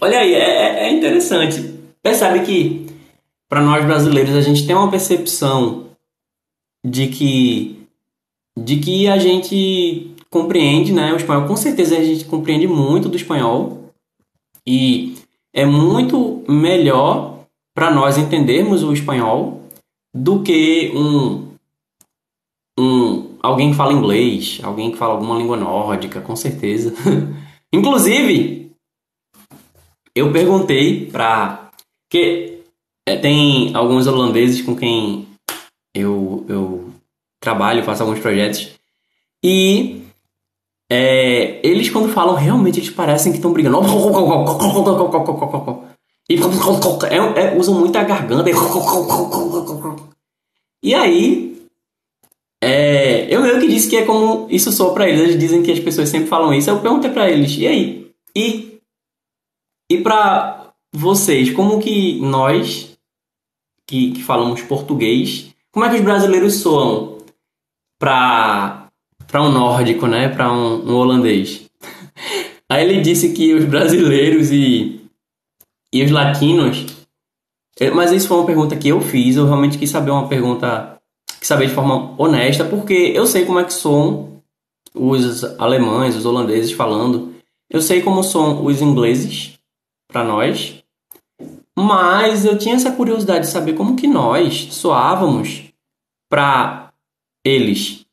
Olha 0.00 0.18
aí, 0.18 0.34
é, 0.34 0.86
é 0.86 0.92
interessante. 0.92 1.74
Percebe 2.02 2.44
que 2.44 2.86
para 3.48 3.60
nós 3.60 3.84
brasileiros 3.84 4.34
a 4.34 4.40
gente 4.40 4.66
tem 4.66 4.76
uma 4.76 4.90
percepção 4.90 5.86
de 6.84 7.08
que 7.08 7.76
de 8.56 8.76
que 8.76 9.06
a 9.06 9.18
gente 9.18 10.14
compreende, 10.30 10.92
né, 10.92 11.12
o 11.12 11.16
espanhol. 11.16 11.46
Com 11.46 11.56
certeza 11.56 11.96
a 11.96 12.02
gente 12.02 12.24
compreende 12.24 12.66
muito 12.66 13.08
do 13.08 13.16
espanhol 13.16 13.92
e 14.66 15.16
é 15.52 15.64
muito 15.64 16.44
melhor 16.48 17.44
para 17.74 17.90
nós 17.90 18.18
entendermos 18.18 18.82
o 18.82 18.92
espanhol 18.92 19.62
do 20.14 20.42
que 20.42 20.92
um 20.94 21.48
um 22.78 23.27
alguém 23.42 23.70
que 23.70 23.76
fala 23.76 23.92
inglês, 23.92 24.60
alguém 24.62 24.90
que 24.90 24.96
fala 24.96 25.14
alguma 25.14 25.36
língua 25.36 25.56
nórdica, 25.56 26.20
com 26.20 26.36
certeza. 26.36 26.94
Inclusive, 27.72 28.72
eu 30.14 30.32
perguntei 30.32 31.06
para 31.06 31.70
que 32.10 32.60
é, 33.06 33.16
tem 33.16 33.74
alguns 33.74 34.06
holandeses 34.06 34.62
com 34.62 34.74
quem 34.74 35.26
eu, 35.94 36.44
eu 36.48 36.90
trabalho, 37.40 37.84
faço 37.84 38.02
alguns 38.02 38.18
projetos 38.18 38.70
e 39.42 40.02
é, 40.90 41.60
eles 41.66 41.90
quando 41.90 42.12
falam 42.12 42.34
realmente 42.34 42.80
eles 42.80 42.90
parecem 42.90 43.32
que 43.32 43.38
estão 43.38 43.52
brigando 43.52 43.78
e 46.28 46.34
é, 47.10 47.16
é, 47.16 47.56
usam 47.56 47.74
muito 47.74 47.96
a 47.96 48.04
garganta 48.04 48.50
e 50.82 50.94
aí 50.94 51.47
é, 52.62 53.32
eu 53.32 53.40
meio 53.40 53.60
que 53.60 53.68
disse 53.68 53.88
que 53.88 53.96
é 53.96 54.04
como 54.04 54.48
isso 54.50 54.72
só 54.72 54.90
para 54.90 55.08
eles. 55.08 55.20
Eles 55.20 55.38
dizem 55.38 55.62
que 55.62 55.70
as 55.70 55.78
pessoas 55.78 56.08
sempre 56.08 56.28
falam 56.28 56.52
isso. 56.52 56.68
Eu 56.68 56.80
perguntei 56.80 57.10
para 57.10 57.30
eles, 57.30 57.56
e 57.56 57.66
aí? 57.66 58.10
E, 58.34 58.80
e 59.90 59.98
para 59.98 60.72
vocês, 60.92 61.50
como 61.50 61.80
que 61.80 62.20
nós, 62.20 62.98
que, 63.86 64.12
que 64.12 64.22
falamos 64.22 64.62
português, 64.62 65.54
como 65.70 65.84
é 65.84 65.90
que 65.90 65.96
os 65.96 66.02
brasileiros 66.02 66.54
soam 66.56 67.18
para 67.98 68.86
para 69.26 69.42
um 69.42 69.52
nórdico, 69.52 70.06
né? 70.06 70.28
Para 70.28 70.50
um, 70.50 70.90
um 70.90 70.94
holandês? 70.94 71.68
Aí 72.70 72.82
ele 72.82 73.00
disse 73.02 73.32
que 73.34 73.52
os 73.54 73.64
brasileiros 73.64 74.50
e, 74.50 75.00
e 75.92 76.02
os 76.02 76.10
latinos. 76.10 76.86
É, 77.78 77.90
mas 77.90 78.10
isso 78.10 78.26
foi 78.26 78.38
uma 78.38 78.46
pergunta 78.46 78.76
que 78.76 78.88
eu 78.88 79.00
fiz. 79.00 79.36
Eu 79.36 79.44
realmente 79.44 79.78
quis 79.78 79.90
saber 79.90 80.10
uma 80.10 80.28
pergunta 80.28 80.97
que 81.40 81.46
saber 81.46 81.66
de 81.66 81.74
forma 81.74 82.14
honesta, 82.18 82.64
porque 82.64 83.12
eu 83.14 83.26
sei 83.26 83.44
como 83.44 83.60
é 83.60 83.64
que 83.64 83.72
são 83.72 84.40
os 84.94 85.44
alemães, 85.58 86.16
os 86.16 86.26
holandeses 86.26 86.72
falando. 86.72 87.34
Eu 87.70 87.80
sei 87.80 88.00
como 88.00 88.22
são 88.22 88.64
os 88.64 88.80
ingleses 88.80 89.58
para 90.10 90.24
nós, 90.24 90.82
mas 91.78 92.44
eu 92.44 92.58
tinha 92.58 92.74
essa 92.74 92.90
curiosidade 92.90 93.46
de 93.46 93.52
saber 93.52 93.74
como 93.74 93.94
que 93.94 94.06
nós 94.06 94.68
soávamos 94.72 95.64
para 96.28 96.90
eles. 97.44 98.04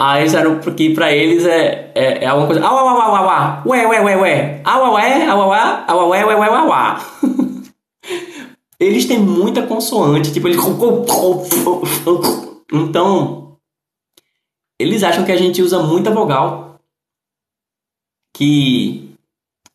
Aí 0.00 0.34
eram 0.34 0.60
porque 0.60 0.90
para 0.90 1.12
eles 1.12 1.44
é, 1.44 1.92
é, 1.94 2.24
é 2.24 2.26
alguma 2.26 2.46
coisa. 2.46 2.66
Au, 2.66 2.74
au, 2.74 2.88
au, 2.88 3.16
au, 3.16 3.28
au, 3.28 3.68
ué, 3.68 3.86
ué, 3.86 4.00
ué, 4.00 4.16
ué. 4.16 4.62
Au, 4.64 4.94
ué, 4.94 5.28
au, 5.28 6.08
ué, 6.08 6.24
ué, 6.24 6.34
ué, 6.34 6.48
ué, 6.48 6.62
ué. 6.62 7.39
Eles 8.80 9.04
têm 9.04 9.18
muita 9.18 9.66
consoante, 9.66 10.32
tipo, 10.32 10.48
eles. 10.48 10.60
Então, 12.72 13.58
eles 14.78 15.02
acham 15.02 15.24
que 15.24 15.32
a 15.32 15.36
gente 15.36 15.60
usa 15.60 15.82
muita 15.82 16.10
vogal, 16.10 16.80
que 18.34 19.10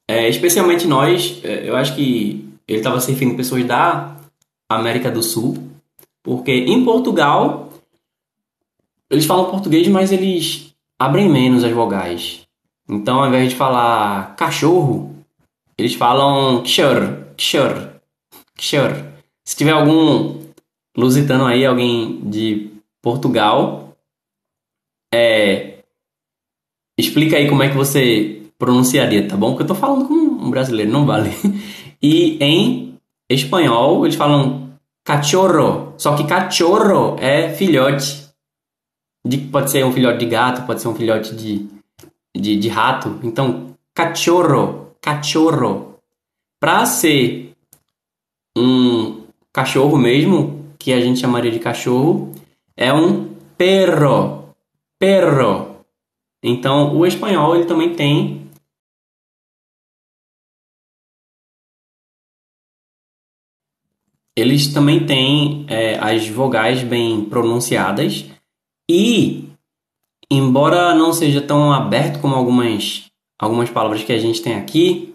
é, 0.08 0.28
especialmente 0.28 0.88
nós, 0.88 1.40
é, 1.44 1.70
eu 1.70 1.76
acho 1.76 1.96
que 1.96 2.50
ele 2.68 2.80
estava 2.80 3.00
se 3.00 3.12
referindo 3.12 3.36
a 3.36 3.38
pessoas 3.38 3.64
da 3.66 4.18
América 4.68 5.12
do 5.12 5.22
Sul, 5.22 5.56
porque 6.24 6.52
em 6.52 6.84
Portugal 6.84 7.70
eles 9.10 9.26
falam 9.26 9.52
português, 9.52 9.88
mas 9.88 10.12
eles 10.12 10.74
abrem 11.00 11.30
menos 11.30 11.64
as 11.64 11.72
vogais. 11.72 12.42
Então, 12.90 13.20
ao 13.20 13.28
invés 13.28 13.50
de 13.50 13.56
falar 13.56 14.36
cachorro, 14.36 15.16
eles 15.78 15.94
falam 15.94 16.64
kshur, 16.64 17.26
kshur, 17.38 17.95
kshur. 18.58 18.92
Se 19.44 19.56
tiver 19.56 19.72
algum 19.72 20.42
lusitano 20.98 21.46
aí, 21.46 21.66
alguém 21.66 22.22
de 22.22 22.72
Portugal, 23.02 23.96
é, 25.14 25.80
explica 26.98 27.38
aí 27.38 27.48
como 27.48 27.64
é 27.64 27.70
que 27.70 27.76
você 27.76 28.42
pronunciaria, 28.58 29.28
tá 29.28 29.36
bom? 29.36 29.52
Porque 29.52 29.64
eu 29.64 29.68
tô 29.68 29.76
falando 29.76 30.08
como 30.08 30.46
um 30.46 30.50
brasileiro, 30.50 30.92
não 30.92 31.06
vale. 31.06 31.32
E 32.02 32.38
em 32.40 33.00
espanhol 33.30 34.06
eles 34.06 34.16
falam 34.16 34.78
cachorro, 35.04 35.94
só 35.98 36.16
que 36.16 36.28
cachorro 36.28 37.16
é 37.20 37.54
filhote. 37.54 38.26
De, 39.26 39.38
pode 39.38 39.72
ser 39.72 39.84
um 39.84 39.92
filhote 39.92 40.20
de 40.20 40.26
gato, 40.28 40.68
pode 40.68 40.82
ser 40.82 40.88
um 40.88 40.94
filhote 40.94 41.36
de, 41.36 41.68
de, 42.36 42.58
de 42.58 42.68
rato. 42.68 43.20
Então, 43.24 43.76
cachorro, 43.94 44.92
cachorro. 45.02 45.96
Para 46.60 46.86
ser 46.86 47.45
um 48.58 49.24
cachorro 49.52 49.98
mesmo, 49.98 50.66
que 50.78 50.94
a 50.94 51.02
gente 51.02 51.20
chamaria 51.20 51.52
de 51.52 51.60
cachorro, 51.60 52.32
é 52.78 52.94
um 52.94 53.34
perro, 53.58 54.50
perro. 55.00 55.78
Então, 56.44 56.96
o 56.96 57.06
espanhol 57.06 57.56
ele 57.56 57.66
também 57.66 57.94
tem 57.96 58.46
eles 64.36 64.68
também 64.68 65.06
têm 65.06 65.66
é, 65.70 65.98
as 65.98 66.28
vogais 66.28 66.84
bem 66.84 67.24
pronunciadas 67.26 68.26
e, 68.90 69.46
embora 70.30 70.94
não 70.94 71.14
seja 71.14 71.42
tão 71.42 71.72
aberto 71.72 72.20
como 72.20 72.36
algumas, 72.36 73.06
algumas 73.40 73.70
palavras 73.70 74.04
que 74.04 74.12
a 74.12 74.20
gente 74.20 74.42
tem 74.42 74.56
aqui, 74.56 75.15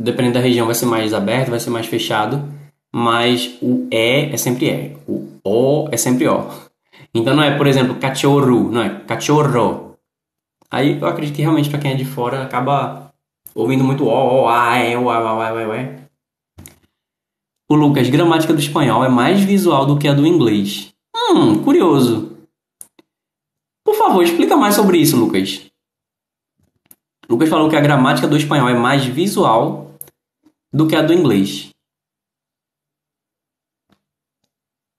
dependendo 0.00 0.34
da 0.34 0.40
região 0.40 0.66
vai 0.66 0.74
ser 0.74 0.86
mais 0.86 1.14
aberto, 1.14 1.50
vai 1.50 1.60
ser 1.60 1.70
mais 1.70 1.86
fechado, 1.86 2.48
mas 2.92 3.58
o 3.60 3.88
E 3.90 4.30
é 4.32 4.36
sempre 4.36 4.66
E, 4.70 4.96
o 5.06 5.28
O 5.44 5.88
é 5.90 5.96
sempre 5.96 6.28
O. 6.28 6.48
Então 7.14 7.34
não 7.34 7.42
é, 7.42 7.56
por 7.56 7.66
exemplo, 7.66 7.96
cachorro, 7.96 8.70
não 8.70 8.82
é 8.82 9.00
cachorro. 9.00 9.96
Aí 10.70 11.00
eu 11.00 11.06
acredito 11.06 11.36
que 11.36 11.42
realmente 11.42 11.70
para 11.70 11.78
quem 11.78 11.92
é 11.92 11.94
de 11.94 12.04
fora 12.04 12.42
acaba 12.42 13.12
ouvindo 13.54 13.84
muito 13.84 14.04
O, 14.04 14.42
O, 14.42 14.48
A, 14.48 14.78
E, 14.80 14.96
O, 14.96 15.10
A, 15.10 15.20
O, 15.20 15.40
A, 15.40 15.52
O, 15.52 15.74
E. 15.74 16.04
O 17.70 17.74
Lucas, 17.74 18.08
gramática 18.08 18.52
do 18.52 18.60
espanhol 18.60 19.04
é 19.04 19.08
mais 19.08 19.40
visual 19.40 19.86
do 19.86 19.98
que 19.98 20.06
a 20.06 20.12
do 20.12 20.26
inglês. 20.26 20.92
Hum, 21.16 21.62
curioso. 21.62 22.36
Por 23.84 23.94
favor, 23.94 24.22
explica 24.22 24.56
mais 24.56 24.74
sobre 24.74 24.98
isso, 24.98 25.16
Lucas. 25.16 25.70
Lucas 27.28 27.48
falou 27.48 27.68
que 27.68 27.76
a 27.76 27.80
gramática 27.80 28.28
do 28.28 28.36
espanhol 28.36 28.68
é 28.68 28.74
mais 28.74 29.04
visual 29.04 29.94
do 30.72 30.86
que 30.86 30.96
a 30.96 31.02
do 31.02 31.12
inglês. 31.12 31.70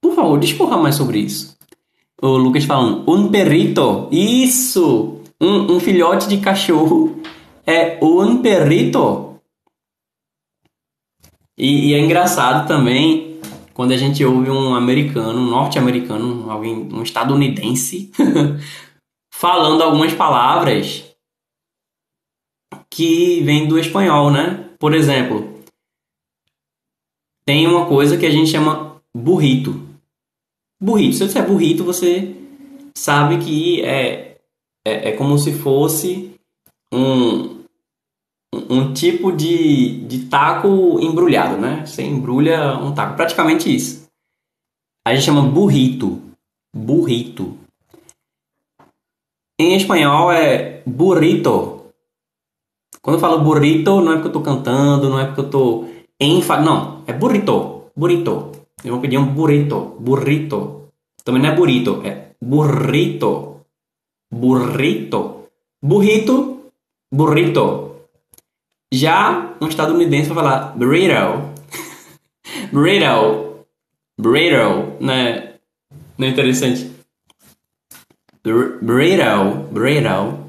Por 0.02 0.16
favor, 0.16 0.40
discorra 0.40 0.78
mais 0.78 0.96
sobre 0.96 1.20
isso. 1.20 1.58
O 2.22 2.38
Lucas 2.38 2.64
falando, 2.64 3.10
um 3.10 3.30
perrito. 3.30 4.08
Isso! 4.12 5.22
Um, 5.40 5.76
um 5.76 5.80
filhote 5.80 6.30
de 6.30 6.38
cachorro 6.38 7.22
é 7.66 8.00
um 8.02 8.42
perrito. 8.42 9.40
E, 11.58 11.90
e, 11.90 11.94
é 11.94 12.00
engraçado 12.00 12.68
também 12.68 13.40
quando 13.74 13.92
a 13.92 13.98
gente 13.98 14.24
ouve 14.24 14.50
um 14.50 14.74
americano, 14.74 15.40
um 15.40 15.50
norte-americano, 15.50 16.50
alguém, 16.50 16.90
um 16.94 17.04
estadunidense, 17.04 18.12
falando 19.34 19.82
algumas 19.82 20.14
palavras 20.14 21.15
que 22.96 23.42
vêm 23.42 23.68
do 23.68 23.78
espanhol, 23.78 24.32
né? 24.32 24.70
Por 24.80 24.94
exemplo, 24.94 25.62
tem 27.46 27.68
uma 27.68 27.88
coisa 27.88 28.18
que 28.18 28.26
a 28.26 28.32
gente 28.32 28.50
chama 28.50 29.02
burrito. 29.14 29.86
Burrito. 30.82 31.18
Se 31.18 31.24
eu 31.24 31.28
disser 31.28 31.46
burrito, 31.46 31.84
você 31.84 32.34
sabe 32.96 33.44
que 33.44 33.84
é, 33.84 34.38
é, 34.86 35.10
é 35.10 35.12
como 35.12 35.38
se 35.38 35.52
fosse 35.52 36.40
um, 36.94 37.66
um 38.54 38.94
tipo 38.94 39.30
de, 39.34 40.06
de 40.06 40.28
taco 40.28 40.98
embrulhado, 41.02 41.58
né? 41.58 41.86
Você 41.86 42.02
embrulha 42.02 42.78
um 42.78 42.94
taco, 42.94 43.18
praticamente 43.18 43.76
isso. 43.76 44.08
A 45.06 45.14
gente 45.14 45.26
chama 45.26 45.42
burrito. 45.42 46.22
Burrito. 46.74 47.58
Em 49.60 49.76
espanhol 49.76 50.32
é 50.32 50.82
burrito. 50.86 51.85
Quando 53.06 53.18
eu 53.18 53.20
falo 53.20 53.44
burrito, 53.44 54.02
não 54.02 54.14
é 54.14 54.16
porque 54.16 54.30
eu 54.30 54.32
tô 54.32 54.42
cantando, 54.42 55.12
não 55.12 55.20
é 55.20 55.26
porque 55.28 55.42
eu 55.42 55.50
tô 55.52 55.86
enfa... 56.20 56.60
Não, 56.60 57.04
é 57.06 57.14
burrito. 57.14 57.84
Burrito. 57.96 58.52
Eu 58.84 58.94
vou 58.94 59.00
pedir 59.00 59.20
um 59.20 59.28
burrito. 59.28 59.96
Burrito. 60.00 60.90
Também 61.24 61.40
não 61.40 61.52
é 61.52 61.56
burrito, 61.56 62.02
é 62.04 62.32
burrito. 62.42 63.62
Burrito. 64.34 65.44
Burrito. 65.84 66.72
Burrito. 67.14 67.96
Já 68.92 69.54
um 69.62 69.68
estadunidense 69.68 70.30
vai 70.30 70.44
falar 70.44 70.76
burrito. 70.76 71.14
burrito. 72.74 73.68
Burrito. 74.20 74.98
Né? 75.00 75.54
Não 76.18 76.26
é 76.26 76.32
interessante? 76.32 76.90
Burrito. 78.44 79.70
Burrito. 79.72 80.45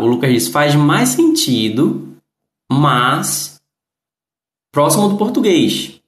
O 0.00 0.06
Lucas 0.06 0.32
diz, 0.32 0.48
faz 0.48 0.74
mais 0.74 1.10
sentido, 1.10 2.16
mas 2.70 3.60
próximo 4.72 5.08
do 5.08 5.16
português. 5.16 6.00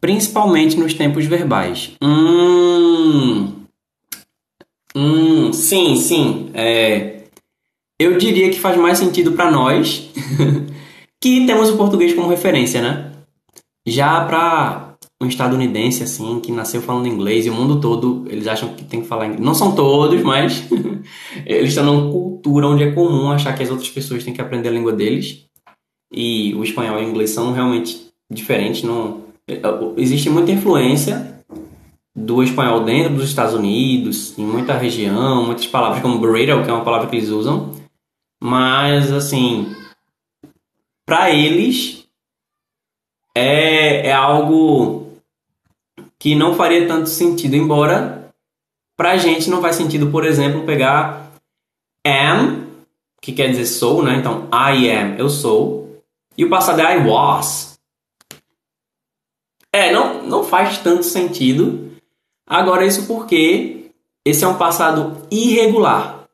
Principalmente 0.00 0.76
nos 0.76 0.94
tempos 0.94 1.26
verbais. 1.26 1.92
Hum. 2.02 3.64
Hum, 4.94 5.52
sim, 5.52 5.96
sim. 5.96 6.50
É, 6.54 7.24
eu 7.98 8.16
diria 8.18 8.50
que 8.50 8.60
faz 8.60 8.76
mais 8.76 8.98
sentido 8.98 9.32
para 9.32 9.50
nós 9.50 10.10
que 11.20 11.46
temos 11.46 11.70
o 11.70 11.76
português 11.76 12.14
como 12.14 12.28
referência, 12.28 12.80
né? 12.80 13.12
Já 13.86 14.24
para 14.24 14.83
um 15.22 15.26
estadunidense 15.26 16.02
assim 16.02 16.40
que 16.40 16.52
nasceu 16.52 16.82
falando 16.82 17.06
inglês 17.06 17.46
e 17.46 17.50
o 17.50 17.54
mundo 17.54 17.80
todo 17.80 18.24
eles 18.28 18.46
acham 18.46 18.74
que 18.74 18.84
tem 18.84 19.00
que 19.00 19.06
falar 19.06 19.26
inglês. 19.26 19.44
Não 19.44 19.54
são 19.54 19.74
todos, 19.74 20.22
mas 20.22 20.64
eles 21.46 21.70
estão 21.70 21.84
numa 21.84 22.10
cultura 22.10 22.66
onde 22.66 22.82
é 22.82 22.92
comum 22.92 23.30
achar 23.30 23.54
que 23.54 23.62
as 23.62 23.70
outras 23.70 23.88
pessoas 23.88 24.24
têm 24.24 24.34
que 24.34 24.40
aprender 24.40 24.68
a 24.68 24.72
língua 24.72 24.92
deles 24.92 25.46
e 26.12 26.54
o 26.54 26.62
espanhol 26.62 27.00
e 27.00 27.04
o 27.04 27.08
inglês 27.08 27.30
são 27.30 27.52
realmente 27.52 28.08
diferentes. 28.30 28.82
Não 28.82 29.24
existe 29.96 30.28
muita 30.30 30.52
influência 30.52 31.34
do 32.16 32.42
espanhol 32.42 32.84
dentro 32.84 33.14
dos 33.14 33.28
Estados 33.28 33.54
Unidos, 33.54 34.38
em 34.38 34.46
muita 34.46 34.74
região, 34.74 35.46
muitas 35.46 35.66
palavras 35.66 36.00
como 36.00 36.18
burrito, 36.18 36.62
que 36.62 36.70
é 36.70 36.72
uma 36.72 36.84
palavra 36.84 37.08
que 37.08 37.16
eles 37.16 37.28
usam, 37.28 37.72
mas, 38.42 39.10
assim, 39.10 39.74
para 41.04 41.30
eles 41.30 42.06
é, 43.34 44.08
é 44.08 44.12
algo 44.12 45.03
que 46.24 46.34
não 46.34 46.54
faria 46.54 46.88
tanto 46.88 47.10
sentido, 47.10 47.54
embora 47.54 48.32
pra 48.96 49.18
gente 49.18 49.50
não 49.50 49.60
faz 49.60 49.76
sentido, 49.76 50.10
por 50.10 50.24
exemplo, 50.24 50.64
pegar 50.64 51.30
am, 52.02 52.66
que 53.20 53.30
quer 53.30 53.50
dizer 53.50 53.66
sou, 53.66 54.02
né? 54.02 54.16
Então, 54.16 54.48
I 54.50 54.88
am, 54.88 55.18
eu 55.18 55.28
sou, 55.28 56.02
e 56.34 56.42
o 56.42 56.48
passado 56.48 56.80
é 56.80 56.96
I 56.96 57.06
was. 57.06 57.78
É, 59.70 59.92
não, 59.92 60.22
não 60.22 60.42
faz 60.42 60.78
tanto 60.78 61.02
sentido. 61.02 61.92
Agora, 62.46 62.86
isso 62.86 63.06
porque 63.06 63.90
esse 64.24 64.44
é 64.44 64.48
um 64.48 64.56
passado 64.56 65.28
irregular. 65.30 66.24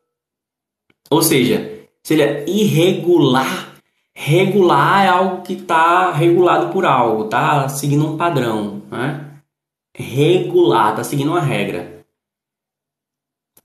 Ou 1.10 1.20
seja, 1.20 1.84
se 2.04 2.14
ele 2.14 2.22
é 2.22 2.44
irregular, 2.48 3.74
regular 4.14 5.04
é 5.04 5.08
algo 5.08 5.42
que 5.42 5.54
está 5.54 6.12
regulado 6.12 6.72
por 6.72 6.86
algo, 6.86 7.24
tá 7.24 7.68
seguindo 7.68 8.06
um 8.06 8.16
padrão, 8.16 8.82
né? 8.88 9.29
Regular, 9.96 10.96
tá 10.96 11.04
seguindo 11.04 11.30
uma 11.30 11.40
regra. 11.40 12.04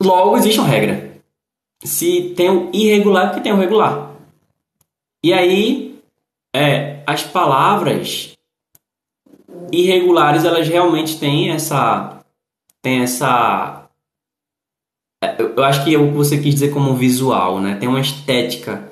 Logo 0.02 0.38
existe 0.38 0.60
uma 0.60 0.68
regra. 0.68 1.22
Se 1.84 2.34
tem 2.36 2.50
o 2.50 2.70
irregular, 2.74 3.28
porque 3.28 3.42
tem 3.42 3.54
o 3.54 3.58
regular. 3.58 4.16
E 5.24 5.34
aí, 5.34 6.00
é, 6.56 7.04
as 7.06 7.24
palavras 7.24 8.34
irregulares, 9.72 10.44
elas 10.44 10.68
realmente 10.68 11.20
têm 11.20 11.52
essa 11.52 12.16
tem 12.86 13.02
essa. 13.02 13.90
É, 15.24 15.42
eu 15.42 15.64
acho 15.64 15.84
que 15.84 15.96
é 15.96 15.98
o 15.98 16.10
que 16.10 16.14
você 16.14 16.38
quis 16.40 16.54
dizer 16.54 16.72
como 16.72 16.94
visual, 16.94 17.60
né? 17.60 17.76
Tem 17.78 17.90
uma 17.90 18.00
estética 18.00 18.92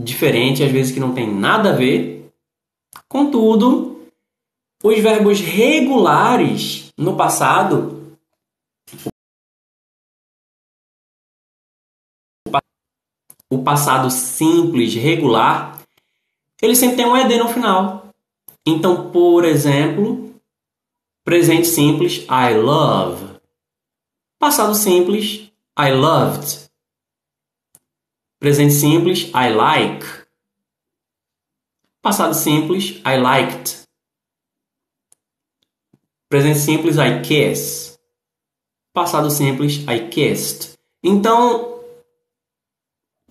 diferente, 0.00 0.62
às 0.62 0.70
vezes 0.70 0.92
que 0.92 1.00
não 1.00 1.12
tem 1.12 1.28
nada 1.28 1.70
a 1.70 1.76
ver. 1.76 2.30
Contudo, 3.08 3.87
os 4.82 4.98
verbos 5.00 5.40
regulares 5.40 6.92
no 6.96 7.16
passado 7.16 7.98
o 13.50 13.62
passado 13.62 14.10
simples 14.10 14.94
regular, 14.94 15.82
ele 16.60 16.76
sempre 16.76 16.96
tem 16.96 17.06
um 17.06 17.16
ed 17.16 17.34
no 17.38 17.48
final. 17.48 18.14
Então, 18.66 19.10
por 19.10 19.44
exemplo, 19.44 20.34
presente 21.24 21.66
simples 21.66 22.26
I 22.28 22.54
love. 22.54 23.40
Passado 24.38 24.74
simples 24.74 25.50
I 25.78 25.92
loved. 25.92 26.68
Presente 28.38 28.74
simples 28.74 29.30
I 29.34 29.50
like. 29.50 30.06
Passado 32.02 32.34
simples 32.34 33.00
I 33.04 33.16
liked. 33.16 33.87
Presente 36.28 36.58
simples 36.58 36.96
I 36.96 37.20
kiss. 37.22 37.98
Passado 38.94 39.30
simples 39.30 39.84
I 39.88 40.08
kissed. 40.08 40.78
Então, 41.02 41.80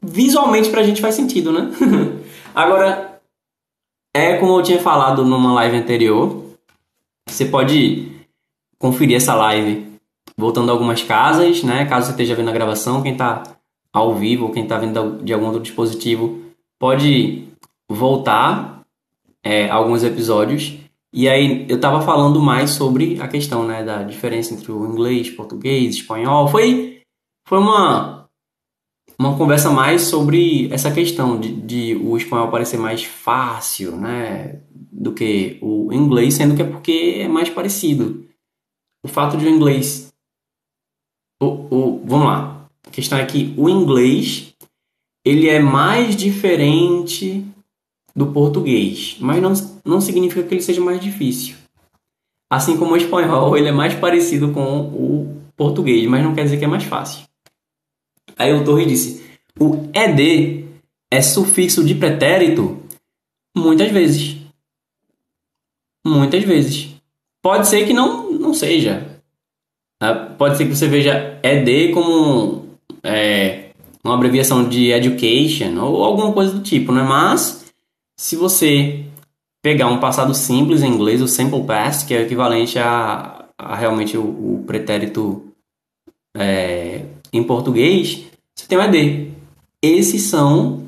visualmente 0.01 0.69
pra 0.69 0.83
gente 0.83 1.01
faz 1.01 1.15
sentido, 1.15 1.51
né? 1.51 1.71
Agora, 2.55 3.21
é 4.15 4.37
como 4.37 4.57
eu 4.57 4.63
tinha 4.63 4.79
falado 4.79 5.23
numa 5.23 5.53
live 5.53 5.77
anterior, 5.77 6.43
você 7.27 7.45
pode 7.45 8.11
conferir 8.79 9.17
essa 9.17 9.35
live 9.35 9.87
voltando 10.37 10.69
a 10.69 10.73
algumas 10.73 11.03
casas, 11.03 11.63
né? 11.63 11.85
Caso 11.85 12.07
você 12.07 12.11
esteja 12.11 12.35
vendo 12.35 12.49
a 12.49 12.53
gravação, 12.53 13.01
quem 13.01 13.11
está 13.13 13.57
ao 13.97 14.13
vivo 14.13 14.51
quem 14.51 14.63
está 14.63 14.77
vendo 14.77 15.23
de 15.23 15.33
algum 15.33 15.47
outro 15.47 15.61
dispositivo, 15.61 16.39
pode 16.79 17.47
voltar 17.89 18.83
é, 19.43 19.69
alguns 19.69 20.03
episódios. 20.03 20.77
E 21.13 21.27
aí 21.27 21.65
eu 21.69 21.77
estava 21.77 22.01
falando 22.01 22.41
mais 22.41 22.71
sobre 22.71 23.19
a 23.21 23.27
questão 23.27 23.65
né, 23.65 23.83
da 23.83 24.03
diferença 24.03 24.53
entre 24.53 24.71
o 24.71 24.85
inglês, 24.85 25.29
português, 25.29 25.95
espanhol. 25.95 26.47
Foi, 26.47 27.01
foi 27.47 27.57
uma, 27.57 28.27
uma 29.17 29.37
conversa 29.37 29.69
mais 29.69 30.03
sobre 30.03 30.71
essa 30.71 30.91
questão 30.91 31.39
de, 31.39 31.53
de 31.53 31.95
o 31.95 32.17
espanhol 32.17 32.51
parecer 32.51 32.77
mais 32.77 33.03
fácil, 33.03 33.95
né? 33.95 34.61
do 34.97 35.13
que 35.13 35.59
o 35.61 35.93
inglês, 35.93 36.33
sendo 36.33 36.55
que 36.55 36.61
é 36.61 36.65
porque 36.65 37.19
é 37.19 37.27
mais 37.27 37.49
parecido. 37.49 38.27
O 39.03 39.07
fato 39.07 39.37
de 39.37 39.45
o 39.45 39.49
inglês. 39.49 40.11
O, 41.41 41.45
o, 41.45 42.03
vamos 42.03 42.25
lá. 42.25 42.67
A 42.85 42.89
questão 42.89 43.19
é 43.19 43.25
que 43.25 43.53
o 43.57 43.69
inglês 43.69 44.55
ele 45.23 45.47
é 45.47 45.59
mais 45.59 46.15
diferente 46.15 47.45
do 48.15 48.31
português, 48.31 49.17
mas 49.19 49.41
não, 49.41 49.53
não 49.87 50.01
significa 50.01 50.43
que 50.43 50.53
ele 50.53 50.61
seja 50.61 50.81
mais 50.81 50.99
difícil. 50.99 51.55
Assim 52.51 52.77
como 52.77 52.93
o 52.93 52.97
espanhol, 52.97 53.57
ele 53.57 53.69
é 53.69 53.71
mais 53.71 53.93
parecido 53.93 54.51
com 54.51 54.81
o 54.81 55.41
português, 55.55 56.07
mas 56.07 56.23
não 56.23 56.35
quer 56.35 56.43
dizer 56.43 56.57
que 56.57 56.65
é 56.65 56.67
mais 56.67 56.83
fácil. 56.83 57.25
Aí 58.37 58.53
o 58.53 58.63
Torre 58.63 58.85
disse: 58.85 59.25
o 59.59 59.89
ed 59.93 60.65
é 61.11 61.21
sufixo 61.21 61.83
de 61.83 61.95
pretérito 61.95 62.81
muitas 63.55 63.91
vezes. 63.91 64.37
Muitas 66.05 66.43
vezes. 66.43 66.95
Pode 67.41 67.67
ser 67.67 67.85
que 67.85 67.93
não, 67.93 68.31
não 68.31 68.53
seja. 68.53 69.21
Tá? 69.99 70.13
Pode 70.37 70.57
ser 70.57 70.65
que 70.65 70.75
você 70.75 70.87
veja 70.87 71.39
ED 71.43 71.93
como 71.93 72.67
é, 73.03 73.71
uma 74.03 74.13
abreviação 74.13 74.67
de 74.67 74.91
education 74.91 75.79
ou 75.81 76.03
alguma 76.03 76.31
coisa 76.33 76.53
do 76.53 76.61
tipo, 76.61 76.91
né? 76.91 77.01
Mas 77.01 77.65
se 78.17 78.35
você 78.35 79.06
pegar 79.67 79.87
um 79.87 79.99
passado 79.99 80.33
simples 80.33 80.81
em 80.81 80.87
inglês, 80.87 81.21
o 81.21 81.27
simple 81.27 81.61
past, 81.65 82.05
que 82.05 82.13
é 82.13 82.21
equivalente 82.21 82.79
a, 82.79 83.49
a 83.57 83.75
realmente 83.75 84.17
o, 84.17 84.23
o 84.23 84.63
pretérito 84.65 85.53
é, 86.33 87.03
em 87.33 87.43
português, 87.43 88.27
você 88.55 88.65
tem 88.65 88.77
o 88.77 88.81
ED. 88.81 89.29
Esses 89.81 90.21
são 90.21 90.87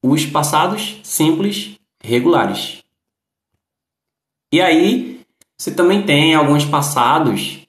os 0.00 0.24
passados 0.24 1.00
simples 1.02 1.74
regulares. 2.00 2.84
E 4.52 4.60
aí, 4.60 5.20
você 5.58 5.72
também 5.72 6.04
tem 6.04 6.36
alguns 6.36 6.64
passados 6.64 7.66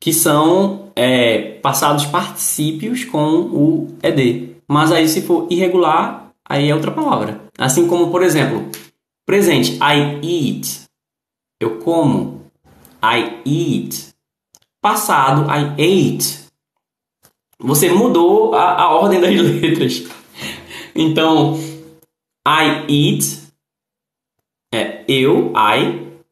que 0.00 0.12
são 0.12 0.92
é, 0.94 1.54
passados 1.58 2.06
particípios 2.06 3.04
com 3.04 3.40
o 3.40 3.96
ed. 4.04 4.54
Mas 4.68 4.92
aí, 4.92 5.08
se 5.08 5.20
for 5.20 5.48
irregular, 5.50 6.32
aí 6.48 6.70
é 6.70 6.74
outra 6.76 6.92
palavra. 6.92 7.40
Assim 7.58 7.88
como, 7.88 8.08
por 8.08 8.22
exemplo, 8.22 8.70
presente, 9.26 9.72
I 9.74 10.20
eat. 10.22 10.82
Eu 11.60 11.78
como. 11.78 12.50
I 13.02 13.42
eat. 13.44 14.14
Passado, 14.80 15.46
I 15.50 15.72
ate. 15.74 16.42
Você 17.58 17.90
mudou 17.90 18.54
a, 18.54 18.82
a 18.82 18.94
ordem 18.94 19.20
das 19.20 19.34
letras. 19.34 20.04
Então, 20.94 21.56
I 22.46 22.84
eat 22.88 23.42
é 24.74 25.04
eu, 25.06 25.52
I, 25.54 26.22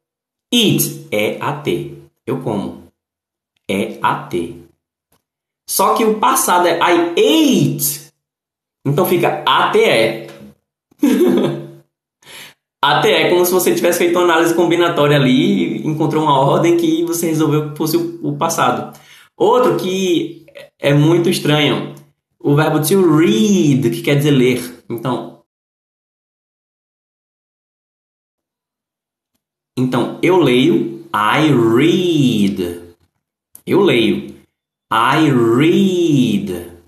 eat, 0.52 1.08
é 1.12 1.38
at. 1.40 1.66
Eu 2.26 2.42
como. 2.42 2.84
É 3.68 3.98
at. 4.02 4.34
Só 5.68 5.94
que 5.94 6.04
o 6.04 6.18
passado 6.18 6.66
é 6.66 6.78
I 6.78 7.10
ate. 7.76 8.10
Então 8.84 9.06
fica 9.06 9.44
ATE. 9.46 10.30
ATE 12.82 13.08
é 13.08 13.28
como 13.28 13.44
se 13.44 13.52
você 13.52 13.74
tivesse 13.74 13.98
feito 13.98 14.18
uma 14.18 14.24
análise 14.24 14.54
combinatória 14.54 15.16
ali 15.16 15.82
e 15.82 15.86
encontrou 15.86 16.22
uma 16.22 16.38
ordem 16.38 16.78
que 16.78 17.04
você 17.04 17.26
resolveu 17.26 17.70
que 17.70 17.76
fosse 17.76 17.96
o 17.96 18.36
passado. 18.36 18.98
Outro 19.36 19.76
que 19.76 20.46
é 20.78 20.94
muito 20.94 21.28
estranho. 21.28 21.94
O 22.38 22.54
verbo 22.54 22.80
to 22.80 23.16
read, 23.18 23.90
que 23.90 24.00
quer 24.00 24.16
dizer 24.16 24.30
ler. 24.30 24.82
Então, 24.88 25.30
Então, 29.78 30.18
eu 30.22 30.36
leio, 30.36 31.08
I 31.14 31.48
read. 31.74 32.94
Eu 33.66 33.80
leio, 33.80 34.36
I 34.92 35.30
read. 35.30 36.80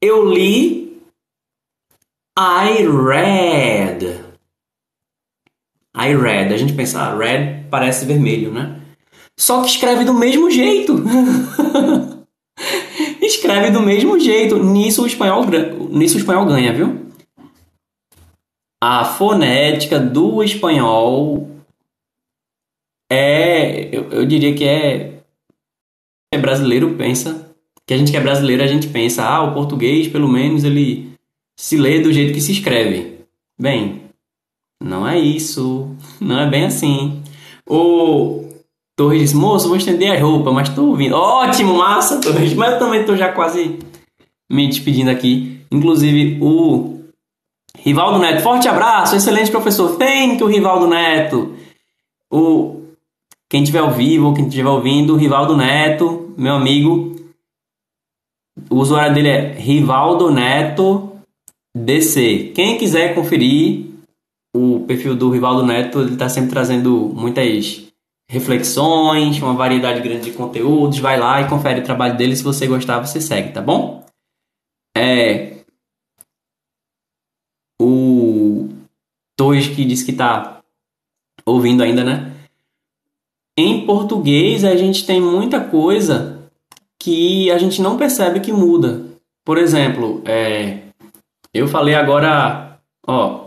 Eu 0.00 0.32
li, 0.32 1.02
I 2.38 2.86
read. 2.86 4.25
I 5.96 6.14
read. 6.14 6.52
A 6.52 6.56
gente 6.56 6.74
pensa, 6.74 7.00
ah, 7.00 7.16
red 7.16 7.64
parece 7.70 8.04
vermelho, 8.04 8.52
né? 8.52 8.80
Só 9.38 9.62
que 9.62 9.70
escreve 9.70 10.04
do 10.04 10.14
mesmo 10.14 10.50
jeito. 10.50 11.02
escreve 13.20 13.70
do 13.70 13.80
mesmo 13.80 14.18
jeito. 14.20 14.62
Nisso 14.62 15.02
o 15.02 15.06
espanhol, 15.06 15.44
nisso 15.90 16.16
o 16.16 16.18
espanhol 16.18 16.44
ganha, 16.44 16.72
viu? 16.72 17.06
A 18.82 19.04
fonética 19.04 19.98
do 19.98 20.42
espanhol 20.42 21.48
é, 23.10 23.94
eu, 23.96 24.10
eu 24.10 24.26
diria 24.26 24.54
que 24.54 24.64
é, 24.64 25.20
é 26.32 26.38
brasileiro 26.38 26.94
pensa, 26.96 27.54
que 27.86 27.94
a 27.94 27.98
gente 27.98 28.10
que 28.10 28.16
é 28.16 28.20
brasileiro 28.20 28.62
a 28.62 28.66
gente 28.66 28.88
pensa, 28.88 29.24
ah, 29.24 29.42
o 29.42 29.54
português 29.54 30.08
pelo 30.08 30.28
menos 30.28 30.64
ele 30.64 31.12
se 31.56 31.76
lê 31.76 32.00
do 32.00 32.12
jeito 32.12 32.34
que 32.34 32.40
se 32.40 32.52
escreve. 32.52 33.20
Bem, 33.58 34.05
não 34.82 35.06
é 35.06 35.18
isso, 35.18 35.94
não 36.20 36.40
é 36.40 36.48
bem 36.48 36.64
assim. 36.64 37.22
O 37.68 38.44
Torres 38.96 39.20
disse, 39.20 39.36
moço, 39.36 39.68
vou 39.68 39.76
estender 39.76 40.16
a 40.16 40.20
roupa, 40.20 40.52
mas 40.52 40.68
tô 40.68 40.86
ouvindo. 40.86 41.14
Ótimo, 41.14 41.74
massa, 41.74 42.20
Torres, 42.20 42.54
mas 42.54 42.72
eu 42.72 42.78
também 42.78 43.04
tô 43.04 43.16
já 43.16 43.32
quase 43.32 43.78
me 44.50 44.66
despedindo 44.68 45.10
aqui. 45.10 45.60
Inclusive, 45.70 46.38
o 46.40 47.00
Rivaldo 47.78 48.18
Neto, 48.18 48.42
forte 48.42 48.68
abraço, 48.68 49.16
excelente 49.16 49.50
professor. 49.50 49.96
Thank 49.96 50.40
you, 50.40 50.46
Rivaldo 50.46 50.86
Neto. 50.86 51.54
O 52.32 52.82
quem 53.48 53.62
estiver 53.62 53.78
ao 53.78 53.92
vivo, 53.92 54.34
quem 54.34 54.46
estiver 54.46 54.68
ouvindo, 54.68 55.16
Rivaldo 55.16 55.56
Neto, 55.56 56.34
meu 56.36 56.54
amigo. 56.54 57.14
O 58.70 58.76
usuário 58.76 59.14
dele 59.14 59.28
é 59.28 59.52
Rivaldo 59.52 60.30
Neto 60.30 61.12
DC. 61.76 62.52
Quem 62.54 62.78
quiser 62.78 63.14
conferir 63.14 63.85
o 64.56 64.84
perfil 64.86 65.14
do 65.14 65.30
Rivaldo 65.30 65.64
Neto, 65.64 66.00
ele 66.00 66.14
está 66.14 66.28
sempre 66.28 66.50
trazendo 66.50 67.10
muitas 67.14 67.86
reflexões, 68.28 69.40
uma 69.40 69.54
variedade 69.54 70.00
grande 70.00 70.30
de 70.30 70.32
conteúdos. 70.32 70.98
Vai 70.98 71.18
lá 71.18 71.42
e 71.42 71.48
confere 71.48 71.80
o 71.80 71.84
trabalho 71.84 72.16
dele. 72.16 72.34
Se 72.34 72.42
você 72.42 72.66
gostar, 72.66 72.98
você 72.98 73.20
segue, 73.20 73.52
tá 73.52 73.60
bom? 73.60 74.04
É. 74.96 75.58
O 77.80 78.68
Torres 79.36 79.68
que 79.68 79.84
disse 79.84 80.04
que 80.04 80.12
está 80.12 80.60
ouvindo 81.44 81.82
ainda, 81.82 82.02
né? 82.02 82.32
Em 83.58 83.86
português 83.86 84.64
a 84.64 84.76
gente 84.76 85.06
tem 85.06 85.20
muita 85.20 85.60
coisa 85.60 86.50
que 86.98 87.50
a 87.50 87.58
gente 87.58 87.80
não 87.82 87.96
percebe 87.96 88.40
que 88.40 88.52
muda. 88.52 89.04
Por 89.44 89.58
exemplo, 89.58 90.22
é, 90.24 90.80
eu 91.54 91.68
falei 91.68 91.94
agora, 91.94 92.80
ó, 93.06 93.45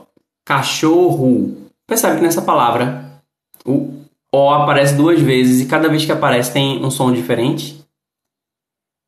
cachorro. 0.49 1.69
Percebe 1.85 2.15
que 2.15 2.23
nessa 2.23 2.41
palavra 2.41 3.21
o 3.63 3.99
O 4.31 4.49
aparece 4.49 4.95
duas 4.95 5.21
vezes 5.21 5.61
e 5.61 5.67
cada 5.67 5.87
vez 5.87 6.05
que 6.05 6.11
aparece 6.11 6.51
tem 6.51 6.83
um 6.83 6.89
som 6.89 7.13
diferente? 7.13 7.83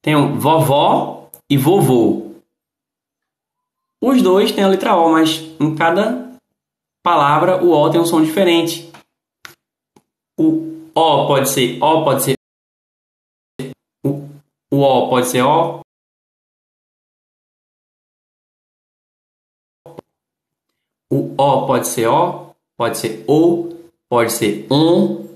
Tem 0.04 0.16
um 0.16 0.38
vovó 0.38 1.30
e 1.50 1.58
vovô. 1.58 2.36
Os 4.00 4.22
dois 4.22 4.52
têm 4.52 4.64
a 4.64 4.68
letra 4.68 4.96
O, 4.96 5.12
mas 5.12 5.39
em 5.60 5.76
cada 5.76 6.32
palavra 7.04 7.64
o 7.64 7.72
O 7.72 7.89
tem 7.89 8.00
um 8.00 8.06
som 8.06 8.24
diferente. 8.24 8.92
O 10.39 10.89
O 10.94 11.28
pode 11.28 11.50
ser 11.50 11.82
O, 11.82 12.04
pode 12.04 12.24
ser 12.24 12.36
o, 14.06 14.30
o 14.72 14.80
O 14.80 15.10
pode 15.10 15.28
ser 15.28 15.42
O. 15.42 15.81
O 21.12 21.34
O 21.38 21.68
pode 21.68 21.88
ser 21.88 22.07
O, 22.07 22.55
pode 22.78 22.97
ser 22.97 23.26
O, 23.28 23.76
pode 24.09 24.32
ser 24.32 24.66
um. 24.72 25.28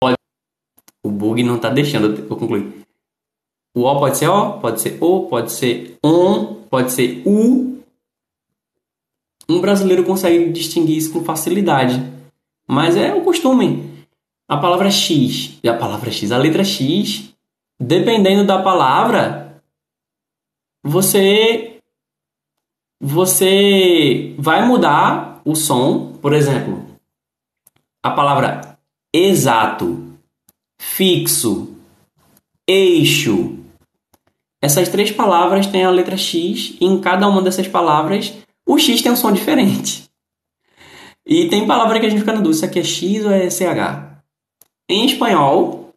Pode... 0.00 0.16
O 1.04 1.10
bug 1.10 1.42
não 1.42 1.56
está 1.56 1.68
deixando 1.68 2.16
eu 2.16 2.28
concluir. 2.28 2.86
O 3.74 3.82
O 3.82 3.98
pode 3.98 4.18
ser 4.18 4.28
O, 4.28 4.60
pode 4.60 4.80
ser 4.80 5.02
O, 5.02 5.26
pode 5.26 5.50
ser 5.50 5.98
um, 6.04 6.62
pode 6.68 6.92
ser 6.92 7.26
U. 7.26 7.82
Um 9.48 9.60
brasileiro 9.60 10.04
consegue 10.04 10.52
distinguir 10.52 10.96
isso 10.96 11.12
com 11.12 11.24
facilidade. 11.24 11.96
Mas 12.68 12.96
é 12.96 13.12
o 13.12 13.24
costume. 13.24 14.06
A 14.48 14.56
palavra 14.56 14.92
X, 14.92 15.58
e 15.60 15.68
a 15.68 15.76
palavra 15.76 16.12
X, 16.12 16.30
a 16.30 16.38
letra 16.38 16.62
X, 16.62 17.34
dependendo 17.80 18.46
da 18.46 18.62
palavra, 18.62 19.60
você 20.84 21.71
você 23.04 24.32
vai 24.38 24.64
mudar 24.64 25.42
o 25.44 25.56
som, 25.56 26.12
por 26.22 26.32
exemplo, 26.32 26.86
a 28.00 28.12
palavra 28.12 28.78
exato, 29.12 30.16
fixo, 30.80 31.76
eixo. 32.64 33.58
Essas 34.62 34.88
três 34.88 35.10
palavras 35.10 35.66
têm 35.66 35.82
a 35.82 35.90
letra 35.90 36.16
X 36.16 36.76
e 36.80 36.84
em 36.84 37.00
cada 37.00 37.26
uma 37.26 37.42
dessas 37.42 37.66
palavras 37.66 38.32
o 38.64 38.78
X 38.78 39.02
tem 39.02 39.10
um 39.10 39.16
som 39.16 39.32
diferente. 39.32 40.08
E 41.26 41.48
tem 41.48 41.66
palavra 41.66 41.98
que 41.98 42.06
a 42.06 42.08
gente 42.08 42.20
fica 42.20 42.32
na 42.32 42.40
dúvida 42.40 42.60
se 42.60 42.64
aqui 42.64 42.78
é 42.78 42.84
X 42.84 43.24
ou 43.24 43.32
é 43.32 43.50
CH. 43.50 44.22
Em 44.88 45.06
espanhol, 45.06 45.92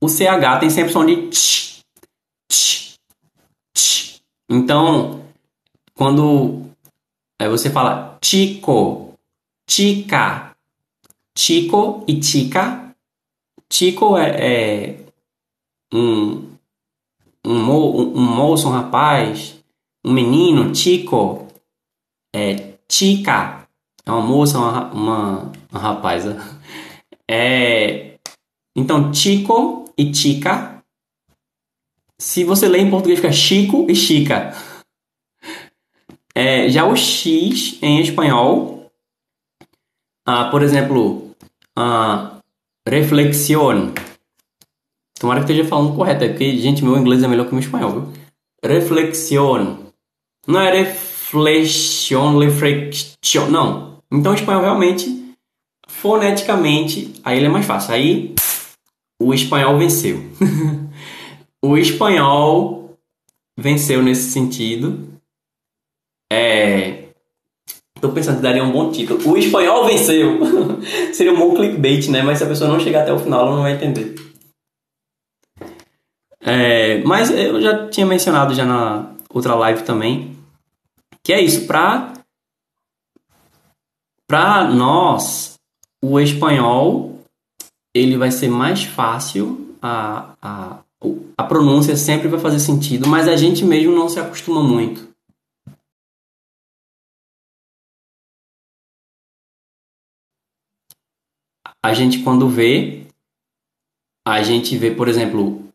o 0.00 0.08
CH 0.08 0.60
tem 0.60 0.70
sempre 0.70 0.92
som 0.92 1.04
de 1.04 1.28
tch, 1.28 1.80
tch, 2.48 2.94
tch. 3.74 4.20
Então, 4.48 5.27
quando 5.98 6.70
é, 7.40 7.48
você 7.48 7.70
fala 7.70 8.16
chico, 8.22 9.14
chica, 9.68 10.56
chico 11.36 12.04
e 12.06 12.22
chica, 12.22 12.94
chico 13.68 14.16
é, 14.16 14.28
é 14.28 15.04
um, 15.92 16.52
um, 17.44 17.64
mo, 17.64 18.00
um, 18.00 18.16
um 18.16 18.22
moço, 18.22 18.68
um 18.68 18.70
rapaz, 18.70 19.58
um 20.04 20.12
menino, 20.12 20.72
chico, 20.72 21.48
é 22.32 22.74
chica, 22.88 23.66
é 24.06 24.10
uma 24.12 24.22
moça, 24.22 24.56
uma, 24.56 24.92
uma, 24.92 25.52
uma 25.72 25.80
rapaza. 25.80 26.38
É, 27.28 28.14
então, 28.74 29.12
Chico 29.12 29.92
e 29.98 30.14
Chica. 30.14 30.82
Se 32.16 32.44
você 32.44 32.68
lê 32.68 32.78
em 32.78 32.88
português, 32.88 33.18
fica 33.18 33.32
Chico 33.32 33.84
e 33.90 33.94
Chica. 33.96 34.54
É, 36.38 36.68
já 36.68 36.86
o 36.86 36.94
X 36.94 37.80
em 37.82 38.00
espanhol, 38.00 38.88
ah, 40.24 40.44
por 40.52 40.62
exemplo, 40.62 41.34
ah, 41.76 42.38
reflexión. 42.88 43.92
Tomara 45.18 45.40
que 45.40 45.50
esteja 45.50 45.68
falando 45.68 45.96
correto, 45.96 46.22
é 46.22 46.28
porque, 46.28 46.56
gente, 46.58 46.84
meu 46.84 46.96
inglês 46.96 47.24
é 47.24 47.26
melhor 47.26 47.42
que 47.42 47.50
o 47.50 47.54
meu 47.54 47.64
espanhol, 47.64 47.90
viu? 47.90 48.12
Reflexión. 48.64 49.78
Não 50.46 50.60
é 50.60 50.72
reflexión, 50.72 52.38
reflexión, 52.38 53.50
não. 53.50 54.00
Então, 54.08 54.30
o 54.30 54.36
espanhol 54.36 54.62
realmente 54.62 55.34
foneticamente, 55.88 57.14
aí 57.24 57.38
ele 57.38 57.46
é 57.46 57.50
mais 57.50 57.66
fácil. 57.66 57.94
Aí 57.94 58.36
o 59.20 59.34
espanhol 59.34 59.76
venceu. 59.76 60.22
o 61.60 61.76
espanhol 61.76 62.96
venceu 63.58 64.00
nesse 64.04 64.30
sentido. 64.30 65.17
É. 66.32 67.08
Tô 68.00 68.10
pensando 68.10 68.36
que 68.36 68.42
daria 68.42 68.62
um 68.62 68.70
bom 68.70 68.92
título. 68.92 69.32
O 69.32 69.36
espanhol 69.36 69.86
venceu! 69.86 70.38
Seria 71.12 71.32
um 71.32 71.38
bom 71.38 71.54
clickbait, 71.54 72.08
né? 72.08 72.22
Mas 72.22 72.38
se 72.38 72.44
a 72.44 72.48
pessoa 72.48 72.70
não 72.70 72.78
chegar 72.78 73.02
até 73.02 73.12
o 73.12 73.18
final, 73.18 73.40
ela 73.40 73.56
não 73.56 73.62
vai 73.62 73.72
entender. 73.72 74.14
É, 76.40 77.02
mas 77.04 77.30
eu 77.30 77.60
já 77.60 77.88
tinha 77.88 78.06
mencionado 78.06 78.54
já 78.54 78.64
na 78.64 79.10
outra 79.30 79.54
live 79.54 79.82
também. 79.82 80.36
Que 81.22 81.32
é 81.32 81.40
isso, 81.40 81.66
pra, 81.66 82.12
pra 84.26 84.64
nós 84.64 85.58
o 86.02 86.20
espanhol 86.20 87.18
ele 87.94 88.16
vai 88.16 88.30
ser 88.30 88.48
mais 88.48 88.84
fácil, 88.84 89.74
a, 89.82 90.34
a, 90.40 90.78
a 91.36 91.42
pronúncia 91.44 91.96
sempre 91.96 92.28
vai 92.28 92.38
fazer 92.38 92.60
sentido, 92.60 93.08
mas 93.08 93.26
a 93.26 93.36
gente 93.36 93.64
mesmo 93.64 93.94
não 93.94 94.08
se 94.08 94.20
acostuma 94.20 94.62
muito. 94.62 95.07
A 101.82 101.94
gente 101.94 102.22
quando 102.22 102.48
vê, 102.48 103.06
a 104.26 104.42
gente 104.42 104.76
vê, 104.76 104.94
por 104.94 105.08
exemplo, 105.08 105.72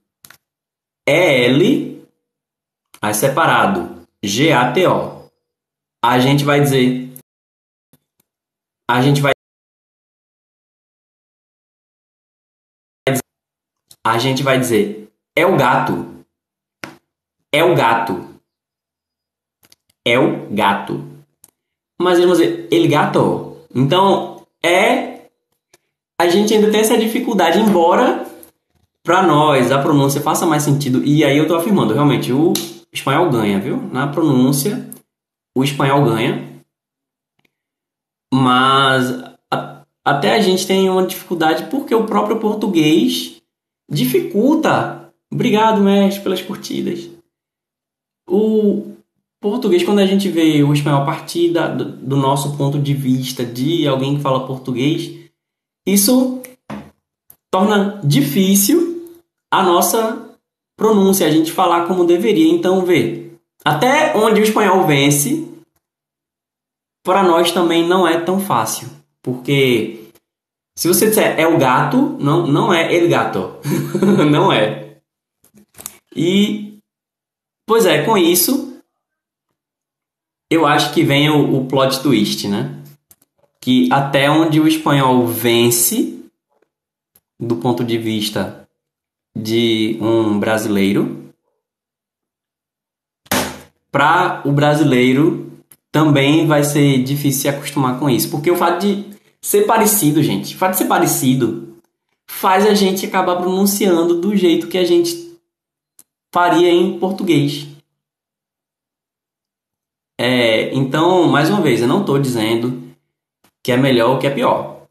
EL, 1.08 2.06
aí 3.02 3.14
separado, 3.14 4.08
G-A-T-O. 4.24 5.30
A 6.04 6.20
gente 6.20 6.44
vai 6.44 6.62
dizer, 6.62 7.10
a 8.90 9.02
gente 9.02 9.22
vai 9.22 9.34
a 14.06 14.18
gente 14.18 14.44
vai 14.44 14.60
dizer 14.60 15.04
é 15.36 15.46
o 15.46 15.58
gato. 15.58 16.26
É 17.52 17.64
o 17.64 17.76
gato. 17.76 18.40
É 20.06 20.20
o 20.20 20.54
gato. 20.54 20.94
Mas 22.00 22.20
eles 22.20 22.26
vão 22.26 22.34
dizer 22.34 22.68
ele 22.72 22.88
gato. 22.88 23.66
Então, 23.74 24.46
é. 24.62 25.23
A 26.20 26.28
gente 26.28 26.54
ainda 26.54 26.72
tem 26.72 26.80
essa 26.80 26.98
dificuldade, 26.98 27.60
embora 27.60 28.26
para 29.04 29.22
nós 29.22 29.72
a 29.72 29.82
pronúncia 29.82 30.22
faça 30.22 30.46
mais 30.46 30.64
sentido. 30.64 31.04
E 31.04 31.24
aí 31.24 31.38
eu 31.38 31.48
tô 31.48 31.56
afirmando, 31.56 31.94
realmente, 31.94 32.32
o 32.32 32.54
espanhol 32.92 33.30
ganha, 33.30 33.60
viu? 33.60 33.78
Na 33.92 34.08
pronúncia, 34.08 34.90
o 35.56 35.64
espanhol 35.64 36.06
ganha. 36.06 36.54
Mas 38.34 39.12
a, 39.52 39.84
até 40.04 40.36
a 40.36 40.42
gente 40.42 40.66
tem 40.66 40.90
uma 40.90 41.06
dificuldade 41.06 41.66
porque 41.70 41.94
o 41.94 42.06
próprio 42.06 42.40
português 42.40 43.42
dificulta. 43.90 45.14
Obrigado, 45.32 45.82
mestre, 45.82 46.24
pelas 46.24 46.42
curtidas. 46.42 47.10
O 48.30 48.94
português, 49.42 49.84
quando 49.84 50.00
a 50.00 50.06
gente 50.06 50.30
vê 50.30 50.64
o 50.64 50.74
espanhol 50.74 51.06
partir 51.06 51.52
da, 51.52 51.68
do, 51.68 51.86
do 51.86 52.16
nosso 52.16 52.56
ponto 52.56 52.80
de 52.80 52.94
vista 52.94 53.44
de 53.44 53.86
alguém 53.88 54.16
que 54.16 54.22
fala 54.22 54.48
português, 54.48 55.23
isso 55.86 56.42
torna 57.52 58.02
difícil 58.04 59.20
a 59.52 59.62
nossa 59.62 60.38
pronúncia, 60.76 61.28
a 61.28 61.32
gente 61.32 61.52
falar 61.52 61.88
como 61.88 62.06
deveria. 62.06 62.52
Então, 62.52 62.86
vê, 62.86 63.32
até 63.64 64.18
onde 64.18 64.42
o 64.42 64.44
espanhol 64.44 64.86
vence, 64.86 65.48
para 67.04 67.24
nós 67.24 67.52
também 67.52 67.88
não 67.88 68.08
é 68.08 68.20
tão 68.20 68.40
fácil, 68.40 68.90
porque 69.22 70.10
se 70.76 70.88
você 70.88 71.08
disser 71.08 71.40
é 71.40 71.46
o 71.46 71.58
gato, 71.58 72.18
não, 72.20 72.48
não 72.48 72.74
é 72.74 72.94
el 72.94 73.08
gato. 73.08 73.56
não 74.32 74.52
é. 74.52 74.98
E, 76.16 76.80
pois 77.68 77.86
é, 77.86 78.04
com 78.04 78.18
isso, 78.18 78.82
eu 80.50 80.66
acho 80.66 80.94
que 80.94 81.04
vem 81.04 81.30
o, 81.30 81.58
o 81.58 81.68
plot 81.68 82.02
twist, 82.02 82.48
né? 82.48 82.83
Que 83.64 83.88
até 83.94 84.30
onde 84.30 84.60
o 84.60 84.68
espanhol 84.68 85.26
vence, 85.26 86.22
do 87.40 87.56
ponto 87.56 87.82
de 87.82 87.98
vista 87.98 88.68
de 89.34 89.98
um 90.02 90.38
brasileiro, 90.38 91.32
para 93.90 94.42
o 94.46 94.52
brasileiro 94.52 95.50
também 95.90 96.46
vai 96.46 96.66
ser 96.66 97.02
difícil 97.04 97.44
se 97.44 97.48
acostumar 97.48 97.98
com 97.98 98.10
isso. 98.10 98.30
Porque 98.30 98.52
o 98.52 98.58
fato 98.58 98.82
de 98.82 99.06
ser 99.42 99.66
parecido, 99.66 100.22
gente. 100.22 100.56
O 100.56 100.58
fato 100.58 100.72
de 100.72 100.80
ser 100.80 100.88
parecido 100.88 101.78
faz 102.28 102.66
a 102.66 102.74
gente 102.74 103.06
acabar 103.06 103.38
pronunciando 103.38 104.20
do 104.20 104.36
jeito 104.36 104.68
que 104.68 104.78
a 104.78 104.84
gente 104.84 105.40
faria 106.34 106.70
em 106.70 107.00
português. 107.00 107.66
É, 110.20 110.74
então, 110.76 111.30
mais 111.30 111.50
uma 111.50 111.62
vez, 111.62 111.80
eu 111.80 111.88
não 111.88 112.02
estou 112.02 112.20
dizendo 112.20 112.83
que 113.64 113.72
é 113.72 113.78
melhor 113.78 114.12
ou 114.12 114.20
que 114.20 114.28
é 114.28 114.30
pior. 114.30 114.86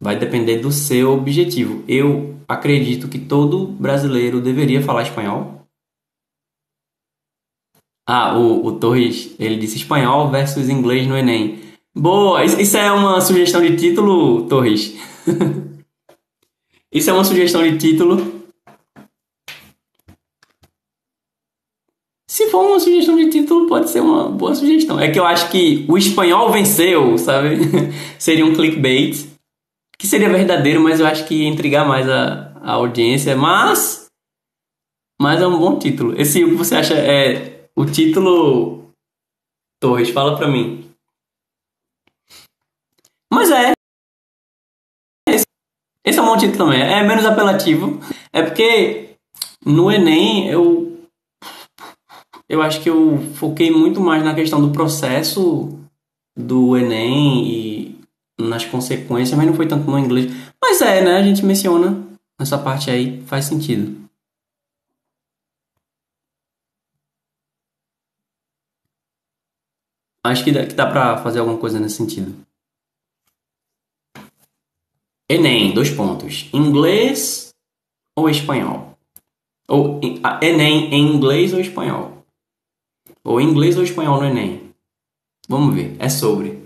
Vai 0.00 0.16
depender 0.16 0.58
do 0.58 0.70
seu 0.70 1.12
objetivo. 1.12 1.82
Eu 1.88 2.36
acredito 2.46 3.08
que 3.08 3.18
todo 3.18 3.66
brasileiro 3.66 4.40
deveria 4.40 4.80
falar 4.80 5.02
espanhol. 5.02 5.66
Ah, 8.08 8.38
o, 8.38 8.64
o 8.64 8.78
Torres, 8.78 9.34
ele 9.38 9.56
disse 9.56 9.76
espanhol 9.76 10.30
versus 10.30 10.68
inglês 10.68 11.08
no 11.08 11.16
Enem. 11.16 11.58
Boa, 11.92 12.44
isso 12.44 12.76
é 12.76 12.92
uma 12.92 13.20
sugestão 13.20 13.60
de 13.60 13.76
título, 13.76 14.46
Torres? 14.46 14.94
isso 16.92 17.10
é 17.10 17.12
uma 17.12 17.24
sugestão 17.24 17.62
de 17.62 17.76
título. 17.78 18.35
Se 22.36 22.50
for 22.50 22.66
uma 22.66 22.78
sugestão 22.78 23.16
de 23.16 23.30
título, 23.30 23.66
pode 23.66 23.88
ser 23.88 24.00
uma 24.00 24.28
boa 24.28 24.54
sugestão. 24.54 25.00
É 25.00 25.10
que 25.10 25.18
eu 25.18 25.24
acho 25.24 25.50
que 25.50 25.86
o 25.88 25.96
espanhol 25.96 26.52
venceu, 26.52 27.16
sabe? 27.16 27.56
seria 28.20 28.44
um 28.44 28.52
clickbait. 28.52 29.26
Que 29.98 30.06
seria 30.06 30.28
verdadeiro, 30.28 30.82
mas 30.82 31.00
eu 31.00 31.06
acho 31.06 31.26
que 31.26 31.34
ia 31.34 31.48
intrigar 31.48 31.88
mais 31.88 32.06
a, 32.06 32.52
a 32.60 32.72
audiência. 32.72 33.34
Mas. 33.34 34.10
Mas 35.18 35.40
é 35.40 35.46
um 35.46 35.58
bom 35.58 35.78
título. 35.78 36.12
Esse 36.20 36.44
o 36.44 36.50
que 36.50 36.56
você 36.56 36.74
acha 36.74 36.92
é 36.92 37.70
o 37.74 37.86
título. 37.86 38.90
Torres, 39.80 40.10
fala 40.10 40.36
pra 40.36 40.46
mim. 40.46 40.90
Mas 43.32 43.50
é. 43.50 43.72
Esse 46.04 46.18
é 46.18 46.22
um 46.22 46.26
bom 46.26 46.36
título 46.36 46.58
também. 46.58 46.82
É 46.82 47.02
menos 47.02 47.24
apelativo. 47.24 47.98
É 48.30 48.42
porque 48.42 49.16
no 49.64 49.90
Enem 49.90 50.50
eu 50.50 50.85
eu 52.48 52.62
acho 52.62 52.82
que 52.82 52.88
eu 52.88 53.18
foquei 53.34 53.70
muito 53.70 54.00
mais 54.00 54.24
na 54.24 54.34
questão 54.34 54.60
do 54.60 54.72
processo 54.72 55.78
do 56.36 56.76
Enem 56.76 57.48
e 57.48 58.00
nas 58.38 58.64
consequências, 58.64 59.36
mas 59.36 59.46
não 59.46 59.54
foi 59.54 59.66
tanto 59.66 59.90
no 59.90 59.98
inglês. 59.98 60.30
Mas 60.60 60.80
é, 60.80 61.02
né? 61.02 61.16
A 61.16 61.22
gente 61.22 61.44
menciona 61.44 62.06
essa 62.38 62.58
parte 62.58 62.90
aí, 62.90 63.22
faz 63.22 63.46
sentido. 63.46 64.06
Acho 70.24 70.44
que 70.44 70.52
dá, 70.52 70.66
que 70.66 70.74
dá 70.74 70.86
pra 70.86 71.18
fazer 71.18 71.38
alguma 71.38 71.58
coisa 71.58 71.78
nesse 71.78 71.96
sentido. 71.96 72.34
Enem, 75.28 75.72
dois 75.72 75.90
pontos. 75.90 76.48
Inglês 76.52 77.50
ou 78.14 78.28
espanhol? 78.28 78.96
Ou 79.68 80.00
Enem 80.42 80.92
em 80.92 81.14
inglês 81.14 81.52
ou 81.52 81.60
espanhol? 81.60 82.15
Ou 83.26 83.40
inglês 83.40 83.76
ou 83.76 83.82
espanhol 83.82 84.20
no 84.20 84.28
Enem? 84.28 84.70
Vamos 85.48 85.74
ver. 85.74 85.96
É 85.98 86.08
sobre. 86.08 86.62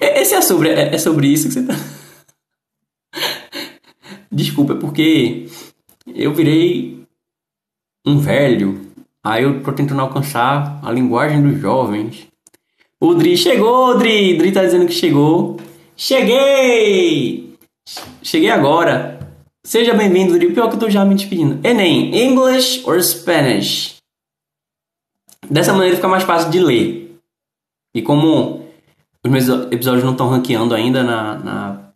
Esse 0.00 0.34
é 0.34 0.40
sobre. 0.40 0.68
É, 0.68 0.94
é 0.94 0.98
sobre 0.98 1.26
isso 1.26 1.48
que 1.48 1.54
você 1.54 1.64
tá. 1.64 1.74
Desculpa, 4.30 4.74
é 4.74 4.76
porque 4.76 5.48
eu 6.14 6.32
virei 6.32 7.02
um 8.06 8.18
velho. 8.18 8.80
Aí 9.24 9.42
eu 9.42 9.60
tô 9.60 9.72
tentando 9.72 10.00
alcançar 10.00 10.78
a 10.84 10.92
linguagem 10.92 11.42
dos 11.42 11.60
jovens. 11.60 12.28
O 13.00 13.12
Dri 13.14 13.36
chegou, 13.36 13.98
Dri! 13.98 14.38
Dri 14.38 14.52
tá 14.52 14.64
dizendo 14.64 14.86
que 14.86 14.92
chegou. 14.92 15.56
Cheguei! 15.96 17.56
Cheguei 18.22 18.50
agora. 18.50 19.18
Seja 19.64 19.94
bem-vindo, 19.94 20.34
Dri. 20.34 20.52
Pior 20.52 20.68
que 20.68 20.76
eu 20.76 20.80
tô 20.80 20.88
já 20.88 21.04
me 21.04 21.16
despedindo. 21.16 21.58
Enem, 21.66 22.14
English 22.14 22.84
or 22.86 23.02
Spanish? 23.02 23.97
Dessa 25.50 25.72
maneira 25.72 25.96
fica 25.96 26.08
mais 26.08 26.24
fácil 26.24 26.50
de 26.50 26.60
ler. 26.60 27.20
E 27.94 28.02
como 28.02 28.66
os 29.24 29.30
meus 29.30 29.48
episódios 29.72 30.04
não 30.04 30.12
estão 30.12 30.28
ranqueando 30.28 30.74
ainda 30.74 31.02
na, 31.02 31.38
na 31.38 31.92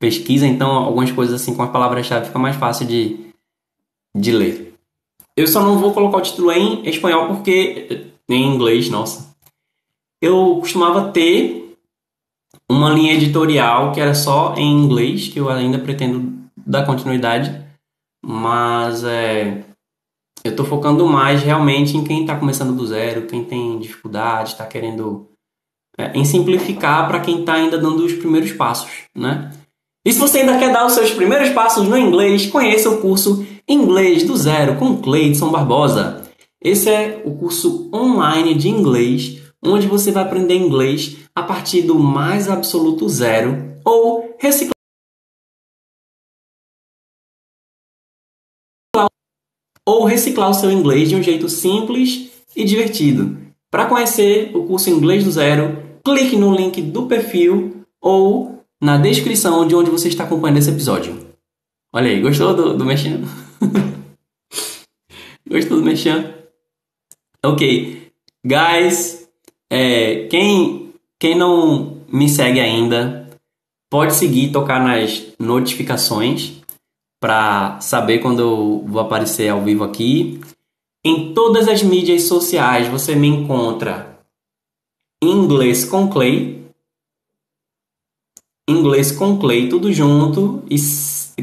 pesquisa, 0.00 0.46
então 0.46 0.70
algumas 0.70 1.10
coisas 1.10 1.40
assim 1.40 1.54
com 1.54 1.62
as 1.62 1.70
palavras-chave 1.70 2.26
fica 2.26 2.38
mais 2.38 2.56
fácil 2.56 2.86
de, 2.86 3.30
de 4.16 4.32
ler. 4.32 4.74
Eu 5.36 5.46
só 5.46 5.62
não 5.62 5.78
vou 5.78 5.92
colocar 5.92 6.18
o 6.18 6.22
título 6.22 6.52
em 6.52 6.86
espanhol 6.88 7.28
porque. 7.28 8.06
em 8.28 8.54
inglês, 8.54 8.88
nossa. 8.88 9.34
Eu 10.22 10.58
costumava 10.60 11.10
ter 11.10 11.76
uma 12.70 12.90
linha 12.90 13.14
editorial 13.14 13.92
que 13.92 14.00
era 14.00 14.14
só 14.14 14.54
em 14.56 14.84
inglês, 14.84 15.28
que 15.28 15.38
eu 15.38 15.48
ainda 15.50 15.78
pretendo 15.78 16.32
dar 16.56 16.86
continuidade, 16.86 17.62
mas 18.24 19.04
é, 19.04 19.64
eu 20.44 20.50
estou 20.50 20.66
focando 20.66 21.06
mais 21.06 21.42
realmente 21.42 21.96
em 21.96 22.04
quem 22.04 22.20
está 22.20 22.36
começando 22.36 22.76
do 22.76 22.86
zero, 22.86 23.26
quem 23.26 23.44
tem 23.44 23.78
dificuldade, 23.78 24.50
está 24.50 24.66
querendo. 24.66 25.28
É, 25.96 26.10
em 26.18 26.24
simplificar 26.24 27.06
para 27.06 27.20
quem 27.20 27.40
está 27.40 27.54
ainda 27.54 27.78
dando 27.78 28.04
os 28.04 28.12
primeiros 28.14 28.50
passos, 28.52 28.90
né? 29.14 29.52
E 30.04 30.12
se 30.12 30.18
você 30.18 30.40
ainda 30.40 30.58
quer 30.58 30.72
dar 30.72 30.84
os 30.84 30.92
seus 30.92 31.12
primeiros 31.12 31.50
passos 31.50 31.88
no 31.88 31.96
inglês, 31.96 32.46
conheça 32.46 32.90
o 32.90 33.00
curso 33.00 33.46
Inglês 33.66 34.24
do 34.24 34.36
Zero 34.36 34.74
com 34.74 35.00
Cleidson 35.00 35.50
Barbosa. 35.50 36.22
Esse 36.62 36.90
é 36.90 37.22
o 37.24 37.36
curso 37.36 37.88
online 37.94 38.54
de 38.54 38.68
inglês, 38.68 39.40
onde 39.64 39.86
você 39.86 40.10
vai 40.10 40.24
aprender 40.24 40.56
inglês 40.56 41.16
a 41.34 41.42
partir 41.42 41.82
do 41.82 41.98
mais 41.98 42.50
absoluto 42.50 43.08
zero 43.08 43.76
ou 43.84 44.36
reciclar 44.38 44.73
ou 49.86 50.04
reciclar 50.04 50.50
o 50.50 50.54
seu 50.54 50.70
inglês 50.70 51.08
de 51.08 51.16
um 51.16 51.22
jeito 51.22 51.48
simples 51.48 52.30
e 52.56 52.64
divertido. 52.64 53.36
Para 53.70 53.86
conhecer 53.86 54.50
o 54.54 54.64
curso 54.64 54.88
Inglês 54.88 55.24
do 55.24 55.30
Zero, 55.30 55.82
clique 56.04 56.36
no 56.36 56.54
link 56.54 56.80
do 56.80 57.06
perfil 57.06 57.84
ou 58.00 58.64
na 58.80 58.96
descrição 58.96 59.66
de 59.66 59.74
onde 59.74 59.90
você 59.90 60.08
está 60.08 60.24
acompanhando 60.24 60.58
esse 60.58 60.70
episódio. 60.70 61.18
Olha 61.92 62.10
aí, 62.10 62.20
gostou 62.20 62.54
do, 62.54 62.76
do 62.76 62.84
gostou 65.48 65.78
do 65.78 65.82
mexão? 65.82 66.32
Ok, 67.44 68.10
guys, 68.44 69.28
é, 69.70 70.26
quem, 70.28 70.92
quem 71.18 71.36
não 71.36 71.98
me 72.08 72.28
segue 72.28 72.60
ainda, 72.60 73.28
pode 73.90 74.14
seguir, 74.14 74.52
tocar 74.52 74.82
nas 74.82 75.24
notificações 75.38 76.63
para 77.24 77.80
saber 77.80 78.18
quando 78.18 78.40
eu 78.40 78.84
vou 78.86 79.00
aparecer 79.00 79.48
ao 79.48 79.62
vivo 79.62 79.82
aqui. 79.82 80.42
Em 81.02 81.32
todas 81.32 81.66
as 81.68 81.82
mídias 81.82 82.24
sociais 82.24 82.86
você 82.86 83.14
me 83.14 83.26
encontra 83.26 84.20
em 85.22 85.30
inglês 85.30 85.86
com 85.86 86.06
Clay. 86.06 86.62
Inglês 88.68 89.10
com 89.10 89.38
Clay, 89.38 89.70
tudo 89.70 89.90
junto. 89.90 90.62
E 90.68 90.76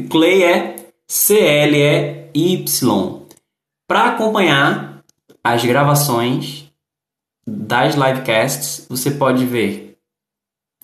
Clay 0.02 0.44
é 0.44 0.92
C-L-E-Y. 1.08 2.68
Para 3.88 4.10
acompanhar 4.10 5.02
as 5.42 5.64
gravações 5.64 6.70
das 7.44 7.96
livecasts, 7.96 8.86
você 8.88 9.10
pode 9.10 9.44
ver 9.44 9.98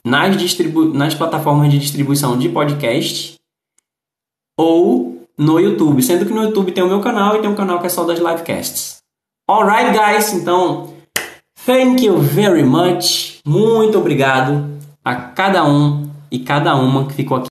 nas, 0.05 0.37
distribu 0.37 0.87
nas 0.93 1.15
plataformas 1.15 1.71
de 1.71 1.79
distribuição 1.79 2.37
de 2.37 2.49
podcast 2.49 3.38
ou 4.59 5.23
no 5.39 5.61
YouTube, 5.61 6.03
sendo 6.03 6.27
que 6.27 6.35
no 6.35 6.43
YouTube 6.43 6.73
tem 6.73 6.83
o 6.83 6.89
meu 6.89 7.01
canal 7.01 7.37
e 7.37 7.41
tem 7.41 7.49
um 7.49 7.55
canal 7.55 7.79
que 7.79 7.87
é 7.87 7.89
só 7.89 8.03
das 8.03 8.19
livecasts. 8.19 8.99
Alright, 9.49 9.97
guys, 9.97 10.35
então 10.35 10.93
thank 11.65 12.05
you 12.05 12.19
very 12.19 12.65
much. 12.65 13.41
Muito 13.47 13.97
obrigado 13.97 14.69
a 15.05 15.15
cada 15.15 15.65
um 15.65 16.11
e 16.31 16.41
cada 16.41 16.75
uma 16.75 17.07
que 17.07 17.15
ficou 17.15 17.37
aqui 17.37 17.47